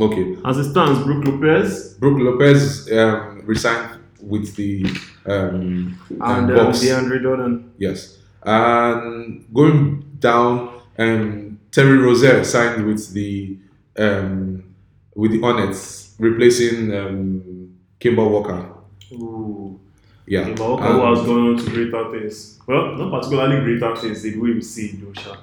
Okay. 0.00 0.36
As 0.44 0.56
it 0.58 0.70
stands, 0.70 1.02
Brook 1.04 1.24
Lopez 1.26 1.94
Brook 1.94 2.18
Lopez 2.18 2.90
um, 2.92 3.42
resigned 3.44 3.98
with 4.22 4.54
the 4.56 4.84
um, 5.26 5.98
and 6.10 6.22
um, 6.22 6.50
um, 6.50 6.54
Bucks. 6.56 6.78
DeAndre 6.82 7.20
Jordan. 7.22 7.72
Yes. 7.78 8.18
And 8.42 9.44
going 9.52 10.02
down, 10.18 10.80
um, 10.98 11.60
Terry 11.70 11.98
Rozier 11.98 12.42
signed 12.44 12.86
with 12.86 13.12
the 13.12 13.58
um, 13.98 14.64
with 15.14 15.32
the 15.32 15.40
Hornets, 15.40 16.14
replacing 16.18 16.94
um, 16.96 17.76
Kemba 18.00 18.28
Walker. 18.30 18.72
Ooh. 19.12 19.78
Yeah. 20.26 20.44
Kemba 20.44 20.60
Walker 20.60 20.84
who 20.84 21.14
has 21.14 21.26
gone 21.26 21.48
on 21.48 21.56
to 21.58 21.70
greater 21.70 22.10
things. 22.20 22.58
Well, 22.66 22.96
not 22.96 23.10
particularly 23.10 23.60
greater 23.78 23.96
things, 23.96 24.22
the 24.22 24.38
way 24.38 24.52
we 24.52 24.62
see 24.62 24.86
it, 24.86 25.00
though, 25.04 25.20
Sha. 25.20 25.36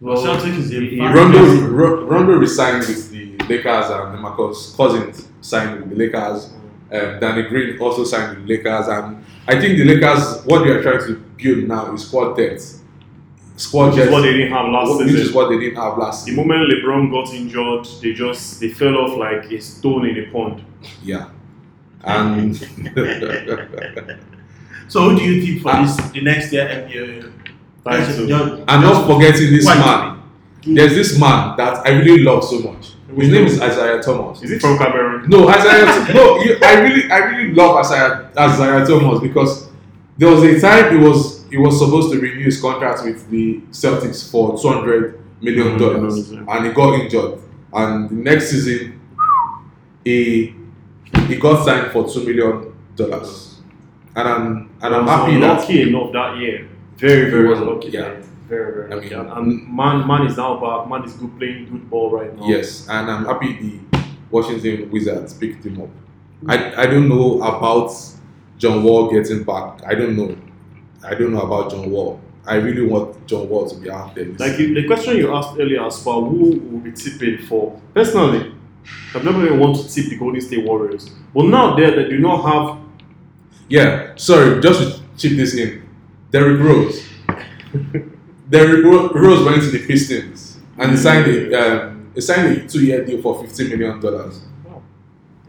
Well, 0.00 0.16
Celtic 0.16 0.54
is 0.54 0.70
a 0.72 0.80
he- 0.80 0.88
he- 0.90 0.98
fan- 0.98 1.14
Rondo, 1.14 1.66
Rondo 2.06 2.32
resigned 2.32 2.78
with 2.86 3.09
the 3.09 3.09
Lakers, 3.50 3.90
and 3.90 4.20
Marcus 4.20 4.74
Cousins 4.76 5.28
signed 5.40 5.80
with 5.80 5.90
the 5.90 5.96
Lakers. 5.96 6.52
Um, 6.92 7.20
Danny 7.20 7.42
Green 7.42 7.78
also 7.80 8.04
signed 8.04 8.38
with 8.38 8.46
the 8.48 8.54
Lakers, 8.56 8.88
and 8.88 9.24
I 9.46 9.60
think 9.60 9.78
the 9.78 9.84
Lakers, 9.84 10.42
what 10.44 10.64
they 10.64 10.70
are 10.70 10.82
trying 10.82 11.06
to 11.06 11.14
build 11.36 11.68
now 11.68 11.92
is 11.94 12.06
squad 12.06 12.34
depth. 12.36 12.78
Squad 13.56 13.90
Which 13.94 13.98
is 14.04 14.10
what 14.10 14.22
they 14.22 14.32
didn't 14.32 14.52
have 14.52 14.70
last 14.70 14.96
which 14.98 15.08
season. 15.08 15.20
is 15.26 15.32
what 15.32 15.48
they 15.50 15.58
didn't 15.58 15.76
have 15.76 15.98
last 15.98 16.24
The 16.24 16.30
season. 16.30 16.46
moment 16.48 16.70
LeBron 16.72 17.10
got 17.10 17.34
injured, 17.34 17.86
they 18.02 18.12
just 18.14 18.58
they 18.60 18.70
fell 18.70 18.96
off 18.96 19.18
like 19.18 19.52
a 19.52 19.60
stone 19.60 20.06
in 20.06 20.16
a 20.24 20.30
pond. 20.32 20.64
Yeah. 21.02 21.28
And 22.02 22.56
So 24.88 25.10
who 25.10 25.16
do 25.18 25.22
you 25.22 25.42
think 25.44 25.62
for 25.62 25.70
Ah. 25.70 25.82
this 25.82 25.96
the 26.10 26.20
next 26.22 26.52
year 26.52 26.66
NBA? 26.66 27.32
Thanks 27.84 28.16
to- 28.16 28.26
Just- 28.26 28.62
I'm 28.66 28.82
not 28.82 29.06
forgetting 29.06 29.52
this 29.52 29.64
Why? 29.66 29.74
man. 29.78 30.22
There's 30.74 30.94
this 30.94 31.18
man 31.18 31.56
that 31.56 31.86
I 31.86 31.90
really 32.00 32.22
love 32.22 32.42
so 32.44 32.58
much. 32.60 32.92
His 33.16 33.28
name 33.30 33.46
is 33.46 33.60
Isaiah 33.60 34.02
Thomas. 34.02 34.42
Is 34.42 34.50
it 34.52 34.60
from 34.60 34.78
Cameroon? 34.78 35.28
No, 35.28 35.48
Isaiah. 35.48 36.12
no, 36.14 36.40
you, 36.42 36.56
I 36.62 36.80
really, 36.80 37.10
I 37.10 37.18
really 37.18 37.52
love 37.54 37.76
Isaiah, 37.76 38.30
Isaiah 38.38 38.86
Thomas 38.86 39.20
because 39.20 39.68
there 40.18 40.28
was 40.30 40.42
a 40.44 40.60
time 40.60 40.92
he 40.98 41.04
was 41.04 41.44
he 41.50 41.56
was 41.56 41.78
supposed 41.78 42.12
to 42.12 42.20
renew 42.20 42.44
his 42.44 42.60
contract 42.60 43.04
with 43.04 43.28
the 43.30 43.60
Celtics 43.70 44.30
for 44.30 44.56
two 44.60 44.68
hundred 44.68 45.20
million 45.42 45.78
dollars, 45.78 46.30
Mhm. 46.30 46.44
and 46.48 46.66
he 46.66 46.72
got 46.72 46.94
injured. 47.00 47.38
And 47.72 48.10
the 48.10 48.14
next 48.14 48.50
season, 48.50 49.00
he 50.04 50.54
he 51.26 51.36
got 51.36 51.64
signed 51.64 51.92
for 51.92 52.08
two 52.08 52.20
million 52.24 52.72
dollars, 52.96 53.60
and 54.16 54.28
I'm 54.28 54.70
and 54.82 54.94
I'm 54.94 55.06
happy 55.06 55.38
that 55.40 55.50
unlucky 55.62 55.82
enough 55.88 56.12
that 56.12 56.36
year. 56.38 56.68
Very, 56.96 57.30
very 57.30 57.52
unlucky. 57.56 57.88
yeah. 57.90 58.16
Very, 58.50 58.88
very 58.88 58.92
I 58.92 59.00
mean- 59.00 59.12
and, 59.12 59.30
and 59.38 59.76
man, 59.76 60.06
man 60.06 60.26
is 60.26 60.36
now 60.36 60.58
back. 60.60 60.88
Man 60.90 61.04
is 61.04 61.14
good 61.14 61.38
playing 61.38 61.70
good 61.70 61.88
ball 61.88 62.10
right 62.10 62.36
now. 62.36 62.46
Yes, 62.46 62.86
and 62.88 63.08
I'm 63.10 63.24
happy 63.24 63.52
the 63.92 64.00
Washington 64.30 64.90
Wizards 64.90 65.32
picked 65.34 65.64
him 65.64 65.80
up. 65.80 65.88
I, 66.48 66.82
I 66.82 66.86
don't 66.86 67.08
know 67.08 67.40
about 67.42 67.92
John 68.58 68.82
Wall 68.82 69.10
getting 69.10 69.44
back. 69.44 69.80
I 69.86 69.94
don't 69.94 70.16
know. 70.16 70.36
I 71.04 71.14
don't 71.14 71.32
know 71.32 71.42
about 71.42 71.70
John 71.70 71.90
Wall. 71.90 72.20
I 72.46 72.56
really 72.56 72.84
want 72.86 73.26
John 73.28 73.48
Wall 73.48 73.68
to 73.70 73.76
be 73.76 73.88
out 73.90 74.14
there. 74.16 74.24
Like 74.38 74.58
you- 74.58 74.74
the 74.74 74.84
question 74.86 75.16
you 75.16 75.32
asked 75.34 75.56
earlier 75.58 75.84
as 75.86 76.02
far 76.02 76.20
who 76.22 76.58
will 76.58 76.80
be 76.80 76.92
tipping 76.92 77.38
for. 77.46 77.80
Personally, 77.94 78.52
I've 79.14 79.24
never 79.24 79.44
even 79.46 79.60
wanted 79.60 79.86
to 79.86 79.94
tip 79.94 80.06
the 80.10 80.16
Golden 80.16 80.40
State 80.40 80.64
Warriors. 80.66 81.08
But 81.34 81.44
now 81.44 81.76
they 81.76 81.88
they 81.94 82.08
do 82.08 82.18
not 82.18 82.38
have 82.50 82.78
yeah, 83.68 84.14
sorry, 84.16 84.60
just 84.60 84.80
to 84.80 85.00
chip 85.16 85.36
this 85.36 85.54
in. 85.54 85.86
Derrick 86.32 86.60
Rose. 86.60 87.06
Derrick 88.50 88.84
Ro- 88.84 89.08
Rose 89.10 89.44
went 89.46 89.62
to 89.62 89.70
the 89.70 89.86
Pistons 89.86 90.58
and 90.76 90.90
he 90.90 90.96
signed 90.96 91.26
a 91.30 91.54
um, 91.84 92.10
he 92.14 92.20
signed 92.20 92.56
a 92.56 92.68
two 92.68 92.84
year 92.84 93.04
deal 93.04 93.22
for 93.22 93.42
$15 93.44 93.68
million. 93.78 94.00
Wow. 94.02 94.82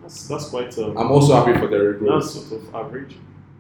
that's 0.02 0.28
that's 0.28 0.50
quite 0.50 0.78
um, 0.78 0.98
I'm 0.98 1.12
also 1.12 1.34
happy 1.36 1.58
for 1.60 1.68
Derrick 1.68 2.00
that's 2.00 2.10
Rose. 2.10 2.48
sort 2.48 2.62
of 2.62 2.76
average. 2.76 3.18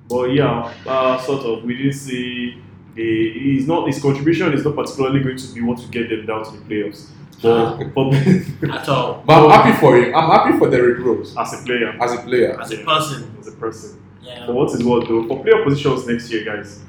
But 0.07 0.25
yeah, 0.33 0.71
uh, 0.85 1.17
sort 1.19 1.43
of 1.45 1.63
we 1.63 1.75
didn't 1.77 1.93
see 1.93 2.61
the 2.93 3.31
he's 3.39 3.67
not 3.67 3.87
his 3.87 4.01
contribution 4.01 4.53
is 4.53 4.63
not 4.63 4.75
particularly 4.75 5.21
going 5.21 5.37
to 5.37 5.53
be 5.53 5.61
what 5.61 5.79
to 5.79 5.87
get 5.87 6.09
them 6.09 6.25
down 6.25 6.43
to 6.45 6.51
the 6.51 6.63
playoffs. 6.65 7.07
But, 7.41 7.85
but 7.95 8.13
At 8.81 8.87
all. 8.89 9.23
But 9.25 9.43
I'm 9.45 9.49
happy 9.49 9.79
for 9.79 9.97
him. 9.97 10.13
I'm 10.15 10.29
happy 10.29 10.59
for 10.59 10.69
Derrick 10.69 10.99
Rose 10.99 11.35
as 11.35 11.53
a 11.59 11.65
player, 11.65 11.97
as 11.99 12.13
a 12.13 12.17
player. 12.17 12.61
As 12.61 12.71
a 12.71 12.77
person. 12.83 13.35
as 13.39 13.47
a 13.47 13.51
person. 13.53 14.03
Yeah. 14.21 14.45
For 14.45 14.53
what 14.53 14.69
is 14.75 14.83
what 14.83 15.07
though? 15.07 15.27
For 15.27 15.41
player 15.41 15.63
positions 15.63 16.05
next 16.05 16.29
year, 16.31 16.45
guys. 16.45 16.83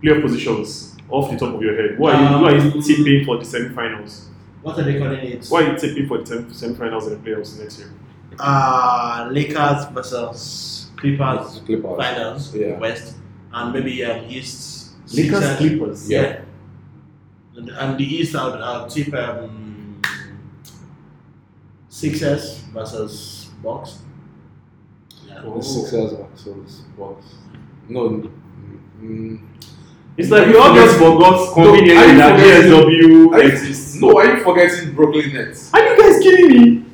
Player 0.00 0.20
positions 0.22 0.93
off 1.14 1.30
the 1.30 1.36
top 1.38 1.54
of 1.54 1.62
your 1.62 1.76
head. 1.80 1.96
Who 1.96 2.06
are 2.06 2.20
you, 2.20 2.26
who 2.26 2.44
are 2.44 2.56
you 2.56 2.82
tipping 2.82 3.24
for 3.24 3.38
the 3.38 3.44
semi-finals? 3.44 4.28
What 4.62 4.78
are 4.78 4.82
they 4.82 4.98
calling 4.98 5.20
it? 5.20 5.46
Who 5.46 5.54
are 5.56 5.62
you 5.62 5.78
tipping 5.78 6.08
for 6.08 6.18
the 6.18 6.26
sem- 6.26 6.52
semi-finals 6.52 7.06
and 7.06 7.22
the 7.24 7.30
playoffs 7.30 7.58
next 7.58 7.78
year? 7.78 7.92
Uh, 8.38 9.28
Lakers 9.30 9.84
versus 9.92 10.90
Clippers 10.96 11.60
Clippers. 11.66 11.96
finals 11.96 12.54
Yeah. 12.54 12.78
West 12.78 13.14
and 13.52 13.72
maybe 13.72 14.04
um, 14.04 14.24
East. 14.28 14.92
Lakers, 15.14 15.44
Sixers. 15.44 15.56
Clippers. 15.58 16.10
Yeah. 16.10 16.40
And, 17.56 17.68
and 17.70 17.98
the 17.98 18.04
East, 18.04 18.34
I'll, 18.34 18.54
I'll 18.54 18.88
tip 18.88 19.14
um, 19.14 20.02
Sixers 21.88 22.58
versus 22.72 23.50
Bucks. 23.62 23.98
Yeah. 25.28 25.42
Oh. 25.44 25.60
Sixers 25.60 26.12
versus 26.12 26.82
Bucks. 26.98 27.26
No. 27.88 28.30
Mm, 29.00 29.40
It's 30.16 30.30
like 30.30 30.46
we 30.46 30.56
all 30.56 30.74
just 30.74 30.96
forgot 30.96 31.52
conveniently 31.54 31.96
are 31.96 32.06
you 32.12 32.16
that 32.18 32.38
forgetting- 32.38 32.72
GSW 32.72 33.42
exists. 33.50 34.00
no, 34.00 34.18
are 34.18 34.26
you 34.36 34.44
forgetting 34.44 34.94
Brooklyn 34.94 35.32
Nets? 35.32 35.70
Are 35.74 35.82
you 35.82 36.00
guys 36.00 36.22
kidding 36.22 36.48
me? 36.62 36.84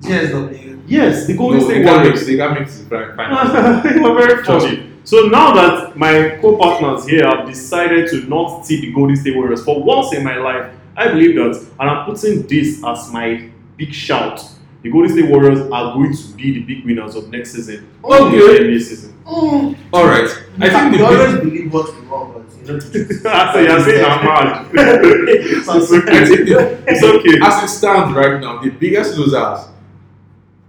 GSW. 0.00 0.82
Yes, 0.86 1.26
the 1.26 1.34
Golden 1.36 1.60
they 1.60 1.64
State 1.66 1.84
Warriors. 1.84 2.08
mixed. 2.08 2.26
They 2.26 2.36
got 2.36 2.58
mixed 2.58 2.80
in 2.82 2.88
the 2.88 3.12
finals. 3.16 3.84
you 3.94 4.06
are 4.06 4.26
very 4.26 4.44
funny. 4.44 4.88
So 5.04 5.26
now 5.26 5.52
that 5.52 5.96
my 5.96 6.38
co-partners 6.40 7.06
here 7.08 7.26
have 7.26 7.46
decided 7.46 8.08
to 8.10 8.22
not 8.28 8.64
tip 8.64 8.80
the 8.80 8.92
Golden 8.92 9.16
State 9.16 9.36
Warriors 9.36 9.64
for 9.64 9.82
once 9.82 10.12
in 10.14 10.22
my 10.24 10.36
life, 10.36 10.72
I 10.96 11.08
believe 11.08 11.34
that, 11.36 11.66
and 11.80 11.90
I'm 11.90 12.04
putting 12.06 12.46
this 12.46 12.82
as 12.84 13.12
my 13.12 13.48
big 13.76 13.92
shout. 13.92 14.44
The 14.82 14.90
Golden 14.90 15.12
State 15.12 15.30
Warriors 15.30 15.60
are 15.70 15.94
going 15.94 16.14
to 16.16 16.28
be 16.36 16.52
the 16.54 16.60
big 16.60 16.84
winners 16.84 17.14
of 17.14 17.30
next 17.30 17.52
season. 17.52 17.88
Okay. 18.04 18.24
Of 18.24 18.32
the 18.32 18.38
NBA 18.64 18.80
season. 18.80 19.11
Mm. 19.24 19.76
All 19.92 20.04
right. 20.06 20.28
I 20.60 20.68
think 20.70 20.92
we 20.96 21.02
always 21.02 21.38
believe 21.40 21.72
what 21.72 21.94
we 21.94 22.06
want, 22.06 22.34
but 22.34 22.56
you 22.66 22.72
know. 22.72 22.78
so 22.80 22.98
you're 23.60 23.84
saying 23.84 24.04
I'm 24.04 24.24
mad. 24.24 24.66
it's 24.74 25.68
I 25.68 25.80
think 25.80 26.04
okay. 26.08 26.44
the, 26.44 26.84
It's 26.86 27.02
okay. 27.02 27.38
as 27.42 27.64
it 27.64 27.68
stands 27.68 28.14
right 28.16 28.40
now, 28.40 28.60
the 28.60 28.70
biggest 28.70 29.16
losers 29.16 29.68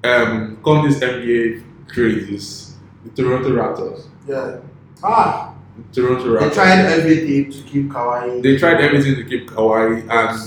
um, 0.04 0.58
come 0.64 0.88
this 0.88 0.99
NBA 0.99 1.64
craze 1.88 2.30
is 2.30 2.76
the 3.04 3.22
Toronto 3.24 3.49
Raptors. 3.49 4.08
Yeah. 4.28 4.60
Ah, 5.04 5.54
The 5.93 6.01
Toronto 6.01 6.39
they 6.39 6.54
tried 6.54 6.86
everything 6.86 7.51
to 7.51 7.62
keep 7.64 7.89
Kawhi. 7.89 8.41
They 8.41 8.58
tried 8.58 8.80
everything 8.82 9.16
to 9.16 9.24
keep 9.26 9.49
Kawhi, 9.49 10.01
and 10.10 10.39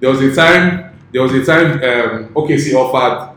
there 0.00 0.10
was 0.10 0.20
a 0.20 0.34
time. 0.34 0.96
There 1.12 1.22
was 1.22 1.32
a 1.32 1.44
time. 1.44 1.72
Um, 1.72 2.28
OKC 2.34 2.74
offered 2.74 3.34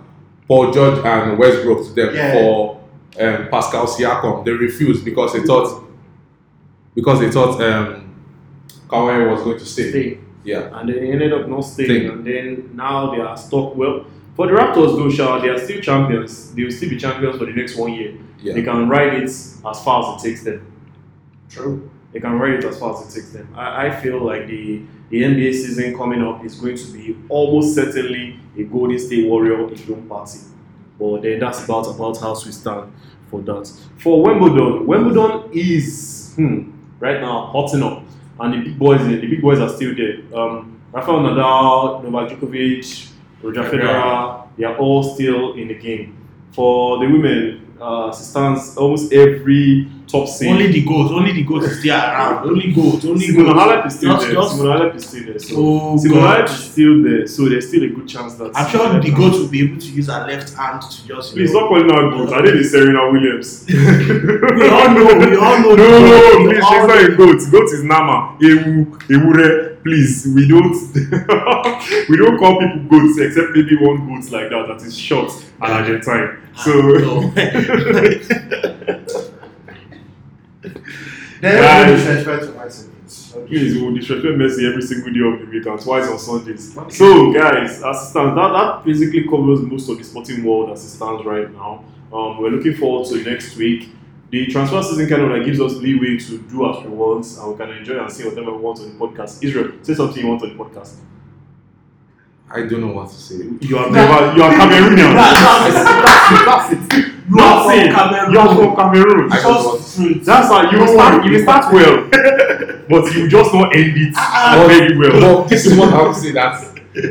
Paul 0.47 0.71
George 0.71 0.99
and 1.05 1.37
Westbrook 1.37 1.85
to 1.87 1.93
them 1.93 2.15
Yeah. 2.15 2.33
for 2.33 2.80
um, 3.19 3.47
Pascal 3.49 3.87
Siakam. 3.87 4.45
They 4.45 4.51
refused 4.51 5.03
because 5.05 5.33
they 5.33 5.41
thought 5.41 5.83
because 6.95 7.19
they 7.19 7.31
thought 7.31 7.61
um, 7.61 8.15
Kawhi 8.87 9.29
was 9.31 9.43
going 9.43 9.59
to 9.59 9.65
stay. 9.65 9.89
Stay. 9.89 10.17
Yeah. 10.43 10.79
and 10.79 10.89
then 10.89 11.03
he 11.05 11.11
ended 11.11 11.33
up 11.33 11.47
not 11.47 11.61
staying. 11.61 11.89
Staying. 11.89 12.09
And 12.09 12.25
then 12.25 12.69
now 12.75 13.11
they 13.13 13.21
are 13.21 13.37
stuck. 13.37 13.75
Well, 13.75 14.05
For 14.35 14.47
the 14.47 14.53
Raptors, 14.53 14.97
though, 14.97 15.09
Sha, 15.09 15.39
they 15.39 15.49
are 15.49 15.57
still 15.59 15.81
champions. 15.81 16.53
They 16.53 16.63
will 16.63 16.71
still 16.71 16.89
be 16.89 16.97
champions 16.97 17.37
for 17.37 17.45
the 17.45 17.51
next 17.51 17.75
one 17.75 17.93
year. 17.93 18.17
Yeah. 18.41 18.53
They 18.53 18.63
can 18.63 18.89
ride 18.89 19.13
it 19.13 19.23
as 19.23 19.83
far 19.83 20.15
as 20.15 20.23
it 20.23 20.27
takes 20.27 20.43
them. 20.43 20.65
True. 21.49 21.89
They 22.11 22.19
can 22.19 22.39
ride 22.39 22.55
it 22.55 22.65
as 22.65 22.79
far 22.79 22.93
as 22.95 23.01
it 23.07 23.19
takes 23.19 23.31
them. 23.31 23.53
I, 23.55 23.87
I 23.87 24.01
feel 24.01 24.19
like 24.25 24.47
the, 24.47 24.81
the 25.09 25.21
NBA 25.21 25.53
season 25.53 25.95
coming 25.95 26.21
up 26.23 26.43
is 26.43 26.55
going 26.55 26.75
to 26.75 26.91
be 26.91 27.15
almost 27.29 27.75
certainly 27.75 28.39
a 28.57 28.63
Golden 28.63 28.97
State 28.97 29.27
Warrior 29.27 29.59
alone 29.59 30.07
party. 30.09 30.39
But 30.99 31.21
then 31.23 31.39
that's 31.39 31.63
about 31.63 31.87
about 31.87 32.17
how 32.19 32.33
we 32.33 32.51
stand 32.51 32.91
for 33.29 33.41
that. 33.41 33.71
For 33.97 34.21
Wimbledon, 34.23 34.85
Wimbledon 34.85 35.49
is 35.53 36.33
hmm, 36.35 36.71
right 36.99 37.19
now 37.21 37.47
hotting 37.47 37.83
up, 37.83 38.03
and 38.39 38.53
the 38.53 38.69
big 38.69 38.79
boys 38.79 39.05
the 39.05 39.27
big 39.27 39.41
boys 39.41 39.59
are 39.59 39.69
still 39.69 39.95
there. 39.95 40.17
Um, 40.33 40.81
Rafael 40.91 41.19
Nadal, 41.19 42.03
Novak 42.03 42.31
Djokovic, 42.31 43.11
Roger 43.41 43.63
Federer, 43.63 44.47
they 44.57 44.65
are 44.65 44.77
all 44.77 45.03
still 45.03 45.53
in 45.53 45.69
the 45.69 45.75
game. 45.75 46.17
For 46.51 46.99
the 46.99 47.05
women, 47.05 47.75
uh, 47.79 48.11
stands, 48.11 48.75
almost 48.77 49.13
every 49.13 49.89
top 50.11 50.27
seed. 50.27 50.49
Only 50.49 50.67
the 50.71 50.83
goals, 50.85 51.11
only 51.11 51.31
the 51.31 51.43
goals 51.43 51.63
is 51.65 51.79
still 51.79 51.95
around. 51.95 52.47
Only 52.49 52.71
goals, 52.73 53.05
only 53.05 53.27
Simona 53.27 53.45
goals. 53.53 53.57
Halep 53.61 53.85
is 53.87 53.95
still 53.95 54.11
Just- 54.13 54.25
there. 54.25 54.35
just- 54.35 54.55
Simona 54.57 54.73
Halep 54.79 54.95
is 54.95 55.05
still 55.07 55.23
there. 55.25 55.39
So 55.39 55.55
Oh, 55.57 55.97
Simona 55.97 56.21
Halep 56.27 56.45
is 56.45 56.63
still 56.71 57.03
there. 57.03 57.27
So 57.27 57.49
there's 57.49 57.67
still 57.67 57.83
a 57.83 57.87
good 57.87 58.07
chance 58.07 58.33
that. 58.35 58.51
I'm 58.55 58.69
sure 58.69 58.99
the 58.99 59.11
goats 59.11 59.37
will 59.39 59.47
be 59.47 59.61
able 59.63 59.79
to 59.79 59.87
use 59.87 60.07
her 60.07 60.25
left 60.27 60.53
hand 60.53 60.81
to 60.81 61.07
just. 61.07 61.33
Please 61.33 61.49
stop 61.51 61.69
calling 61.69 61.89
her 61.89 62.09
goat. 62.11 62.33
I 62.33 62.41
think 62.43 62.55
it's 62.57 62.71
Serena 62.71 63.11
Williams. 63.11 63.65
We 63.71 64.67
all 64.69 64.89
know, 64.95 65.05
we 65.23 65.35
all 65.37 65.57
know. 65.61 65.75
No, 65.81 65.85
the 65.87 66.05
goat. 66.09 66.39
We 66.39 66.53
please, 66.53 66.65
she's 66.69 66.87
not 66.87 67.03
a 67.03 67.15
goat. 67.15 67.39
Goat 67.51 67.69
is 67.77 67.83
Nama. 67.83 68.17
Ewu, 68.41 68.85
Ewure. 69.07 69.81
Please, 69.83 70.27
we 70.35 70.47
don't 70.47 70.75
we 72.09 72.15
don't 72.17 72.37
call 72.37 72.59
people 72.59 72.81
goats 72.87 73.17
except 73.17 73.49
maybe 73.55 73.75
one 73.77 73.97
goat 74.07 74.29
like 74.31 74.49
that 74.51 74.67
that 74.67 74.81
is 74.85 74.95
short 74.95 75.31
and 75.59 75.71
Argentine. 75.73 76.37
Ah, 76.55 76.61
so 76.63 76.71
No. 76.81 77.33
Then 81.41 81.61
Guys. 81.61 81.87
no 81.87 81.95
disrespect 81.95 82.55
my 82.55 82.69
siblings. 82.69 83.31
Please, 83.47 83.73
we 83.75 83.81
will 83.81 83.95
disrespect 83.95 84.35
Messi 84.35 84.69
every 84.69 84.81
single 84.83 85.11
day 85.11 85.19
of 85.27 85.39
the 85.39 85.45
week 85.51 85.65
and 85.65 85.79
twice 85.81 86.07
on 86.07 86.19
Sundays. 86.19 86.73
So, 86.95 87.33
guys, 87.33 87.81
as 87.83 87.97
it 88.03 88.09
stands, 88.11 88.35
that, 88.35 88.51
that 88.53 88.85
basically 88.85 89.23
covers 89.27 89.61
most 89.61 89.89
of 89.89 89.97
the 89.97 90.03
sporting 90.03 90.43
world 90.43 90.69
as 90.71 90.85
it 90.85 90.89
stands 90.89 91.25
right 91.25 91.51
now. 91.51 91.83
Um, 92.13 92.37
we're 92.39 92.51
looking 92.51 92.75
forward 92.75 93.07
to 93.09 93.23
next 93.23 93.55
week. 93.57 93.89
The 94.29 94.45
transfer 94.47 94.81
season 94.83 95.09
kind 95.09 95.23
of 95.23 95.31
like 95.31 95.43
gives 95.45 95.59
us 95.59 95.73
leeway 95.73 96.17
to 96.17 96.37
do 96.43 96.69
as 96.69 96.83
we 96.85 96.89
want 96.89 97.25
and 97.37 97.51
we 97.51 97.57
can 97.57 97.69
enjoy 97.71 97.99
and 98.01 98.09
say 98.11 98.23
whatever 98.29 98.53
we 98.55 98.61
want 98.61 98.79
on 98.79 98.97
the 98.97 99.05
podcast. 99.05 99.43
Israel, 99.43 99.73
say 99.81 99.93
something 99.93 100.23
you 100.23 100.29
want 100.29 100.43
on 100.43 100.55
the 100.55 100.63
podcast. 100.63 100.97
I 102.49 102.61
don't 102.61 102.81
know 102.81 102.93
what 102.93 103.09
to 103.09 103.15
say. 103.15 103.35
You 103.61 103.77
are 103.77 103.89
never, 103.89 104.35
you 104.37 104.43
are 104.43 104.53
Cameroonian. 104.53 105.15
That's 106.45 106.71
it. 106.71 106.85
That's 106.85 106.95
it. 107.07 107.10
You 107.31 107.39
are 107.39 108.55
from 108.55 108.75
Cameroon. 108.75 109.29
That's 109.29 110.49
why 110.49 110.69
you 110.71 110.87
start, 110.87 111.25
you 111.25 111.39
start 111.43 111.73
well, 111.73 112.09
but 112.89 113.13
you 113.15 113.27
just 113.29 113.53
not 113.53 113.75
end 113.75 113.93
it 113.97 114.13
But- 114.13 114.67
very 114.67 114.97
well. 114.97 115.41
But 115.43 115.49
this 115.49 115.65
is 115.65 115.77
what 115.77 115.93
I 115.93 116.01
would 116.03 116.15
say 116.15 116.31
that 116.31 116.61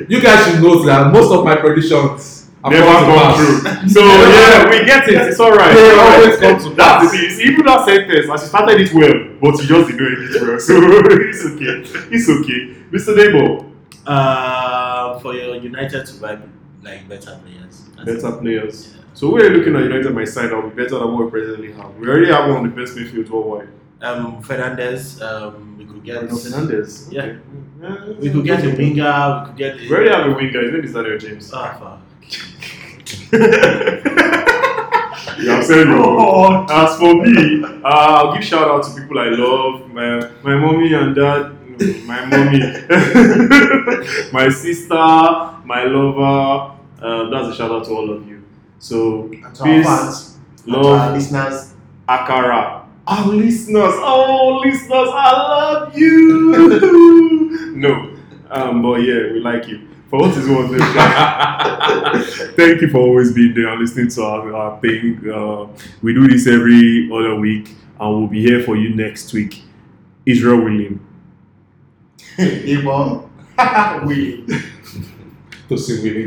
you 0.08 0.20
guys 0.20 0.46
should 0.46 0.62
note 0.62 0.84
that 0.86 1.10
most 1.12 1.32
of 1.32 1.42
my 1.44 1.56
predictions 1.56 2.50
never 2.62 2.84
come 2.84 3.34
through. 3.36 3.88
So 3.88 4.04
yeah, 4.04 4.68
we 4.68 4.84
get 4.84 5.08
it. 5.08 5.14
It's 5.28 5.40
all 5.40 5.52
right. 5.52 5.72
They 5.74 5.90
All 5.90 5.96
right. 5.96 6.20
always 6.22 6.38
come 6.38 6.58
to 6.58 6.68
That's 6.76 7.10
pass. 7.10 7.10
See, 7.12 7.42
Even 7.44 7.64
that 7.66 7.86
sentence, 7.86 8.28
as 8.30 8.42
you 8.42 8.48
started 8.48 8.80
it 8.80 8.92
well, 8.92 9.36
but 9.40 9.58
you 9.62 9.66
just 9.66 9.90
didn't 9.90 10.06
end 10.06 10.36
it 10.36 10.42
well. 10.42 10.60
So 10.60 10.74
it's 11.30 11.44
okay. 11.46 12.14
It's 12.14 12.28
okay. 12.28 12.60
Mr. 12.92 13.16
Debo, 13.16 13.64
Uh, 14.06 15.18
for 15.20 15.34
your 15.34 15.56
United 15.56 16.04
to 16.06 16.20
buy 16.20 16.36
like 16.82 17.08
better 17.08 17.40
players. 17.44 17.84
That's 17.96 18.22
better 18.22 18.36
players. 18.36 18.94
So 19.14 19.30
we're 19.32 19.50
looking 19.50 19.74
at 19.76 19.82
United 19.84 20.14
my 20.14 20.24
side. 20.24 20.52
I'll 20.52 20.62
be 20.68 20.70
better 20.82 20.98
than 20.98 21.12
what 21.12 21.24
we 21.24 21.30
presently 21.30 21.72
have. 21.72 21.94
We 21.96 22.08
already 22.08 22.30
have 22.32 22.48
one 22.48 22.64
of 22.66 22.74
the 22.74 22.80
best 22.80 22.96
midfields 22.96 23.28
worldwide. 23.28 23.68
Um, 24.00 24.42
Fernandes. 24.42 25.20
Um, 25.20 25.76
we 25.78 25.84
could 25.84 26.02
get. 26.04 26.20
Bruno 26.20 26.36
Fernandes. 26.36 27.12
Yeah. 27.12 27.22
Okay. 27.22 27.38
Yeah, 27.82 28.12
We 28.18 28.30
could 28.30 28.44
get 28.44 28.64
a 28.64 28.68
winger. 28.76 29.40
We 29.40 29.46
could 29.48 29.56
get. 29.56 29.80
We 29.80 29.90
already 29.90 30.10
have 30.10 30.26
a 30.30 30.34
winger. 30.34 30.62
His 30.62 30.72
name 30.72 30.84
is 30.84 30.92
Daniel 30.92 31.18
James. 31.18 31.50
Ah, 31.52 31.76
fuck. 31.78 32.00
Yeah, 35.38 35.54
I'm 35.56 35.62
saying 35.62 35.88
no. 35.88 36.66
As 36.70 36.98
for 36.98 37.14
me, 37.14 37.62
uh, 37.64 37.80
I'll 37.84 38.32
give 38.34 38.44
shout 38.44 38.68
out 38.68 38.82
to 38.84 39.00
people 39.00 39.18
I 39.18 39.28
love. 39.30 39.88
My, 39.90 40.28
my 40.42 40.56
mommy 40.56 40.92
and 40.92 41.14
dad. 41.14 41.56
My 42.04 42.24
mommy. 42.26 42.60
my 44.32 44.48
sister. 44.50 44.94
My 45.64 45.84
lover. 45.84 46.76
Uh, 47.00 47.30
that's 47.30 47.48
a 47.48 47.54
shout 47.56 47.70
out 47.70 47.84
to 47.86 47.90
all 47.92 48.10
of 48.10 48.28
you. 48.28 48.42
So, 48.78 49.24
And 49.32 49.54
to 49.54 49.62
our 49.62 49.66
peace, 49.66 49.86
fans, 49.86 50.38
and 50.64 50.72
to 50.74 50.78
our 50.78 50.82
love, 50.82 51.14
listeners. 51.14 51.74
Akara. 52.08 52.84
Our 53.06 53.26
listeners. 53.28 53.94
Oh, 53.96 54.60
listeners, 54.64 55.08
I 55.12 55.32
love 55.32 55.96
you. 55.98 57.72
no. 57.76 58.16
Um, 58.50 58.82
but 58.82 58.96
yeah, 58.96 59.32
we 59.32 59.40
like 59.40 59.66
you. 59.68 59.88
For 60.10 60.18
what 60.18 60.36
is 60.36 60.48
one 60.48 60.68
thing. 60.68 60.80
Thank 62.56 62.82
you 62.82 62.88
for 62.88 62.98
always 62.98 63.32
being 63.32 63.54
there 63.54 63.68
and 63.68 63.80
listening 63.80 64.08
to 64.10 64.22
our, 64.22 64.54
our 64.54 64.80
thing. 64.80 65.20
Uh, 65.30 65.68
we 66.02 66.12
do 66.12 66.26
this 66.26 66.46
every 66.46 67.08
other 67.12 67.36
week, 67.36 67.74
and 67.98 68.10
we'll 68.18 68.26
be 68.26 68.42
here 68.42 68.62
for 68.62 68.76
you 68.76 68.94
next 68.94 69.32
week. 69.32 69.62
Israel 70.26 70.62
William. 70.64 71.06
Ebo. 72.38 73.28
Willie. 74.04 74.44
To 75.68 75.76
see 75.78 76.02
winning. 76.02 76.26